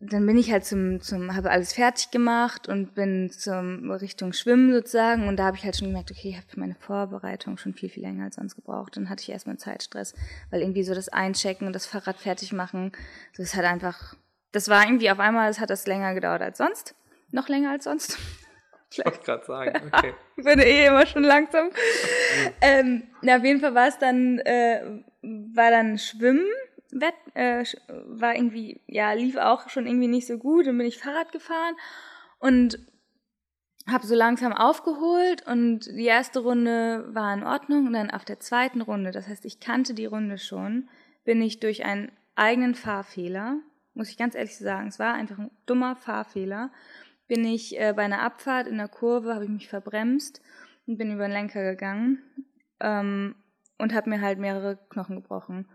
dann 0.00 0.26
bin 0.26 0.36
ich 0.36 0.52
halt 0.52 0.64
zum, 0.64 1.00
zum, 1.00 1.34
habe 1.34 1.50
alles 1.50 1.72
fertig 1.72 2.10
gemacht 2.10 2.68
und 2.68 2.94
bin 2.94 3.30
zum 3.30 3.90
Richtung 3.90 4.32
Schwimmen 4.34 4.72
sozusagen 4.72 5.26
und 5.26 5.36
da 5.38 5.44
habe 5.44 5.56
ich 5.56 5.64
halt 5.64 5.76
schon 5.76 5.88
gemerkt, 5.88 6.10
okay, 6.10 6.30
ich 6.30 6.36
habe 6.36 6.46
für 6.46 6.60
meine 6.60 6.74
Vorbereitung 6.74 7.56
schon 7.56 7.72
viel, 7.72 7.88
viel 7.88 8.02
länger 8.02 8.24
als 8.24 8.36
sonst 8.36 8.56
gebraucht. 8.56 8.96
Dann 8.96 9.08
hatte 9.08 9.22
ich 9.22 9.30
erstmal 9.30 9.56
Zeitstress, 9.56 10.14
weil 10.50 10.60
irgendwie 10.60 10.82
so 10.82 10.94
das 10.94 11.08
Einchecken 11.08 11.66
und 11.66 11.72
das 11.72 11.86
Fahrrad 11.86 12.16
fertig 12.16 12.52
machen, 12.52 12.92
das 13.36 13.54
hat 13.54 13.64
einfach, 13.64 14.14
das 14.52 14.68
war 14.68 14.84
irgendwie 14.84 15.10
auf 15.10 15.18
einmal, 15.18 15.48
es 15.48 15.60
hat 15.60 15.70
das 15.70 15.86
länger 15.86 16.14
gedauert 16.14 16.42
als 16.42 16.58
sonst. 16.58 16.94
Noch 17.30 17.48
länger 17.48 17.70
als 17.70 17.84
sonst. 17.84 18.18
Ich 18.88 19.04
wollte 19.04 19.18
gerade 19.24 19.44
sagen, 19.44 19.90
okay. 19.92 20.14
Ich 20.36 20.44
bin 20.44 20.60
eh 20.60 20.86
immer 20.86 21.04
schon 21.06 21.24
langsam. 21.24 21.70
ähm, 22.60 23.02
na, 23.20 23.36
auf 23.36 23.44
jeden 23.44 23.60
Fall 23.60 23.74
war 23.74 23.88
es 23.88 23.98
dann, 23.98 24.38
äh, 24.38 24.80
war 25.22 25.70
dann 25.72 25.98
Schwimmen, 25.98 26.46
Wett, 27.00 27.14
äh, 27.34 27.64
war 28.06 28.34
irgendwie, 28.34 28.80
ja, 28.86 29.12
lief 29.12 29.36
auch 29.36 29.68
schon 29.68 29.86
irgendwie 29.86 30.08
nicht 30.08 30.26
so 30.26 30.38
gut. 30.38 30.66
Dann 30.66 30.78
bin 30.78 30.86
ich 30.86 30.98
Fahrrad 30.98 31.32
gefahren 31.32 31.74
und 32.38 32.78
habe 33.88 34.06
so 34.06 34.14
langsam 34.14 34.52
aufgeholt 34.52 35.46
und 35.46 35.86
die 35.86 36.06
erste 36.06 36.40
Runde 36.40 37.06
war 37.14 37.32
in 37.32 37.44
Ordnung 37.44 37.86
und 37.86 37.92
dann 37.92 38.10
auf 38.10 38.24
der 38.24 38.40
zweiten 38.40 38.80
Runde, 38.80 39.12
das 39.12 39.28
heißt, 39.28 39.44
ich 39.44 39.60
kannte 39.60 39.94
die 39.94 40.06
Runde 40.06 40.38
schon, 40.38 40.88
bin 41.24 41.40
ich 41.40 41.60
durch 41.60 41.84
einen 41.84 42.10
eigenen 42.34 42.74
Fahrfehler, 42.74 43.58
muss 43.94 44.10
ich 44.10 44.18
ganz 44.18 44.34
ehrlich 44.34 44.58
sagen, 44.58 44.88
es 44.88 44.98
war 44.98 45.14
einfach 45.14 45.38
ein 45.38 45.52
dummer 45.66 45.94
Fahrfehler, 45.94 46.72
bin 47.28 47.44
ich 47.44 47.78
äh, 47.78 47.92
bei 47.94 48.02
einer 48.02 48.22
Abfahrt 48.22 48.66
in 48.66 48.78
der 48.78 48.88
Kurve, 48.88 49.34
habe 49.34 49.44
ich 49.44 49.50
mich 49.50 49.68
verbremst 49.68 50.40
und 50.86 50.98
bin 50.98 51.12
über 51.12 51.26
den 51.26 51.32
Lenker 51.32 51.62
gegangen 51.62 52.22
ähm, 52.80 53.36
und 53.78 53.94
habe 53.94 54.10
mir 54.10 54.20
halt 54.20 54.38
mehrere 54.38 54.78
Knochen 54.90 55.16
gebrochen. 55.16 55.68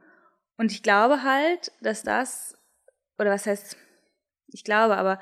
Und 0.62 0.72
ich 0.72 0.84
glaube 0.84 1.24
halt, 1.24 1.72
dass 1.82 2.03
das, 2.03 2.55
oder 3.18 3.32
was 3.32 3.47
heißt, 3.47 3.76
ich 4.49 4.64
glaube, 4.64 4.95
aber 4.95 5.20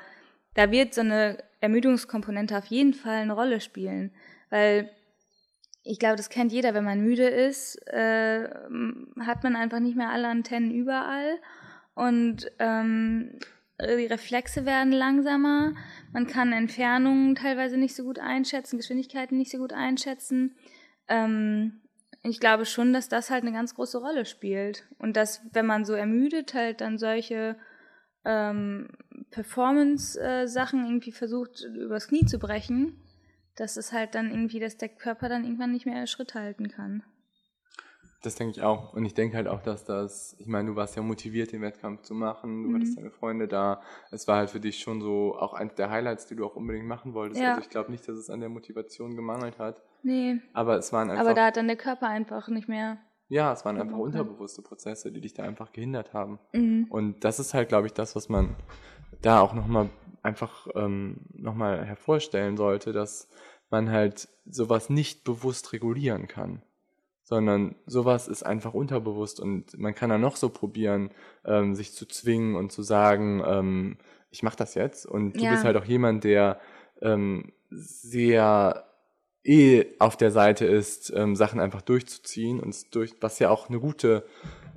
da 0.54 0.70
wird 0.70 0.94
so 0.94 1.00
eine 1.00 1.42
Ermüdungskomponente 1.62 2.58
auf 2.58 2.66
jeden 2.66 2.94
Fall 2.94 3.22
eine 3.22 3.32
Rolle 3.32 3.62
spielen, 3.62 4.14
weil 4.50 4.90
ich 5.86 5.98
glaube, 5.98 6.18
das 6.18 6.28
kennt 6.28 6.52
jeder, 6.52 6.74
wenn 6.74 6.84
man 6.84 7.00
müde 7.00 7.26
ist, 7.26 7.78
äh, 7.88 8.50
hat 9.22 9.42
man 9.46 9.56
einfach 9.56 9.80
nicht 9.80 9.96
mehr 9.96 10.10
alle 10.10 10.28
Antennen 10.28 10.72
überall. 10.72 11.40
Und 11.94 12.52
ähm, 12.60 13.40
die 13.80 14.08
Reflexe 14.08 14.66
werden 14.66 14.92
langsamer, 14.92 15.74
man 16.12 16.28
kann 16.28 16.52
Entfernungen 16.52 17.36
teilweise 17.36 17.78
nicht 17.78 17.96
so 17.96 18.04
gut 18.04 18.20
einschätzen, 18.20 18.76
Geschwindigkeiten 18.76 19.38
nicht 19.38 19.52
so 19.52 19.58
gut 19.58 19.72
einschätzen. 19.72 20.58
Ähm, 21.08 21.80
ich 22.24 22.40
glaube 22.40 22.66
schon, 22.66 22.94
dass 22.94 23.10
das 23.10 23.30
halt 23.30 23.44
eine 23.44 23.54
ganz 23.54 23.76
große 23.76 23.98
Rolle 23.98 24.26
spielt. 24.26 24.88
Und 24.98 25.16
dass, 25.16 25.42
wenn 25.54 25.66
man 25.66 25.86
so 25.86 25.94
ermüdet, 25.94 26.54
halt 26.54 26.82
dann 26.82 26.98
solche 26.98 27.58
ähm, 28.26 28.90
Performance-Sachen 29.32 30.86
irgendwie 30.86 31.12
versucht, 31.12 31.64
übers 31.64 32.08
Knie 32.08 32.26
zu 32.26 32.40
brechen, 32.40 33.02
dass 33.56 33.78
es 33.78 33.92
halt 33.92 34.16
dann 34.16 34.30
irgendwie, 34.32 34.60
dass 34.60 34.78
der 34.78 34.90
Körper 34.90 35.30
dann 35.30 35.44
irgendwann 35.44 35.72
nicht 35.72 35.86
mehr 35.86 36.06
Schritt 36.08 36.36
halten 36.36 36.70
kann. 36.70 37.04
Das 38.22 38.36
denke 38.36 38.52
ich 38.52 38.64
auch. 38.64 38.94
Und 38.94 39.06
ich 39.06 39.14
denke 39.14 39.38
halt 39.38 39.48
auch, 39.48 39.62
dass 39.62 39.86
das, 39.86 40.36
ich 40.40 40.48
meine, 40.48 40.72
du 40.72 40.76
warst 40.76 40.98
ja 40.98 41.02
motiviert, 41.02 41.54
den 41.54 41.62
Wettkampf 41.62 42.02
zu 42.02 42.14
machen, 42.14 42.64
du 42.64 42.70
Mhm. 42.70 42.76
hattest 42.76 42.98
deine 42.98 43.12
Freunde 43.12 43.48
da. 43.48 43.82
Es 44.12 44.28
war 44.28 44.36
halt 44.38 44.50
für 44.50 44.60
dich 44.60 44.80
schon 44.80 45.00
so 45.02 45.38
auch 45.38 45.54
eins 45.54 45.76
der 45.76 45.90
Highlights, 45.90 46.26
die 46.26 46.36
du 46.36 46.46
auch 46.46 46.58
unbedingt 46.58 46.86
machen 46.86 47.14
wolltest. 47.14 47.40
Ja. 47.42 47.52
Also 47.52 47.62
ich 47.62 47.70
glaube 47.70 47.92
nicht, 47.92 48.06
dass 48.08 48.18
es 48.18 48.30
an 48.30 48.42
der 48.42 48.50
Motivation 48.50 49.16
gemangelt 49.16 49.58
hat. 49.58 49.82
Nee, 50.04 50.40
Aber 50.54 50.78
es 50.78 50.92
waren 50.94 51.10
einfach, 51.10 51.26
aber 51.26 51.34
da 51.34 51.46
hat 51.48 51.58
dann 51.58 51.68
der 51.68 51.78
Körper 51.78 52.08
einfach 52.08 52.48
nicht 52.48 52.68
mehr. 52.70 52.98
ja, 53.28 53.52
es 53.54 53.64
waren 53.66 53.78
einfach 53.80 53.94
Okay. 53.98 54.04
unterbewusste 54.04 54.62
Prozesse, 54.62 55.12
die 55.12 55.22
dich 55.22 55.34
da 55.34 55.44
einfach 55.44 55.72
gehindert 55.72 56.14
haben. 56.14 56.40
Mhm. 56.54 56.88
Und 56.90 57.24
das 57.24 57.40
ist 57.40 57.54
halt, 57.54 57.70
glaube 57.70 57.88
ich, 57.88 57.94
das, 57.94 58.16
was 58.16 58.30
man 58.30 58.56
da 59.22 59.40
auch 59.42 59.54
nochmal 59.54 59.90
einfach 60.24 60.68
ähm, 60.76 61.22
nochmal 61.34 61.86
hervorstellen 61.86 62.58
sollte, 62.58 62.92
dass 62.94 63.30
man 63.70 63.92
halt 63.92 64.28
sowas 64.46 64.90
nicht 64.90 65.24
bewusst 65.24 65.74
regulieren 65.74 66.28
kann. 66.28 66.64
Sondern 67.24 67.76
sowas 67.86 68.28
ist 68.28 68.42
einfach 68.44 68.74
unterbewusst 68.74 69.40
und 69.40 69.78
man 69.78 69.94
kann 69.94 70.10
dann 70.10 70.22
noch 70.22 70.36
so 70.36 70.50
probieren, 70.50 71.12
ähm, 71.46 71.76
sich 71.76 71.94
zu 71.94 72.08
zwingen 72.08 72.56
und 72.56 72.72
zu 72.72 72.82
sagen, 72.82 73.44
ähm, 73.46 73.98
ich 74.32 74.42
mache 74.42 74.58
das 74.58 74.74
jetzt. 74.74 75.06
Und 75.06 75.40
du 75.40 75.46
Ja. 75.46 75.52
bist 75.52 75.64
halt 75.64 75.78
auch 75.78 75.86
jemand, 75.86 76.24
der 76.24 76.60
ähm, 77.04 77.54
sehr 77.70 78.89
eh 79.50 79.88
auf 79.98 80.16
der 80.16 80.32
Seite 80.32 80.66
ist, 80.66 81.12
ähm, 81.16 81.36
Sachen 81.36 81.60
einfach 81.60 81.82
durchzuziehen 81.82 82.60
und 82.60 82.96
durch, 82.96 83.16
was 83.20 83.40
ja 83.40 83.50
auch 83.50 83.70
eine 83.70 83.80
gute, 83.80 84.26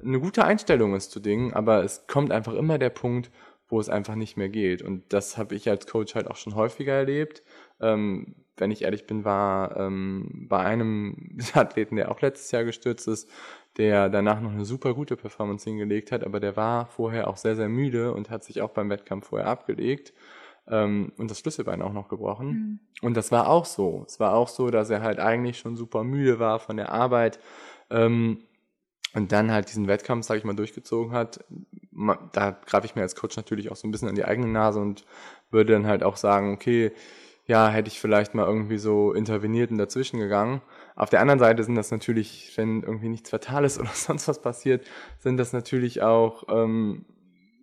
eine 0.03 0.19
gute 0.19 0.45
Einstellung 0.45 0.95
ist 0.95 1.11
zu 1.11 1.21
Dingen, 1.21 1.53
aber 1.53 1.85
es 1.85 2.07
kommt 2.07 2.33
einfach 2.33 2.55
immer 2.55 2.79
der 2.79 2.91
Punkt, 2.91 3.31
wo 3.69 3.79
es 3.81 3.89
einfach 3.89 4.15
nicht 4.15 4.37
mehr 4.37 4.49
geht. 4.49 4.83
Und 4.83 5.13
das 5.13 5.37
habe 5.39 5.55
ich 5.55 5.69
als 5.69 5.87
Coach 5.87 6.15
halt 6.15 6.27
auch 6.27 6.37
schon 6.37 6.55
häufiger 6.55 6.93
erlebt. 6.93 7.43
Ähm, 7.81 8.35
wenn 8.57 8.71
ich 8.71 8.83
ehrlich 8.83 9.07
bin, 9.07 9.25
war 9.25 9.77
ähm, 9.77 10.47
bei 10.49 10.61
einem 10.61 11.39
Athleten, 11.55 11.97
der 11.97 12.11
auch 12.11 12.21
letztes 12.21 12.51
Jahr 12.51 12.65
gestürzt 12.65 13.09
ist, 13.09 13.31
der 13.77 14.09
danach 14.09 14.41
noch 14.41 14.53
eine 14.53 14.65
super 14.65 14.95
gute 14.95 15.17
Performance 15.17 15.65
hingelegt 15.65 16.13
hat, 16.13 16.25
aber 16.25 16.41
der 16.41 16.57
war 16.57 16.87
vorher 16.87 17.29
auch 17.29 17.37
sehr, 17.37 17.57
sehr 17.57 17.69
müde 17.69 18.13
und 18.13 18.31
hat 18.31 18.45
sich 18.45 18.61
auch 18.61 18.71
beim 18.71 18.91
Wettkampf 18.91 19.29
vorher 19.29 19.49
abgelegt 19.49 20.13
ähm, 20.69 21.13
und 21.17 21.31
das 21.31 21.39
Schlüsselbein 21.41 21.83
auch 21.83 21.93
noch 21.93 22.09
gebrochen. 22.09 22.49
Mhm. 22.49 22.81
Und 23.03 23.17
das 23.17 23.33
war 23.33 23.49
auch 23.49 23.65
so. 23.65 24.05
Es 24.07 24.21
war 24.21 24.35
auch 24.35 24.49
so, 24.49 24.71
dass 24.71 24.91
er 24.91 25.03
halt 25.03 25.19
eigentlich 25.19 25.59
schon 25.59 25.77
super 25.77 26.05
müde 26.05 26.39
war 26.39 26.59
von 26.59 26.77
der 26.77 26.93
Arbeit 26.93 27.41
ähm, 27.91 28.45
und 29.15 29.33
dann 29.33 29.51
halt 29.51 29.69
diesen 29.69 29.89
Wettkampf, 29.89 30.27
sage 30.27 30.39
ich 30.39 30.45
mal, 30.45 30.57
durchgezogen 30.57 31.13
hat. 31.13 31.45
Da 32.33 32.51
greife 32.51 32.87
ich 32.87 32.95
mir 32.95 33.03
als 33.03 33.17
Coach 33.17 33.37
natürlich 33.37 33.71
auch 33.71 33.77
so 33.77 33.87
ein 33.87 33.91
bisschen 33.91 34.09
an 34.09 34.15
die 34.15 34.25
eigene 34.25 34.49
Nase 34.49 34.81
und 34.81 35.05
würde 35.51 35.75
dann 35.75 35.87
halt 35.87 36.03
auch 36.03 36.17
sagen, 36.17 36.55
okay, 36.55 36.93
ja, 37.47 37.69
hätte 37.69 37.89
ich 37.89 38.01
vielleicht 38.01 38.35
mal 38.35 38.47
irgendwie 38.47 38.79
so 38.79 39.13
interveniert 39.13 39.71
und 39.71 39.79
dazwischen 39.79 40.21
gegangen. 40.21 40.63
Auf 40.95 41.11
der 41.11 41.21
anderen 41.21 41.41
Seite 41.41 41.65
sind 41.65 41.75
das 41.75 41.91
natürlich, 41.91 42.53
wenn 42.57 42.83
irgendwie 42.83 43.09
nichts 43.09 43.31
Fatales 43.31 43.79
oder 43.81 43.91
sonst 43.91 44.29
was 44.29 44.41
passiert, 44.41 44.87
sind 45.19 45.37
das 45.37 45.53
natürlich 45.53 46.03
auch, 46.03 46.45
ähm, 46.49 47.05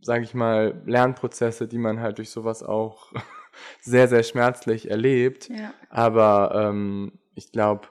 sage 0.02 0.24
ich 0.24 0.34
mal, 0.34 0.82
Lernprozesse, 0.86 1.68
die 1.68 1.78
man 1.78 2.00
halt 2.00 2.18
durch 2.18 2.30
sowas 2.30 2.64
auch 2.64 3.12
sehr, 3.82 4.08
sehr 4.08 4.24
schmerzlich 4.24 4.90
erlebt. 4.90 5.50
Ja. 5.50 5.74
Aber 5.90 6.70
ähm, 6.70 7.14
ich 7.36 7.52
glaube, 7.52 7.88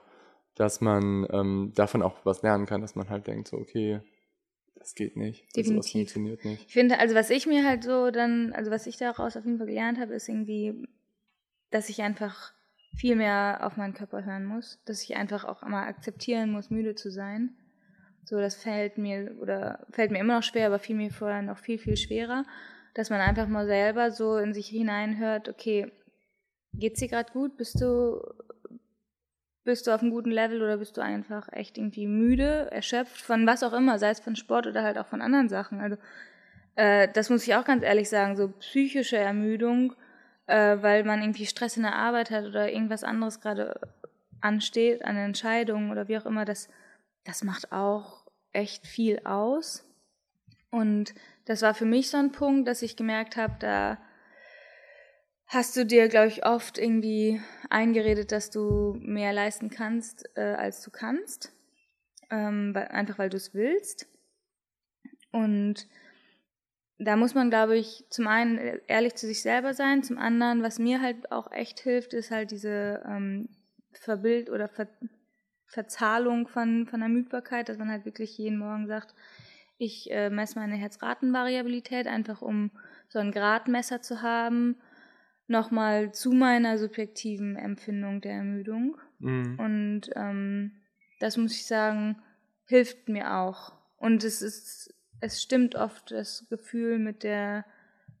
dass 0.55 0.81
man 0.81 1.27
ähm, 1.31 1.71
davon 1.75 2.01
auch 2.01 2.25
was 2.25 2.41
lernen 2.41 2.65
kann, 2.65 2.81
dass 2.81 2.95
man 2.95 3.09
halt 3.09 3.27
denkt, 3.27 3.47
so, 3.47 3.57
okay, 3.57 4.01
das 4.75 4.95
geht 4.95 5.17
nicht. 5.17 5.45
Definitiv. 5.55 5.77
Das 5.77 5.91
funktioniert 5.91 6.45
nicht. 6.45 6.65
Ich 6.67 6.73
finde, 6.73 6.99
also 6.99 7.15
was 7.15 7.29
ich 7.29 7.45
mir 7.45 7.65
halt 7.65 7.83
so 7.83 8.11
dann, 8.11 8.53
also 8.53 8.71
was 8.71 8.87
ich 8.87 8.97
daraus 8.97 9.37
auf 9.37 9.45
jeden 9.45 9.57
Fall 9.57 9.67
gelernt 9.67 9.99
habe, 9.99 10.13
ist 10.13 10.27
irgendwie, 10.29 10.87
dass 11.69 11.89
ich 11.89 12.01
einfach 12.01 12.53
viel 12.95 13.15
mehr 13.15 13.59
auf 13.63 13.77
meinen 13.77 13.93
Körper 13.93 14.25
hören 14.25 14.45
muss, 14.45 14.79
dass 14.85 15.03
ich 15.03 15.15
einfach 15.15 15.45
auch 15.45 15.63
immer 15.63 15.83
akzeptieren 15.83 16.51
muss, 16.51 16.69
müde 16.69 16.95
zu 16.95 17.11
sein. 17.11 17.55
So, 18.29 18.39
das 18.39 18.53
fällt 18.55 18.99
mir 18.99 19.35
oder 19.41 19.87
fällt 19.89 20.11
mir 20.11 20.19
immer 20.19 20.35
noch 20.35 20.43
schwer, 20.43 20.67
aber 20.67 20.77
fiel 20.77 20.95
mir 20.95 21.09
vorher 21.09 21.41
noch 21.41 21.57
viel, 21.57 21.79
viel 21.79 21.97
schwerer, 21.97 22.45
dass 22.93 23.09
man 23.09 23.21
einfach 23.21 23.47
mal 23.47 23.65
selber 23.65 24.11
so 24.11 24.37
in 24.37 24.53
sich 24.53 24.67
hineinhört, 24.67 25.49
okay, 25.49 25.91
geht's 26.75 26.99
dir 26.99 27.07
gerade 27.07 27.33
gut? 27.33 27.57
Bist 27.57 27.81
du 27.81 28.21
bist 29.63 29.87
du 29.87 29.91
auf 29.91 30.03
einem 30.03 30.11
guten 30.11 30.29
Level 30.29 30.61
oder 30.61 30.77
bist 30.77 30.95
du 30.95 31.01
einfach 31.01 31.51
echt 31.51 31.79
irgendwie 31.79 32.05
müde, 32.05 32.69
erschöpft 32.71 33.19
von 33.19 33.47
was 33.47 33.63
auch 33.63 33.73
immer, 33.73 33.97
sei 33.97 34.11
es 34.11 34.19
von 34.19 34.35
Sport 34.35 34.67
oder 34.67 34.83
halt 34.83 34.99
auch 34.99 35.07
von 35.07 35.23
anderen 35.23 35.49
Sachen. 35.49 35.79
Also 35.79 35.97
äh, 36.75 37.07
das 37.11 37.31
muss 37.31 37.47
ich 37.47 37.55
auch 37.55 37.65
ganz 37.65 37.83
ehrlich 37.83 38.09
sagen, 38.09 38.35
so 38.35 38.49
psychische 38.59 39.17
Ermüdung, 39.17 39.95
äh, 40.45 40.77
weil 40.81 41.03
man 41.03 41.21
irgendwie 41.23 41.47
Stress 41.47 41.77
in 41.77 41.83
der 41.83 41.95
Arbeit 41.95 42.29
hat 42.29 42.45
oder 42.45 42.71
irgendwas 42.71 43.03
anderes 43.03 43.41
gerade 43.41 43.79
ansteht, 44.39 45.03
eine 45.03 45.23
Entscheidung 45.23 45.89
oder 45.89 46.07
wie 46.07 46.17
auch 46.19 46.27
immer, 46.27 46.45
das, 46.45 46.69
das 47.25 47.43
macht 47.43 47.71
auch 47.71 48.18
echt 48.53 48.87
viel 48.87 49.19
aus. 49.25 49.85
Und 50.71 51.13
das 51.45 51.61
war 51.61 51.73
für 51.73 51.85
mich 51.85 52.09
so 52.09 52.17
ein 52.17 52.31
Punkt, 52.31 52.67
dass 52.67 52.81
ich 52.81 52.95
gemerkt 52.95 53.37
habe, 53.37 53.55
da 53.59 53.97
hast 55.47 55.75
du 55.75 55.85
dir, 55.85 56.07
glaube 56.07 56.27
ich, 56.27 56.45
oft 56.45 56.77
irgendwie 56.77 57.41
eingeredet, 57.69 58.31
dass 58.31 58.51
du 58.51 58.95
mehr 58.99 59.33
leisten 59.33 59.69
kannst, 59.69 60.29
äh, 60.35 60.41
als 60.41 60.81
du 60.81 60.91
kannst. 60.91 61.51
Ähm, 62.29 62.75
weil, 62.75 62.87
einfach 62.89 63.17
weil 63.17 63.29
du 63.29 63.37
es 63.37 63.55
willst. 63.55 64.07
Und 65.31 65.87
da 66.99 67.15
muss 67.15 67.33
man, 67.33 67.49
glaube 67.49 67.77
ich, 67.77 68.05
zum 68.09 68.27
einen 68.27 68.57
ehrlich 68.87 69.15
zu 69.15 69.25
sich 69.25 69.41
selber 69.41 69.73
sein, 69.73 70.03
zum 70.03 70.17
anderen, 70.17 70.61
was 70.61 70.79
mir 70.79 71.01
halt 71.01 71.31
auch 71.31 71.51
echt 71.51 71.79
hilft, 71.79 72.13
ist 72.13 72.29
halt 72.29 72.51
diese 72.51 73.03
ähm, 73.07 73.49
Verbild- 73.93 74.49
oder 74.49 74.67
Ver 74.67 74.87
Verzahlung 75.69 76.47
von, 76.47 76.87
von 76.87 77.01
Ermüdbarkeit, 77.01 77.69
dass 77.69 77.77
man 77.77 77.89
halt 77.89 78.05
wirklich 78.05 78.37
jeden 78.37 78.57
Morgen 78.57 78.87
sagt, 78.87 79.13
ich 79.77 80.11
äh, 80.11 80.29
messe 80.29 80.59
meine 80.59 80.75
Herzratenvariabilität, 80.75 82.07
einfach 82.07 82.41
um 82.41 82.71
so 83.07 83.19
ein 83.19 83.31
Gradmesser 83.31 84.01
zu 84.01 84.21
haben, 84.21 84.75
nochmal 85.47 86.11
zu 86.11 86.31
meiner 86.31 86.77
subjektiven 86.77 87.55
Empfindung 87.55 88.19
der 88.19 88.33
Ermüdung. 88.33 88.97
Mhm. 89.19 89.59
Und 89.59 90.01
ähm, 90.15 90.71
das 91.19 91.37
muss 91.37 91.53
ich 91.53 91.65
sagen, 91.65 92.21
hilft 92.65 93.07
mir 93.07 93.35
auch. 93.35 93.73
Und 93.97 94.23
es 94.23 94.41
ist, 94.41 94.93
es 95.21 95.41
stimmt 95.41 95.75
oft 95.75 96.11
das 96.11 96.47
Gefühl 96.49 96.99
mit 96.99 97.23
der, 97.23 97.65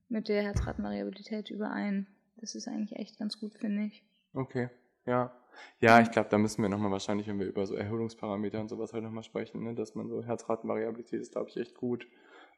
mit 0.07 0.27
der 0.27 0.43
Herzratenvariabilität 0.43 1.49
überein. 1.49 2.07
Das 2.37 2.55
ist 2.55 2.67
eigentlich 2.67 2.97
echt 2.97 3.19
ganz 3.19 3.39
gut, 3.39 3.53
finde 3.55 3.83
ich. 3.83 4.03
Okay, 4.33 4.69
ja. 5.05 5.35
Ja, 5.79 6.01
ich 6.01 6.11
glaube, 6.11 6.29
da 6.29 6.37
müssen 6.37 6.61
wir 6.61 6.69
nochmal 6.69 6.91
wahrscheinlich, 6.91 7.27
wenn 7.27 7.39
wir 7.39 7.47
über 7.47 7.65
so 7.65 7.75
Erholungsparameter 7.75 8.59
und 8.59 8.69
sowas 8.69 8.93
halt 8.93 9.03
nochmal 9.03 9.23
sprechen, 9.23 9.63
ne, 9.63 9.73
dass 9.73 9.95
man 9.95 10.09
so 10.09 10.23
Herzratenvariabilität 10.23 11.21
ist, 11.21 11.31
glaube 11.31 11.49
ich, 11.49 11.57
echt 11.57 11.75
gut 11.75 12.07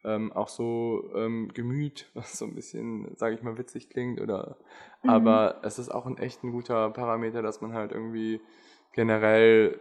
ähm, 0.04 0.32
auch 0.34 0.48
so 0.48 1.10
ähm, 1.16 1.50
Gemüt, 1.54 2.10
was 2.14 2.38
so 2.38 2.46
ein 2.46 2.56
bisschen, 2.56 3.16
sage 3.16 3.36
ich 3.36 3.44
mal, 3.44 3.58
witzig 3.58 3.90
klingt, 3.90 4.20
oder 4.20 4.58
mhm. 5.04 5.10
aber 5.10 5.60
es 5.64 5.80
ist 5.80 5.90
auch 5.90 6.06
ein 6.06 6.18
echt 6.18 6.44
ein 6.44 6.52
guter 6.52 6.90
Parameter, 6.90 7.42
dass 7.42 7.62
man 7.62 7.74
halt 7.74 7.92
irgendwie 7.92 8.42
generell 8.94 9.80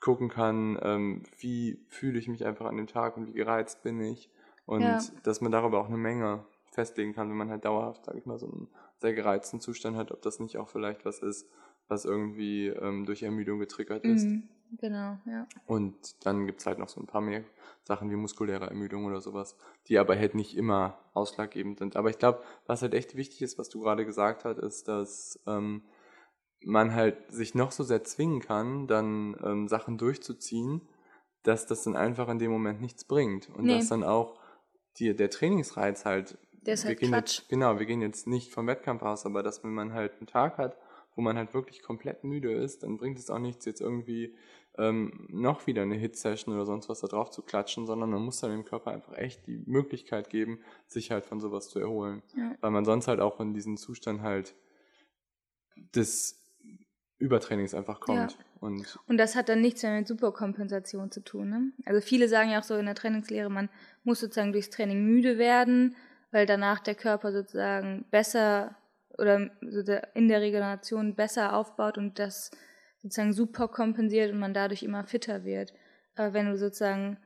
gucken 0.00 0.28
kann, 0.28 0.78
ähm, 0.82 1.22
wie 1.38 1.80
fühle 1.88 2.18
ich 2.18 2.28
mich 2.28 2.44
einfach 2.46 2.66
an 2.66 2.76
dem 2.76 2.86
Tag 2.86 3.16
und 3.16 3.26
wie 3.26 3.32
gereizt 3.32 3.82
bin 3.82 4.00
ich. 4.00 4.30
Und 4.64 4.82
ja. 4.82 5.00
dass 5.24 5.40
man 5.40 5.50
darüber 5.50 5.80
auch 5.80 5.88
eine 5.88 5.96
Menge 5.96 6.44
festlegen 6.70 7.14
kann, 7.14 7.30
wenn 7.30 7.36
man 7.36 7.50
halt 7.50 7.64
dauerhaft, 7.64 8.04
sage 8.04 8.18
ich 8.18 8.26
mal, 8.26 8.38
so 8.38 8.46
einen 8.46 8.68
sehr 8.98 9.14
gereizten 9.14 9.60
Zustand 9.60 9.96
hat, 9.96 10.12
ob 10.12 10.22
das 10.22 10.38
nicht 10.40 10.58
auch 10.58 10.68
vielleicht 10.68 11.04
was 11.04 11.20
ist, 11.20 11.48
was 11.88 12.04
irgendwie 12.04 12.68
ähm, 12.68 13.06
durch 13.06 13.22
Ermüdung 13.22 13.58
getriggert 13.58 14.04
ist. 14.04 14.24
Mhm. 14.24 14.48
Genau, 14.76 15.16
ja. 15.24 15.46
Und 15.66 16.26
dann 16.26 16.46
gibt 16.46 16.60
es 16.60 16.66
halt 16.66 16.78
noch 16.78 16.88
so 16.88 17.00
ein 17.00 17.06
paar 17.06 17.22
mehr 17.22 17.42
Sachen 17.84 18.10
wie 18.10 18.16
muskuläre 18.16 18.66
Ermüdung 18.66 19.06
oder 19.06 19.20
sowas, 19.20 19.56
die 19.86 19.98
aber 19.98 20.16
halt 20.16 20.34
nicht 20.34 20.56
immer 20.56 20.98
ausschlaggebend 21.14 21.78
sind. 21.78 21.96
Aber 21.96 22.10
ich 22.10 22.18
glaube, 22.18 22.42
was 22.66 22.82
halt 22.82 22.92
echt 22.92 23.16
wichtig 23.16 23.42
ist, 23.42 23.58
was 23.58 23.70
du 23.70 23.80
gerade 23.80 24.04
gesagt 24.04 24.44
hast, 24.44 24.58
ist, 24.58 24.88
dass 24.88 25.40
ähm, 25.46 25.84
man 26.62 26.94
halt 26.94 27.32
sich 27.32 27.54
noch 27.54 27.72
so 27.72 27.82
sehr 27.82 28.04
zwingen 28.04 28.40
kann, 28.40 28.86
dann 28.86 29.36
ähm, 29.42 29.68
Sachen 29.68 29.96
durchzuziehen, 29.96 30.82
dass 31.44 31.66
das 31.66 31.84
dann 31.84 31.96
einfach 31.96 32.28
in 32.28 32.38
dem 32.38 32.50
Moment 32.50 32.80
nichts 32.80 33.04
bringt. 33.04 33.48
Und 33.48 33.64
nee. 33.64 33.78
dass 33.78 33.88
dann 33.88 34.04
auch 34.04 34.38
die, 34.98 35.14
der 35.14 35.30
Trainingsreiz 35.30 36.04
halt. 36.04 36.36
Der 36.62 36.74
ist 36.74 36.84
halt 36.84 36.98
Quatsch. 36.98 37.38
Jetzt, 37.38 37.48
genau, 37.48 37.78
wir 37.78 37.86
gehen 37.86 38.02
jetzt 38.02 38.26
nicht 38.26 38.52
vom 38.52 38.66
Wettkampf 38.66 39.02
aus, 39.02 39.24
aber 39.24 39.42
dass 39.42 39.64
wenn 39.64 39.72
man 39.72 39.94
halt 39.94 40.14
einen 40.18 40.26
Tag 40.26 40.58
hat, 40.58 40.76
wo 41.18 41.22
man 41.22 41.36
halt 41.36 41.52
wirklich 41.52 41.82
komplett 41.82 42.22
müde 42.22 42.52
ist, 42.52 42.84
dann 42.84 42.96
bringt 42.96 43.18
es 43.18 43.28
auch 43.28 43.40
nichts, 43.40 43.64
jetzt 43.64 43.80
irgendwie 43.80 44.36
ähm, 44.78 45.26
noch 45.30 45.66
wieder 45.66 45.82
eine 45.82 45.96
Hit-Session 45.96 46.54
oder 46.54 46.64
sonst 46.64 46.88
was 46.88 47.00
da 47.00 47.08
drauf 47.08 47.30
zu 47.30 47.42
klatschen, 47.42 47.86
sondern 47.86 48.08
man 48.08 48.22
muss 48.22 48.38
dann 48.38 48.52
dem 48.52 48.64
Körper 48.64 48.92
einfach 48.92 49.18
echt 49.18 49.44
die 49.48 49.64
Möglichkeit 49.66 50.30
geben, 50.30 50.60
sich 50.86 51.10
halt 51.10 51.26
von 51.26 51.40
sowas 51.40 51.70
zu 51.70 51.80
erholen. 51.80 52.22
Ja. 52.36 52.54
Weil 52.60 52.70
man 52.70 52.84
sonst 52.84 53.08
halt 53.08 53.18
auch 53.18 53.40
in 53.40 53.52
diesen 53.52 53.76
Zustand 53.76 54.22
halt 54.22 54.54
des 55.92 56.40
Übertrainings 57.18 57.74
einfach 57.74 57.98
kommt. 57.98 58.32
Ja. 58.32 58.38
Und, 58.60 59.00
und 59.08 59.18
das 59.18 59.34
hat 59.34 59.48
dann 59.48 59.60
nichts 59.60 59.82
mehr 59.82 59.98
mit 59.98 60.06
Superkompensation 60.06 61.10
zu 61.10 61.24
tun. 61.24 61.48
Ne? 61.48 61.72
Also 61.84 62.00
viele 62.00 62.28
sagen 62.28 62.50
ja 62.50 62.60
auch 62.60 62.64
so 62.64 62.76
in 62.76 62.86
der 62.86 62.94
Trainingslehre, 62.94 63.50
man 63.50 63.70
muss 64.04 64.20
sozusagen 64.20 64.52
durchs 64.52 64.70
Training 64.70 65.04
müde 65.04 65.36
werden, 65.36 65.96
weil 66.30 66.46
danach 66.46 66.78
der 66.78 66.94
Körper 66.94 67.32
sozusagen 67.32 68.04
besser 68.12 68.76
oder 69.18 69.50
in 70.14 70.28
der 70.28 70.40
Regeneration 70.40 71.14
besser 71.14 71.54
aufbaut 71.54 71.98
und 71.98 72.18
das 72.18 72.50
sozusagen 73.02 73.32
super 73.32 73.68
kompensiert 73.68 74.32
und 74.32 74.38
man 74.38 74.54
dadurch 74.54 74.82
immer 74.82 75.04
fitter 75.04 75.44
wird. 75.44 75.72
Aber 76.16 76.32
wenn 76.32 76.46
du 76.46 76.56
sozusagen 76.56 77.18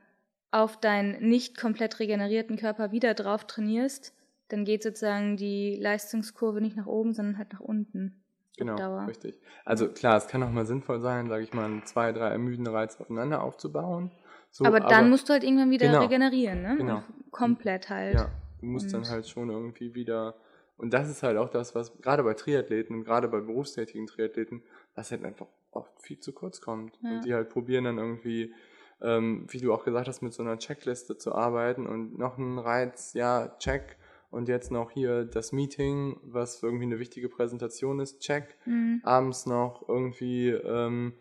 auf 0.51 0.79
deinen 0.79 1.27
nicht 1.27 1.57
komplett 1.57 1.99
regenerierten 1.99 2.57
Körper 2.57 2.91
wieder 2.91 3.13
drauf 3.13 3.45
trainierst, 3.45 4.13
dann 4.49 4.65
geht 4.65 4.83
sozusagen 4.83 5.35
die 5.35 5.77
Leistungskurve 5.81 6.61
nicht 6.61 6.77
nach 6.77 6.85
oben, 6.85 7.13
sondern 7.13 7.37
halt 7.37 7.53
nach 7.53 7.59
unten. 7.59 8.23
Genau, 8.55 9.05
richtig. 9.05 9.39
Also 9.65 9.87
klar, 9.87 10.17
es 10.17 10.27
kann 10.27 10.43
auch 10.43 10.51
mal 10.51 10.67
sinnvoll 10.67 11.01
sein, 11.01 11.27
sage 11.27 11.43
ich 11.43 11.53
mal, 11.53 11.83
zwei, 11.85 12.11
drei 12.11 12.29
ermüdende 12.29 12.71
Reize 12.71 12.99
aufeinander 12.99 13.41
aufzubauen. 13.41 14.11
So, 14.51 14.65
aber 14.65 14.79
dann 14.79 14.93
aber, 14.93 15.07
musst 15.07 15.27
du 15.27 15.33
halt 15.33 15.43
irgendwann 15.43 15.71
wieder 15.71 15.87
genau, 15.87 16.01
regenerieren, 16.01 16.61
ne? 16.61 16.75
Genau. 16.77 17.03
komplett 17.31 17.89
halt. 17.89 18.13
Ja, 18.13 18.29
du 18.59 18.67
musst 18.67 18.93
und 18.93 18.93
dann 18.93 19.09
halt 19.09 19.27
schon 19.27 19.49
irgendwie 19.49 19.95
wieder. 19.95 20.35
Und 20.77 20.93
das 20.93 21.09
ist 21.09 21.23
halt 21.23 21.37
auch 21.37 21.49
das, 21.49 21.75
was 21.75 21.95
gerade 22.01 22.23
bei 22.23 22.33
Triathleten 22.33 22.95
und 22.95 23.03
gerade 23.03 23.27
bei 23.27 23.39
berufstätigen 23.39 24.07
Triathleten, 24.07 24.63
was 24.95 25.11
halt 25.11 25.23
einfach 25.23 25.47
oft 25.71 26.01
viel 26.01 26.19
zu 26.19 26.33
kurz 26.33 26.61
kommt. 26.61 26.99
Ja. 27.01 27.11
Und 27.11 27.25
die 27.25 27.33
halt 27.33 27.49
probieren 27.49 27.85
dann 27.85 27.97
irgendwie, 27.97 28.53
ähm, 29.01 29.45
wie 29.49 29.59
du 29.59 29.73
auch 29.73 29.83
gesagt 29.83 30.07
hast, 30.07 30.21
mit 30.21 30.33
so 30.33 30.43
einer 30.43 30.57
Checkliste 30.57 31.17
zu 31.17 31.33
arbeiten 31.33 31.87
und 31.87 32.17
noch 32.17 32.37
ein 32.37 32.57
Reiz, 32.57 33.13
ja, 33.13 33.55
check. 33.59 33.97
Und 34.29 34.47
jetzt 34.47 34.71
noch 34.71 34.89
hier 34.89 35.25
das 35.25 35.51
Meeting, 35.51 36.19
was 36.23 36.63
irgendwie 36.63 36.85
eine 36.85 36.97
wichtige 36.97 37.29
Präsentation 37.29 37.99
ist, 37.99 38.19
check. 38.19 38.57
Mhm. 38.65 38.99
Abends 39.03 39.45
noch 39.45 39.87
irgendwie 39.87 40.49
ähm, 40.49 41.13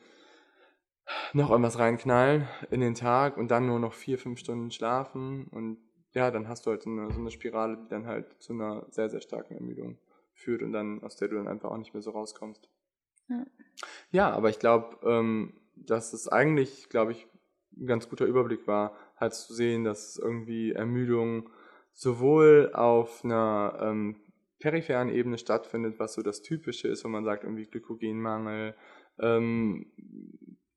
noch 1.35 1.51
irgendwas 1.51 1.79
reinknallen 1.79 2.49
in 2.71 2.81
den 2.81 2.95
Tag 2.95 3.37
und 3.37 3.51
dann 3.51 3.67
nur 3.67 3.79
noch 3.79 3.93
vier, 3.93 4.19
fünf 4.19 4.39
Stunden 4.39 4.71
schlafen. 4.71 5.47
Und 5.51 5.77
ja, 6.15 6.31
dann 6.31 6.49
hast 6.49 6.67
du 6.67 6.71
halt 6.71 6.83
so 6.83 6.91
eine, 6.91 7.11
so 7.11 7.21
eine 7.21 7.31
Spirale, 7.31 7.77
die 7.77 7.89
dann 7.89 8.07
halt 8.07 8.41
zu 8.43 8.53
einer 8.53 8.87
sehr, 8.91 9.09
sehr 9.09 9.21
starken 9.21 9.55
Ermüdung 9.55 9.99
führt 10.35 10.63
und 10.63 10.73
dann, 10.73 11.03
aus 11.03 11.17
der 11.17 11.29
du 11.29 11.37
dann 11.37 11.49
einfach 11.49 11.71
auch 11.71 11.79
nicht 11.79 11.95
mehr 11.95 12.03
so 12.03 12.11
rauskommst. 12.11 12.69
Ja, 13.29 13.47
ja 14.11 14.31
aber 14.31 14.51
ich 14.51 14.59
glaube, 14.59 14.99
ähm, 15.05 15.55
dass 15.75 16.13
es 16.13 16.29
eigentlich, 16.29 16.89
glaube 16.89 17.13
ich, 17.13 17.27
ein 17.77 17.87
ganz 17.87 18.09
guter 18.09 18.27
Überblick 18.27 18.67
war, 18.67 18.95
halt 19.17 19.35
zu 19.35 19.55
sehen, 19.55 19.85
dass 19.85 20.19
irgendwie 20.19 20.73
Ermüdung 20.73 21.49
sowohl 21.95 22.71
auf 22.75 23.25
einer 23.25 23.79
ähm, 23.81 24.17
peripheren 24.59 25.09
Ebene 25.09 25.39
stattfindet, 25.39 25.99
was 25.99 26.15
so 26.15 26.23
das 26.23 26.43
Typische 26.43 26.89
ist, 26.89 27.05
wenn 27.05 27.11
man 27.11 27.25
sagt, 27.25 27.45
irgendwie 27.45 27.67
Glykogenmangel, 27.67 28.75
ähm, 29.19 29.87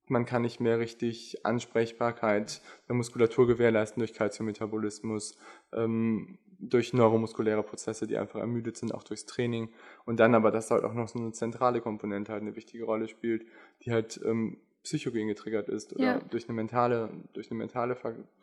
man 0.08 0.24
kann 0.24 0.42
nicht 0.42 0.60
mehr 0.60 0.78
richtig 0.78 1.44
Ansprechbarkeit 1.44 2.60
der 2.88 2.94
Muskulatur 2.94 3.46
gewährleisten 3.46 4.00
durch 4.00 4.14
Kalziummetabolismus, 4.14 5.36
ähm, 5.72 6.38
durch 6.58 6.92
neuromuskuläre 6.92 7.62
Prozesse, 7.62 8.06
die 8.06 8.16
einfach 8.16 8.40
ermüdet 8.40 8.76
sind, 8.76 8.94
auch 8.94 9.02
durchs 9.02 9.26
Training. 9.26 9.68
Und 10.04 10.20
dann 10.20 10.34
aber, 10.34 10.50
dass 10.50 10.70
halt 10.70 10.84
auch 10.84 10.94
noch 10.94 11.08
so 11.08 11.18
eine 11.18 11.32
zentrale 11.32 11.80
Komponente 11.80 12.32
halt 12.32 12.42
eine 12.42 12.56
wichtige 12.56 12.84
Rolle 12.84 13.08
spielt, 13.08 13.46
die 13.82 13.92
halt 13.92 14.20
ähm, 14.24 14.58
psychogen 14.82 15.26
getriggert 15.26 15.68
ist 15.68 15.94
oder 15.94 16.04
ja. 16.04 16.18
durch 16.30 16.48
eine 16.48 16.54
mentale, 16.54 17.10
durch 17.32 17.50
eine 17.50 17.58
mentale 17.58 17.96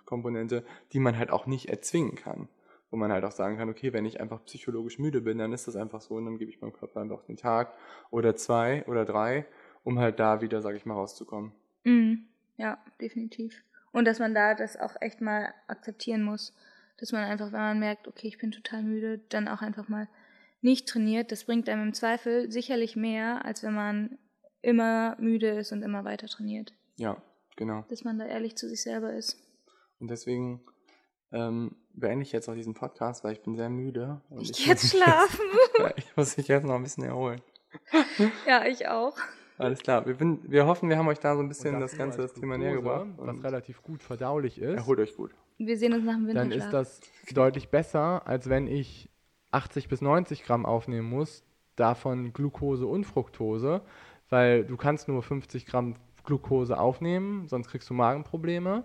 Komponente, 0.05 0.63
die 0.91 0.99
man 0.99 1.17
halt 1.17 1.31
auch 1.31 1.45
nicht 1.45 1.69
erzwingen 1.69 2.15
kann. 2.15 2.49
Wo 2.91 2.97
man 2.97 3.11
halt 3.11 3.23
auch 3.23 3.31
sagen 3.31 3.57
kann, 3.57 3.69
okay, 3.69 3.91
wenn 3.91 4.05
ich 4.05 4.21
einfach 4.21 4.43
psychologisch 4.45 4.99
müde 4.99 5.21
bin, 5.21 5.39
dann 5.39 5.51
ist 5.51 5.67
das 5.67 5.75
einfach 5.75 6.01
so 6.01 6.13
und 6.13 6.25
dann 6.25 6.37
gebe 6.37 6.51
ich 6.51 6.61
meinem 6.61 6.73
Körper 6.73 7.01
einfach 7.01 7.23
den 7.23 7.37
Tag 7.37 7.73
oder 8.11 8.35
zwei 8.35 8.85
oder 8.85 9.03
drei 9.03 9.47
um 9.83 9.99
halt 9.99 10.19
da 10.19 10.41
wieder, 10.41 10.61
sag 10.61 10.75
ich 10.75 10.85
mal, 10.85 10.95
rauszukommen. 10.95 11.51
Mhm. 11.83 12.25
Ja, 12.57 12.77
definitiv. 13.01 13.63
Und 13.91 14.05
dass 14.05 14.19
man 14.19 14.33
da 14.33 14.55
das 14.55 14.77
auch 14.77 14.95
echt 15.01 15.21
mal 15.21 15.53
akzeptieren 15.67 16.23
muss. 16.23 16.53
Dass 16.97 17.11
man 17.11 17.23
einfach, 17.23 17.51
wenn 17.51 17.59
man 17.59 17.79
merkt, 17.79 18.07
okay, 18.07 18.27
ich 18.27 18.37
bin 18.37 18.51
total 18.51 18.83
müde, 18.83 19.19
dann 19.29 19.47
auch 19.47 19.61
einfach 19.61 19.87
mal 19.89 20.07
nicht 20.61 20.87
trainiert. 20.87 21.31
Das 21.31 21.45
bringt 21.45 21.67
einem 21.67 21.87
im 21.87 21.93
Zweifel 21.93 22.51
sicherlich 22.51 22.95
mehr, 22.95 23.45
als 23.45 23.63
wenn 23.63 23.73
man 23.73 24.17
immer 24.61 25.15
müde 25.19 25.49
ist 25.49 25.71
und 25.71 25.83
immer 25.83 26.05
weiter 26.05 26.27
trainiert. 26.27 26.73
Ja, 26.95 27.21
genau. 27.55 27.83
Dass 27.89 28.03
man 28.03 28.19
da 28.19 28.25
ehrlich 28.25 28.55
zu 28.55 28.69
sich 28.69 28.81
selber 28.81 29.13
ist. 29.13 29.37
Und 29.99 30.09
deswegen 30.09 30.61
ähm, 31.31 31.75
beende 31.93 32.23
ich 32.23 32.31
jetzt 32.31 32.47
auch 32.47 32.55
diesen 32.55 32.73
Podcast, 32.73 33.23
weil 33.23 33.33
ich 33.33 33.41
bin 33.41 33.55
sehr 33.55 33.69
müde. 33.69 34.21
Und 34.29 34.41
ich, 34.41 34.51
ich 34.51 34.65
jetzt 34.65 34.89
schlafen. 34.89 35.45
Jetzt, 35.79 35.97
ich 35.97 36.15
muss 36.15 36.37
mich 36.37 36.47
jetzt 36.47 36.65
noch 36.65 36.75
ein 36.75 36.83
bisschen 36.83 37.03
erholen. 37.03 37.41
ja, 38.47 38.65
ich 38.65 38.87
auch. 38.87 39.17
Alles 39.57 39.79
klar. 39.79 40.05
Wir, 40.05 40.15
bin, 40.15 40.39
wir, 40.47 40.65
hoffen, 40.65 40.89
wir 40.89 40.97
haben 40.97 41.07
euch 41.07 41.19
da 41.19 41.35
so 41.35 41.41
ein 41.41 41.47
bisschen 41.47 41.79
das, 41.79 41.91
das 41.91 41.97
ganze 41.97 42.21
das 42.21 42.33
Thema 42.33 42.57
näher 42.57 42.73
gebracht. 42.73 43.07
Was 43.17 43.43
relativ 43.43 43.81
gut 43.81 44.01
verdaulich 44.01 44.59
ist. 44.59 44.75
Erholt 44.75 44.99
euch 44.99 45.15
gut. 45.15 45.31
Wir 45.57 45.77
sehen 45.77 45.93
uns 45.93 46.03
nach 46.03 46.15
dem 46.15 46.27
Winterschlaf. 46.27 46.49
Dann 46.49 46.59
ist 46.59 46.73
das 46.73 47.01
deutlich 47.33 47.69
besser, 47.69 48.27
als 48.27 48.49
wenn 48.49 48.67
ich 48.67 49.09
80 49.51 49.87
bis 49.87 50.01
90 50.01 50.43
Gramm 50.43 50.65
aufnehmen 50.65 51.07
muss, 51.07 51.43
davon 51.75 52.33
Glucose 52.33 52.87
und 52.87 53.05
Fructose, 53.05 53.81
weil 54.29 54.65
du 54.65 54.77
kannst 54.77 55.07
nur 55.07 55.21
50 55.21 55.65
Gramm 55.65 55.93
Glucose 56.23 56.79
aufnehmen, 56.79 57.47
sonst 57.47 57.67
kriegst 57.67 57.89
du 57.89 57.93
Magenprobleme. 57.93 58.83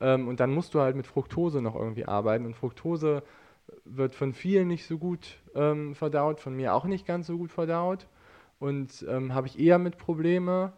Ähm, 0.00 0.28
und 0.28 0.40
dann 0.40 0.52
musst 0.52 0.74
du 0.74 0.80
halt 0.80 0.96
mit 0.96 1.06
Fructose 1.06 1.60
noch 1.60 1.74
irgendwie 1.74 2.04
arbeiten. 2.04 2.46
Und 2.46 2.54
Fructose 2.54 3.22
wird 3.84 4.14
von 4.14 4.32
vielen 4.32 4.68
nicht 4.68 4.86
so 4.86 4.98
gut 4.98 5.40
ähm, 5.54 5.94
verdaut, 5.94 6.40
von 6.40 6.54
mir 6.54 6.74
auch 6.74 6.84
nicht 6.84 7.06
ganz 7.06 7.26
so 7.26 7.38
gut 7.38 7.50
verdaut 7.50 8.06
und 8.58 9.04
ähm, 9.08 9.34
habe 9.34 9.46
ich 9.46 9.58
eher 9.58 9.78
mit 9.78 9.98
Probleme. 9.98 10.72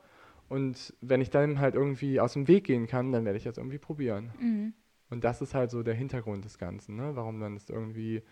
Und 0.48 0.94
wenn 1.00 1.20
ich 1.20 1.30
dann 1.30 1.58
halt 1.58 1.74
irgendwie 1.74 2.20
aus 2.20 2.34
dem 2.34 2.46
Weg 2.48 2.64
gehen 2.64 2.86
kann, 2.86 3.12
dann 3.12 3.24
werde 3.24 3.38
ich 3.38 3.44
das 3.44 3.58
irgendwie 3.58 3.78
probieren. 3.78 4.30
Mhm. 4.40 4.74
Und 5.10 5.24
das 5.24 5.40
ist 5.40 5.54
halt 5.54 5.70
so 5.70 5.82
der 5.82 5.94
Hintergrund 5.94 6.44
des 6.44 6.58
Ganzen, 6.58 6.96
ne? 6.96 7.14
warum 7.14 7.38
man 7.38 7.54
das 7.54 7.68
irgendwie 7.68 8.22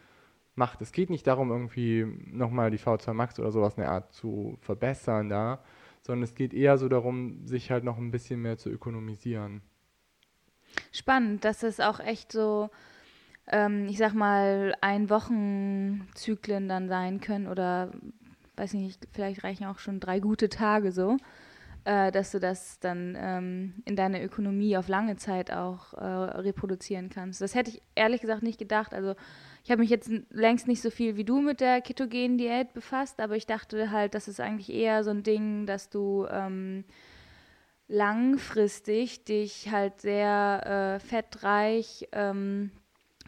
macht. 0.55 0.81
Es 0.81 0.93
geht 0.93 1.11
nicht 1.11 1.27
darum, 1.27 1.51
irgendwie 1.51 2.07
nochmal 2.27 2.71
die 2.71 2.79
V2 2.79 3.13
Max 3.13 3.39
oder 3.39 3.51
sowas 3.51 3.75
in 3.75 3.83
der 3.83 3.91
Art 3.91 4.13
zu 4.13 4.57
verbessern 4.61 5.29
da, 5.29 5.63
sondern 6.03 6.23
es 6.23 6.35
geht 6.35 6.55
eher 6.55 6.79
so 6.79 6.89
darum, 6.89 7.47
sich 7.47 7.71
halt 7.71 7.85
noch 7.85 7.99
ein 7.99 8.11
bisschen 8.11 8.41
mehr 8.41 8.59
zu 8.59 8.71
ökonomisieren. 8.71 9.63
Spannend, 10.93 11.45
dass 11.45 11.63
es 11.63 11.81
auch 11.81 12.01
echt 12.01 12.33
so, 12.33 12.71
ähm, 13.47 13.87
ich 13.89 13.99
sag 13.99 14.15
mal, 14.15 14.75
ein 14.81 15.11
Wochenzyklen 15.11 16.69
dann 16.69 16.89
sein 16.89 17.21
können 17.21 17.47
oder 17.47 17.93
weiß 18.57 18.75
nicht, 18.75 19.07
vielleicht 19.13 19.45
reichen 19.45 19.67
auch 19.67 19.79
schon 19.79 20.01
drei 20.01 20.21
gute 20.21 20.49
Tage 20.49 20.93
so, 20.93 21.17
äh, 21.85 22.11
dass 22.13 22.31
du 22.31 22.41
das 22.41 22.79
dann 22.81 23.17
ähm, 23.19 23.75
in 23.85 23.97
deiner 23.97 24.23
Ökonomie 24.23 24.77
auf 24.77 24.89
lange 24.89 25.17
Zeit 25.17 25.53
auch 25.53 25.95
äh, 25.95 26.05
reproduzieren 26.05 27.11
kannst. 27.11 27.41
Das 27.41 27.55
hätte 27.55 27.71
ich 27.71 27.83
ehrlich 27.95 28.21
gesagt 28.21 28.43
nicht 28.43 28.59
gedacht. 28.59 28.95
Also 28.95 29.15
ich 29.65 29.71
habe 29.71 29.81
mich 29.81 29.91
jetzt 29.91 30.11
längst 30.31 30.69
nicht 30.69 30.83
so 30.83 30.91
viel 30.91 31.17
wie 31.17 31.25
du 31.25 31.41
mit 31.41 31.61
der 31.61 31.81
ketogenen 31.81 32.39
Diät 32.39 32.73
befasst, 32.75 33.21
aber 33.21 33.37
ich 33.37 33.47
dachte 33.47 33.91
halt, 33.91 34.15
das 34.15 34.29
ist 34.29 34.41
eigentlich 34.41 34.73
eher 34.73 35.05
so 35.05 35.11
ein 35.11 35.23
Ding, 35.23 35.67
dass 35.67 35.91
du 35.91 36.27
ähm, 36.31 36.85
langfristig 37.89 39.25
dich 39.25 39.71
halt 39.71 40.01
sehr 40.01 40.97
äh, 40.97 41.01
fettreich, 41.01 42.09
ähm, 42.13 42.71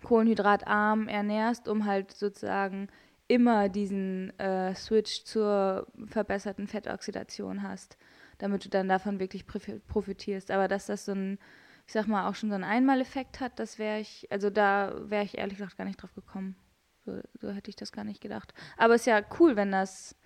kohlenhydratarm 0.02 1.08
ernährst, 1.08 1.68
um 1.68 1.84
halt 1.84 2.12
sozusagen 2.12 2.88
immer 3.28 3.68
diesen 3.68 4.38
äh, 4.38 4.74
Switch 4.74 5.24
zur 5.24 5.86
verbesserten 6.06 6.66
Fettoxidation 6.66 7.62
hast, 7.62 7.96
damit 8.38 8.64
du 8.64 8.68
dann 8.68 8.88
davon 8.88 9.18
wirklich 9.20 9.46
profitierst. 9.46 10.50
Aber 10.50 10.68
dass 10.68 10.86
das 10.86 11.04
so 11.04 11.12
ein, 11.12 11.38
ich 11.86 11.92
sag 11.92 12.06
mal, 12.06 12.28
auch 12.28 12.34
schon 12.34 12.50
so 12.50 12.54
einen 12.54 12.64
Einmaleffekt 12.64 13.40
hat, 13.40 13.58
das 13.58 13.78
wäre 13.78 14.00
ich, 14.00 14.30
also 14.30 14.50
da 14.50 14.94
wäre 15.10 15.24
ich 15.24 15.38
ehrlich 15.38 15.58
gesagt 15.58 15.76
gar 15.76 15.84
nicht 15.84 16.00
drauf 16.00 16.14
gekommen. 16.14 16.56
So, 17.04 17.20
so, 17.40 17.50
hätte 17.50 17.70
ich 17.70 17.76
das 17.76 17.92
gar 17.92 18.04
nicht 18.04 18.20
gedacht. 18.20 18.52
Aber 18.76 18.94
es 18.94 19.02
ist 19.02 19.06
ja 19.06 19.22
cool, 19.38 19.56
wenn 19.56 19.70
das, 19.70 20.16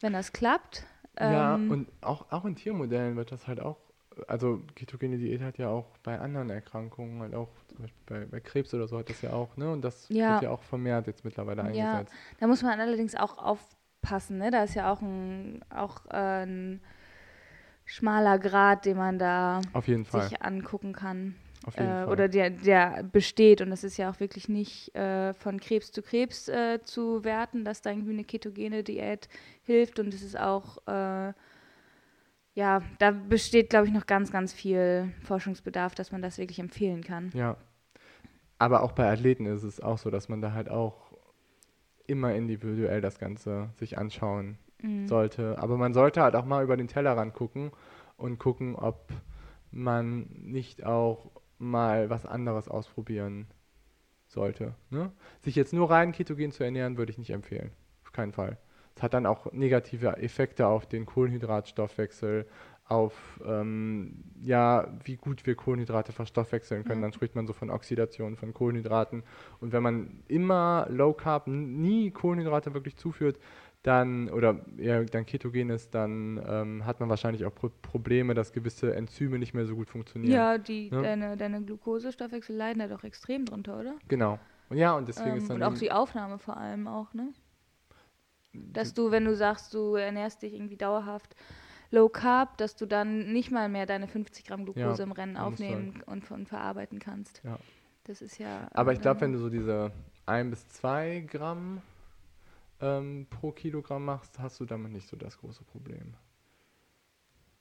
wenn 0.00 0.12
das 0.12 0.32
klappt. 0.32 0.84
Ja, 1.18 1.54
ähm, 1.54 1.70
und 1.70 1.88
auch, 2.02 2.30
auch 2.30 2.44
in 2.44 2.54
Tiermodellen 2.54 3.16
wird 3.16 3.32
das 3.32 3.46
halt 3.46 3.60
auch 3.60 3.78
also 4.26 4.62
ketogene 4.74 5.18
Diät 5.18 5.40
hat 5.42 5.58
ja 5.58 5.68
auch 5.68 5.96
bei 6.02 6.18
anderen 6.18 6.50
Erkrankungen, 6.50 7.20
halt 7.20 7.34
auch 7.34 7.50
zum 7.78 7.84
Beispiel 7.84 8.02
bei, 8.06 8.26
bei 8.26 8.40
Krebs 8.40 8.74
oder 8.74 8.88
so 8.88 8.98
hat 8.98 9.08
das 9.08 9.22
ja 9.22 9.32
auch, 9.32 9.56
ne? 9.56 9.70
Und 9.70 9.82
das 9.82 10.08
ja. 10.08 10.34
wird 10.34 10.42
ja 10.42 10.50
auch 10.50 10.62
vermehrt 10.62 11.06
jetzt 11.06 11.24
mittlerweile 11.24 11.62
eingesetzt. 11.62 12.12
Ja, 12.12 12.36
da 12.40 12.46
muss 12.46 12.62
man 12.62 12.80
allerdings 12.80 13.14
auch 13.14 13.38
aufpassen, 13.38 14.38
ne? 14.38 14.50
Da 14.50 14.64
ist 14.64 14.74
ja 14.74 14.92
auch 14.92 15.00
ein, 15.00 15.64
auch, 15.70 16.06
äh, 16.10 16.42
ein 16.44 16.80
schmaler 17.84 18.38
Grad, 18.38 18.84
den 18.84 18.96
man 18.96 19.18
da 19.18 19.60
sich 19.82 20.42
angucken 20.42 20.92
kann. 20.92 21.36
Äh, 21.74 22.04
oder 22.04 22.28
der, 22.28 22.50
der 22.50 23.02
besteht 23.02 23.60
und 23.60 23.70
das 23.70 23.84
ist 23.84 23.96
ja 23.96 24.10
auch 24.10 24.20
wirklich 24.20 24.48
nicht 24.48 24.94
äh, 24.94 25.34
von 25.34 25.60
Krebs 25.60 25.90
zu 25.92 26.02
Krebs 26.02 26.48
äh, 26.48 26.80
zu 26.82 27.24
werten, 27.24 27.64
dass 27.64 27.82
da 27.82 27.90
irgendwie 27.90 28.12
eine 28.12 28.24
ketogene 28.24 28.82
Diät 28.82 29.28
hilft 29.64 29.98
und 29.98 30.14
es 30.14 30.22
ist 30.22 30.38
auch 30.38 30.78
äh, 30.86 31.32
ja, 32.58 32.82
da 32.98 33.12
besteht, 33.12 33.70
glaube 33.70 33.86
ich, 33.86 33.92
noch 33.92 34.06
ganz, 34.06 34.32
ganz 34.32 34.52
viel 34.52 35.12
Forschungsbedarf, 35.22 35.94
dass 35.94 36.10
man 36.10 36.22
das 36.22 36.38
wirklich 36.38 36.58
empfehlen 36.58 37.04
kann. 37.04 37.30
Ja. 37.32 37.56
Aber 38.58 38.82
auch 38.82 38.92
bei 38.92 39.10
Athleten 39.10 39.46
ist 39.46 39.62
es 39.62 39.80
auch 39.80 39.98
so, 39.98 40.10
dass 40.10 40.28
man 40.28 40.40
da 40.40 40.52
halt 40.52 40.68
auch 40.68 41.12
immer 42.06 42.34
individuell 42.34 43.00
das 43.00 43.18
Ganze 43.18 43.70
sich 43.76 43.98
anschauen 43.98 44.58
mhm. 44.82 45.06
sollte. 45.06 45.58
Aber 45.58 45.76
man 45.76 45.94
sollte 45.94 46.22
halt 46.22 46.34
auch 46.34 46.44
mal 46.44 46.64
über 46.64 46.76
den 46.76 46.88
Tellerrand 46.88 47.34
gucken 47.34 47.70
und 48.16 48.38
gucken, 48.38 48.74
ob 48.74 49.12
man 49.70 50.28
nicht 50.32 50.84
auch 50.84 51.30
mal 51.58 52.10
was 52.10 52.26
anderes 52.26 52.68
ausprobieren 52.68 53.46
sollte. 54.26 54.74
Ne? 54.90 55.12
Sich 55.40 55.54
jetzt 55.54 55.72
nur 55.72 55.90
rein 55.90 56.12
ketogen 56.12 56.52
zu 56.52 56.64
ernähren, 56.64 56.96
würde 56.96 57.10
ich 57.10 57.18
nicht 57.18 57.30
empfehlen. 57.30 57.72
Auf 58.04 58.12
keinen 58.12 58.32
Fall. 58.32 58.58
Es 58.96 59.02
hat 59.02 59.14
dann 59.14 59.26
auch 59.26 59.52
negative 59.52 60.16
Effekte 60.16 60.66
auf 60.66 60.86
den 60.86 61.06
Kohlenhydratstoffwechsel, 61.06 62.46
auf 62.88 63.40
ähm, 63.44 64.24
ja, 64.42 64.88
wie 65.04 65.16
gut 65.16 65.46
wir 65.46 65.54
Kohlenhydrate 65.54 66.12
verstoffwechseln 66.12 66.84
können. 66.84 67.00
Mhm. 67.00 67.02
Dann 67.02 67.12
spricht 67.12 67.34
man 67.34 67.46
so 67.46 67.52
von 67.52 67.70
Oxidation 67.70 68.36
von 68.36 68.54
Kohlenhydraten. 68.54 69.22
Und 69.60 69.72
wenn 69.72 69.82
man 69.82 70.22
immer 70.26 70.86
Low 70.88 71.12
Carb, 71.12 71.46
nie 71.46 72.10
Kohlenhydrate 72.10 72.72
wirklich 72.72 72.96
zuführt, 72.96 73.38
dann 73.82 74.28
oder 74.30 74.60
ja, 74.76 75.04
dann 75.04 75.24
ketogen 75.24 75.70
ist, 75.70 75.94
dann 75.94 76.42
ähm, 76.46 76.84
hat 76.84 76.98
man 77.00 77.08
wahrscheinlich 77.08 77.44
auch 77.44 77.54
Pro 77.54 77.70
Probleme, 77.82 78.34
dass 78.34 78.52
gewisse 78.52 78.94
Enzyme 78.94 79.38
nicht 79.38 79.54
mehr 79.54 79.66
so 79.66 79.76
gut 79.76 79.88
funktionieren. 79.88 80.32
Ja, 80.32 80.58
die, 80.58 80.90
ne? 80.90 81.02
deine, 81.02 81.36
deine 81.36 81.62
Glukosestoffwechsel 81.62 82.56
leiden 82.56 82.80
da 82.80 82.88
doch 82.88 83.04
extrem 83.04 83.44
drunter, 83.44 83.78
oder? 83.78 83.94
Genau. 84.08 84.38
Und 84.68 84.78
ja, 84.78 84.96
und 84.96 85.06
deswegen 85.08 85.30
ähm, 85.30 85.36
ist 85.38 85.50
dann. 85.50 85.56
Und 85.56 85.62
auch 85.62 85.78
die 85.78 85.92
Aufnahme 85.92 86.38
vor 86.38 86.56
allem 86.56 86.88
auch, 86.88 87.14
ne? 87.14 87.32
Dass 88.52 88.94
du, 88.94 89.10
wenn 89.10 89.24
du 89.24 89.36
sagst, 89.36 89.72
du 89.74 89.94
ernährst 89.94 90.42
dich 90.42 90.54
irgendwie 90.54 90.76
dauerhaft 90.76 91.36
low 91.90 92.08
carb, 92.08 92.56
dass 92.58 92.76
du 92.76 92.86
dann 92.86 93.32
nicht 93.32 93.50
mal 93.50 93.68
mehr 93.68 93.86
deine 93.86 94.08
50 94.08 94.44
Gramm 94.44 94.64
Glucose 94.64 94.98
ja, 94.98 95.04
im 95.04 95.12
Rennen 95.12 95.36
aufnehmen 95.36 96.02
und, 96.06 96.30
und, 96.30 96.48
verarbeiten 96.48 96.98
kannst. 96.98 97.40
Ja. 97.44 97.58
Das 98.04 98.22
ist 98.22 98.38
ja. 98.38 98.68
Aber 98.72 98.92
ich 98.92 99.00
glaube, 99.00 99.20
wenn 99.20 99.32
du 99.32 99.38
so 99.38 99.50
diese 99.50 99.92
1 100.26 100.50
bis 100.50 100.68
2 100.68 101.26
Gramm 101.28 101.82
ähm, 102.80 103.26
pro 103.28 103.52
Kilogramm 103.52 104.04
machst, 104.04 104.38
hast 104.38 104.60
du 104.60 104.64
damit 104.64 104.92
nicht 104.92 105.08
so 105.08 105.16
das 105.16 105.38
große 105.38 105.64
Problem. 105.64 106.14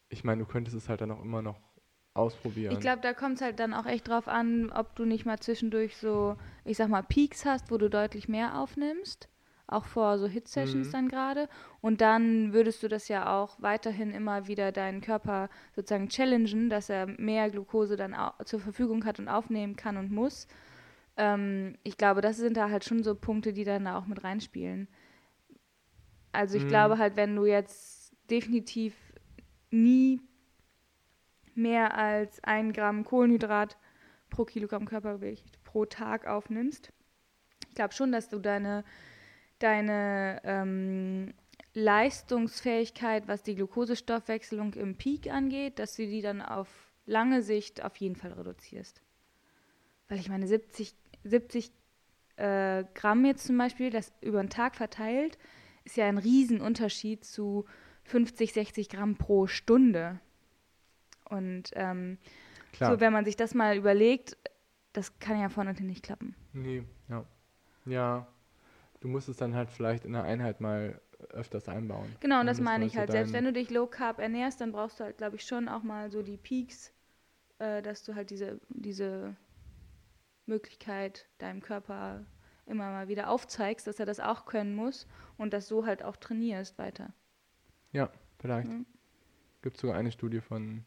Ich 0.10 0.24
meine, 0.24 0.44
du 0.44 0.48
könntest 0.48 0.76
es 0.76 0.88
halt 0.88 1.02
dann 1.02 1.12
auch 1.12 1.22
immer 1.22 1.42
noch 1.42 1.60
ausprobieren. 2.14 2.74
Ich 2.74 2.80
glaube, 2.80 3.02
da 3.02 3.14
kommt 3.14 3.36
es 3.36 3.42
halt 3.42 3.60
dann 3.60 3.74
auch 3.74 3.86
echt 3.86 4.08
drauf 4.08 4.28
an, 4.28 4.72
ob 4.72 4.96
du 4.96 5.06
nicht 5.06 5.26
mal 5.26 5.40
zwischendurch 5.40 5.98
so, 5.98 6.38
ich 6.64 6.78
sag 6.78 6.90
mal, 6.90 7.04
Peaks 7.04 7.46
hast, 7.46 7.72
wo 7.72 7.78
du 7.78 7.90
deutlich 7.90 8.28
mehr 8.28 8.58
aufnimmst 8.58 9.30
auch 9.68 9.86
vor 9.86 10.18
so 10.18 10.28
Hit-Sessions 10.28 10.88
Mhm. 10.88 10.92
dann 10.92 11.08
gerade. 11.10 11.50
Und 11.82 12.02
dann 12.02 12.54
würdest 12.54 12.82
du 12.84 12.88
das 12.88 13.08
ja 13.08 13.38
auch 13.38 13.62
weiterhin 13.62 14.12
immer 14.12 14.48
wieder 14.48 14.72
deinen 14.72 15.02
Körper 15.02 15.50
sozusagen 15.76 16.10
challengen, 16.10 16.70
dass 16.70 16.90
er 16.90 17.08
mehr 17.08 17.50
Glucose 17.50 17.98
dann 17.98 18.16
zur 18.46 18.60
Verfügung 18.60 19.06
hat 19.06 19.20
und 19.20 19.28
aufnehmen 19.28 19.76
kann 19.76 19.98
und 19.98 20.12
muss. 20.12 20.48
Ähm, 21.18 21.78
ich 21.84 21.98
glaube, 21.98 22.22
das 22.22 22.38
sind 22.38 22.58
da 22.58 22.70
halt 22.70 22.86
schon 22.86 23.04
so 23.04 23.16
Punkte, 23.16 23.54
die 23.54 23.64
dann 23.66 23.86
da 23.86 23.98
auch 23.98 24.06
mit 24.08 24.24
reinspielen. 24.24 24.88
Also 26.32 26.56
ich 26.56 26.64
Mhm. 26.64 26.70
glaube 26.70 26.98
halt, 26.98 27.16
wenn 27.16 27.36
du 27.36 27.46
jetzt 27.46 28.16
definitiv 28.30 28.96
nie 29.72 30.22
mehr 31.56 31.96
als 31.96 32.44
ein 32.44 32.72
Gramm 32.72 33.04
Kohlenhydrat 33.04 33.78
pro 34.30 34.46
Kilogramm 34.46 34.86
Körpergewicht 34.86 35.64
pro 35.64 35.86
Tag 35.86 36.28
aufnimmst, 36.28 36.92
ich 37.70 37.76
glaube 37.76 37.94
schon, 37.94 38.12
dass 38.12 38.30
du 38.30 38.40
deine, 38.40 38.84
deine 39.60 40.42
ähm, 40.44 41.34
Leistungsfähigkeit, 41.74 43.28
was 43.28 43.44
die 43.44 43.56
Glukosestoffwechselung 43.56 44.74
im 44.74 44.96
Peak 44.96 45.32
angeht, 45.32 45.80
dass 45.80 45.96
du 45.96 46.06
die 46.06 46.22
dann 46.22 46.42
auf 46.42 46.68
lange 47.06 47.42
Sicht 47.42 47.84
auf 47.84 47.96
jeden 47.98 48.16
Fall 48.16 48.34
reduzierst. 48.34 49.02
Weil 50.08 50.20
ich 50.20 50.30
meine, 50.30 50.48
70, 50.48 50.96
70 51.24 51.72
äh, 52.38 52.84
Gramm 52.94 53.26
jetzt 53.26 53.46
zum 53.46 53.58
Beispiel, 53.58 53.90
das 53.90 54.14
über 54.22 54.42
den 54.42 54.50
Tag 54.50 54.76
verteilt, 54.76 55.38
ist 55.84 55.98
ja 55.98 56.06
ein 56.06 56.18
Riesenunterschied 56.18 57.24
zu 57.24 57.66
50, 58.04 58.54
60 58.54 58.90
Gramm 58.90 59.16
pro 59.16 59.48
Stunde. 59.48 60.20
Und 61.30 61.72
ähm, 61.74 62.18
so, 62.74 63.00
wenn 63.00 63.12
man 63.12 63.26
sich 63.26 63.36
das 63.36 63.54
mal 63.54 63.76
überlegt, 63.76 64.38
das 64.94 65.20
kann 65.20 65.40
ja 65.40 65.50
vorne 65.50 65.72
und 65.72 65.78
hinten 65.78 65.92
nicht 65.92 66.04
klappen. 66.04 66.36
Nee, 66.54 66.84
ja. 67.10 67.26
Ja. 67.86 68.28
Du 69.00 69.08
musst 69.08 69.30
es 69.30 69.38
dann 69.38 69.56
halt 69.56 69.70
vielleicht 69.70 70.06
in 70.06 70.14
der 70.14 70.24
Einheit 70.24 70.60
mal 70.60 71.00
öfters 71.30 71.68
einbauen. 71.68 72.16
Genau, 72.20 72.40
und 72.40 72.48
das 72.48 72.60
meine 72.62 72.86
ich 72.86 72.98
halt. 72.98 73.12
Selbst 73.12 73.34
wenn 73.34 73.46
du 73.46 73.54
dich 73.54 73.70
low 73.70 73.88
carb 73.88 74.20
ernährst, 74.20 74.62
dann 74.62 74.72
brauchst 74.72 75.00
du 75.00 75.04
halt, 75.04 75.18
glaube 75.18 75.36
ich, 75.36 75.46
schon 75.46 75.68
auch 75.68 75.84
mal 75.84 76.12
so 76.12 76.22
die 76.22 76.38
Peaks, 76.38 76.94
äh, 77.60 77.82
dass 77.82 78.04
du 78.04 78.16
halt 78.16 78.30
diese, 78.30 78.60
diese 78.70 79.36
Möglichkeit 80.46 81.28
deinem 81.38 81.62
Körper 81.62 82.26
immer 82.66 82.92
mal 82.92 83.08
wieder 83.08 83.30
aufzeigst, 83.30 83.88
dass 83.88 84.00
er 84.00 84.06
das 84.06 84.20
auch 84.20 84.46
können 84.46 84.76
muss 84.76 85.08
und 85.38 85.54
das 85.54 85.68
so 85.68 85.86
halt 85.86 86.04
auch 86.04 86.18
trainierst 86.18 86.78
weiter. 86.78 87.14
Ja, 87.92 88.12
vielleicht. 88.40 88.70
Mhm. 88.70 88.86
Gibt 89.62 89.78
sogar 89.78 89.96
eine 89.96 90.12
Studie 90.12 90.42
von 90.42 90.84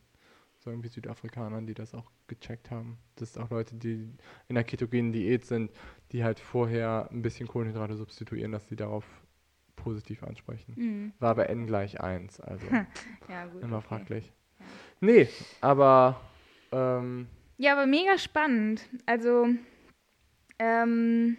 so 0.60 0.70
irgendwie 0.70 0.88
Südafrikanern, 0.88 1.66
die 1.66 1.74
das 1.74 1.94
auch 1.94 2.10
gecheckt 2.26 2.70
haben. 2.70 2.98
Das 3.16 3.32
sind 3.32 3.42
auch 3.42 3.50
Leute, 3.50 3.76
die 3.76 4.12
in 4.48 4.54
der 4.54 4.64
ketogenen 4.64 5.12
Diät 5.12 5.44
sind, 5.46 5.70
die 6.12 6.22
halt 6.22 6.38
vorher 6.38 7.08
ein 7.10 7.22
bisschen 7.22 7.48
Kohlenhydrate 7.48 7.96
substituieren, 7.96 8.52
dass 8.52 8.68
sie 8.68 8.76
darauf 8.76 9.04
positiv 9.76 10.22
ansprechen. 10.22 10.74
Mhm. 10.76 11.12
War 11.18 11.34
bei 11.34 11.44
N 11.46 11.66
gleich 11.66 12.00
1, 12.00 12.40
also 12.40 12.66
Ja, 13.28 13.46
gut. 13.46 13.62
immer 13.62 13.78
okay. 13.78 13.86
fraglich. 13.88 14.32
Ja. 14.58 14.66
Nee, 15.00 15.28
aber 15.62 16.20
ähm, 16.72 17.26
Ja, 17.56 17.72
aber 17.72 17.86
mega 17.86 18.18
spannend. 18.18 18.86
Also 19.06 19.48
ähm, 20.58 21.38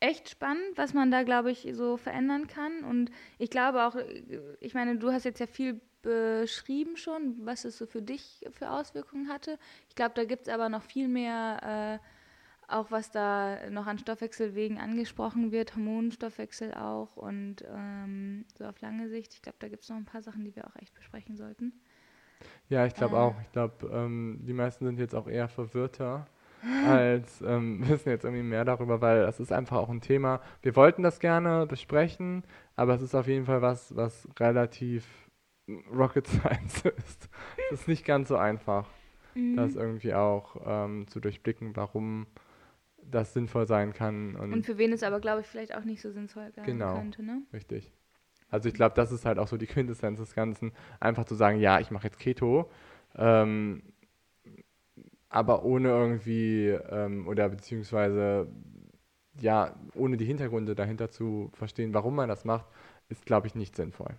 echt 0.00 0.28
spannend, 0.28 0.76
was 0.76 0.92
man 0.92 1.10
da, 1.10 1.22
glaube 1.22 1.50
ich, 1.50 1.66
so 1.72 1.96
verändern 1.96 2.46
kann. 2.46 2.84
Und 2.84 3.10
ich 3.38 3.48
glaube 3.48 3.84
auch, 3.84 3.96
äh, 3.96 4.56
ich 4.60 4.74
meine, 4.74 4.98
du 4.98 5.12
hast 5.12 5.24
jetzt 5.24 5.40
ja 5.40 5.46
viel 5.46 5.80
beschrieben 6.04 6.96
schon, 6.96 7.36
was 7.46 7.66
es 7.66 7.78
so 7.78 7.86
für 7.86 8.02
dich 8.02 8.46
für 8.52 8.70
Auswirkungen 8.70 9.28
hatte. 9.28 9.58
Ich 9.90 9.96
glaube, 9.96 10.14
da 10.16 10.24
gibt 10.26 10.48
es 10.48 10.54
aber 10.54 10.70
noch 10.70 10.84
viel 10.84 11.08
mehr, 11.08 12.00
äh, 12.00 12.72
auch 12.72 12.90
was 12.92 13.10
da 13.12 13.70
noch 13.70 13.86
an 13.86 13.98
Stoffwechselwegen 13.98 14.78
angesprochen 14.78 15.52
wird, 15.52 15.76
Hormonstoffwechsel 15.76 16.74
auch 16.74 17.16
und 17.16 17.64
ähm, 17.68 18.46
so 18.58 18.64
auf 18.66 18.80
lange 18.82 19.08
Sicht. 19.10 19.34
Ich 19.34 19.42
glaube, 19.42 19.58
da 19.60 19.68
gibt 19.68 19.84
es 19.84 19.90
noch 19.90 19.98
ein 19.98 20.06
paar 20.06 20.22
Sachen, 20.22 20.44
die 20.44 20.56
wir 20.56 20.66
auch 20.68 20.76
echt 20.76 20.94
besprechen 20.94 21.36
sollten. 21.36 21.74
ja, 22.68 22.86
ich 22.86 22.94
glaube 22.94 23.16
Äh. 23.16 23.18
auch. 23.18 23.40
Ich 23.42 23.52
glaube, 23.52 23.86
ähm, 23.92 24.40
die 24.42 24.52
meisten 24.52 24.84
sind 24.86 24.98
jetzt 24.98 25.14
auch 25.14 25.28
eher 25.28 25.48
verwirrter 25.48 26.28
als 26.80 27.42
ähm, 27.42 27.82
wissen 27.88 28.10
jetzt 28.10 28.24
irgendwie 28.24 28.42
mehr 28.42 28.64
darüber, 28.64 29.00
weil 29.00 29.22
das 29.26 29.40
ist 29.40 29.52
einfach 29.52 29.78
auch 29.78 29.90
ein 29.90 30.00
Thema. 30.00 30.40
Wir 30.62 30.76
wollten 30.76 31.02
das 31.02 31.20
gerne 31.20 31.66
besprechen, 31.66 32.44
aber 32.76 32.94
es 32.94 33.02
ist 33.02 33.14
auf 33.14 33.26
jeden 33.28 33.46
Fall 33.46 33.62
was, 33.62 33.96
was 33.96 34.28
relativ 34.40 35.06
Rocket 35.68 36.26
Science 36.28 36.84
ist. 36.84 37.28
Es 37.72 37.80
ist 37.80 37.88
nicht 37.88 38.04
ganz 38.04 38.28
so 38.28 38.36
einfach, 38.36 38.88
das 39.56 39.74
irgendwie 39.74 40.14
auch 40.14 40.56
ähm, 40.64 41.06
zu 41.08 41.20
durchblicken, 41.20 41.74
warum 41.74 42.26
das 43.10 43.32
sinnvoll 43.34 43.66
sein 43.66 43.92
kann 43.92 44.34
und, 44.36 44.52
Und 44.52 44.64
für 44.66 44.78
wen 44.78 44.92
es 44.92 45.02
aber, 45.02 45.20
glaube 45.20 45.40
ich, 45.42 45.46
vielleicht 45.46 45.74
auch 45.74 45.84
nicht 45.84 46.00
so 46.00 46.10
sinnvoll 46.10 46.52
sein 46.52 46.64
Genau. 46.64 46.94
könnte, 46.94 47.22
ne? 47.22 47.42
richtig. 47.52 47.92
Also 48.50 48.68
ich 48.68 48.74
glaube, 48.74 48.94
das 48.94 49.10
ist 49.10 49.24
halt 49.26 49.38
auch 49.38 49.48
so 49.48 49.56
die 49.56 49.66
Quintessenz 49.66 50.20
des 50.20 50.34
Ganzen, 50.34 50.72
einfach 51.00 51.24
zu 51.24 51.34
sagen, 51.34 51.58
ja, 51.58 51.80
ich 51.80 51.90
mache 51.90 52.06
jetzt 52.06 52.18
Keto, 52.18 52.70
ähm, 53.16 53.82
aber 55.28 55.64
ohne 55.64 55.88
irgendwie 55.88 56.68
ähm, 56.68 57.26
oder 57.26 57.48
beziehungsweise 57.48 58.48
ja, 59.40 59.74
ohne 59.94 60.16
die 60.16 60.24
Hintergründe 60.26 60.76
dahinter 60.76 61.10
zu 61.10 61.50
verstehen, 61.54 61.92
warum 61.92 62.14
man 62.14 62.28
das 62.28 62.44
macht, 62.44 62.66
ist, 63.08 63.26
glaube 63.26 63.48
ich, 63.48 63.56
nicht 63.56 63.74
sinnvoll. 63.74 64.14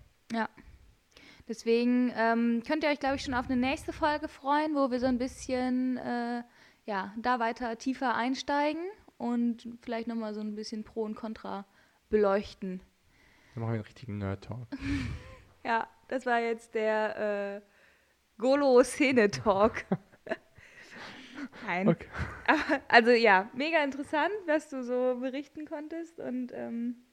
Deswegen 1.48 2.12
ähm, 2.16 2.62
könnt 2.66 2.82
ihr 2.82 2.90
euch, 2.90 2.98
glaube 2.98 3.16
ich, 3.16 3.22
schon 3.22 3.34
auf 3.34 3.46
eine 3.46 3.56
nächste 3.56 3.92
Folge 3.92 4.26
freuen, 4.28 4.74
wo 4.74 4.90
wir 4.90 4.98
so 4.98 5.06
ein 5.06 5.18
bisschen 5.18 5.96
äh, 5.96 6.42
ja, 6.86 7.12
da 7.16 7.38
weiter 7.38 7.78
tiefer 7.78 8.14
einsteigen 8.14 8.82
und 9.16 9.68
vielleicht 9.82 10.08
nochmal 10.08 10.34
so 10.34 10.40
ein 10.40 10.54
bisschen 10.54 10.82
Pro 10.84 11.02
und 11.02 11.14
Contra 11.14 11.64
beleuchten. 12.08 12.80
Dann 13.54 13.62
machen 13.62 13.72
wir 13.72 13.74
einen 13.74 13.84
richtigen 13.84 14.18
Nerd-Talk. 14.18 14.68
Ja, 15.64 15.88
das 16.06 16.24
war 16.26 16.38
jetzt 16.38 16.76
der 16.76 17.56
äh, 17.56 18.40
Golo-Szene-Talk. 18.40 19.84
Nein. 21.66 21.88
Okay. 21.88 22.06
Aber, 22.46 22.82
also 22.86 23.10
ja, 23.10 23.50
mega 23.52 23.82
interessant, 23.82 24.30
was 24.46 24.68
du 24.68 24.84
so 24.84 25.18
berichten 25.18 25.66
konntest 25.66 26.20
und 26.20 26.52
ähm, 26.54 27.04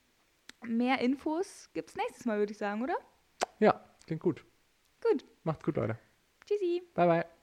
mehr 0.62 1.00
Infos 1.00 1.72
gibt 1.74 1.90
es 1.90 1.96
nächstes 1.96 2.26
Mal, 2.28 2.38
würde 2.38 2.52
ich 2.52 2.60
sagen, 2.60 2.84
oder? 2.84 2.94
Ja, 3.58 3.84
klingt 4.06 4.22
gut. 4.22 4.46
Gut. 5.02 5.26
Macht's 5.44 5.64
gut, 5.64 5.76
Leute. 5.76 5.98
Tschüssi. 6.46 6.82
Bye, 6.94 7.08
bye. 7.08 7.43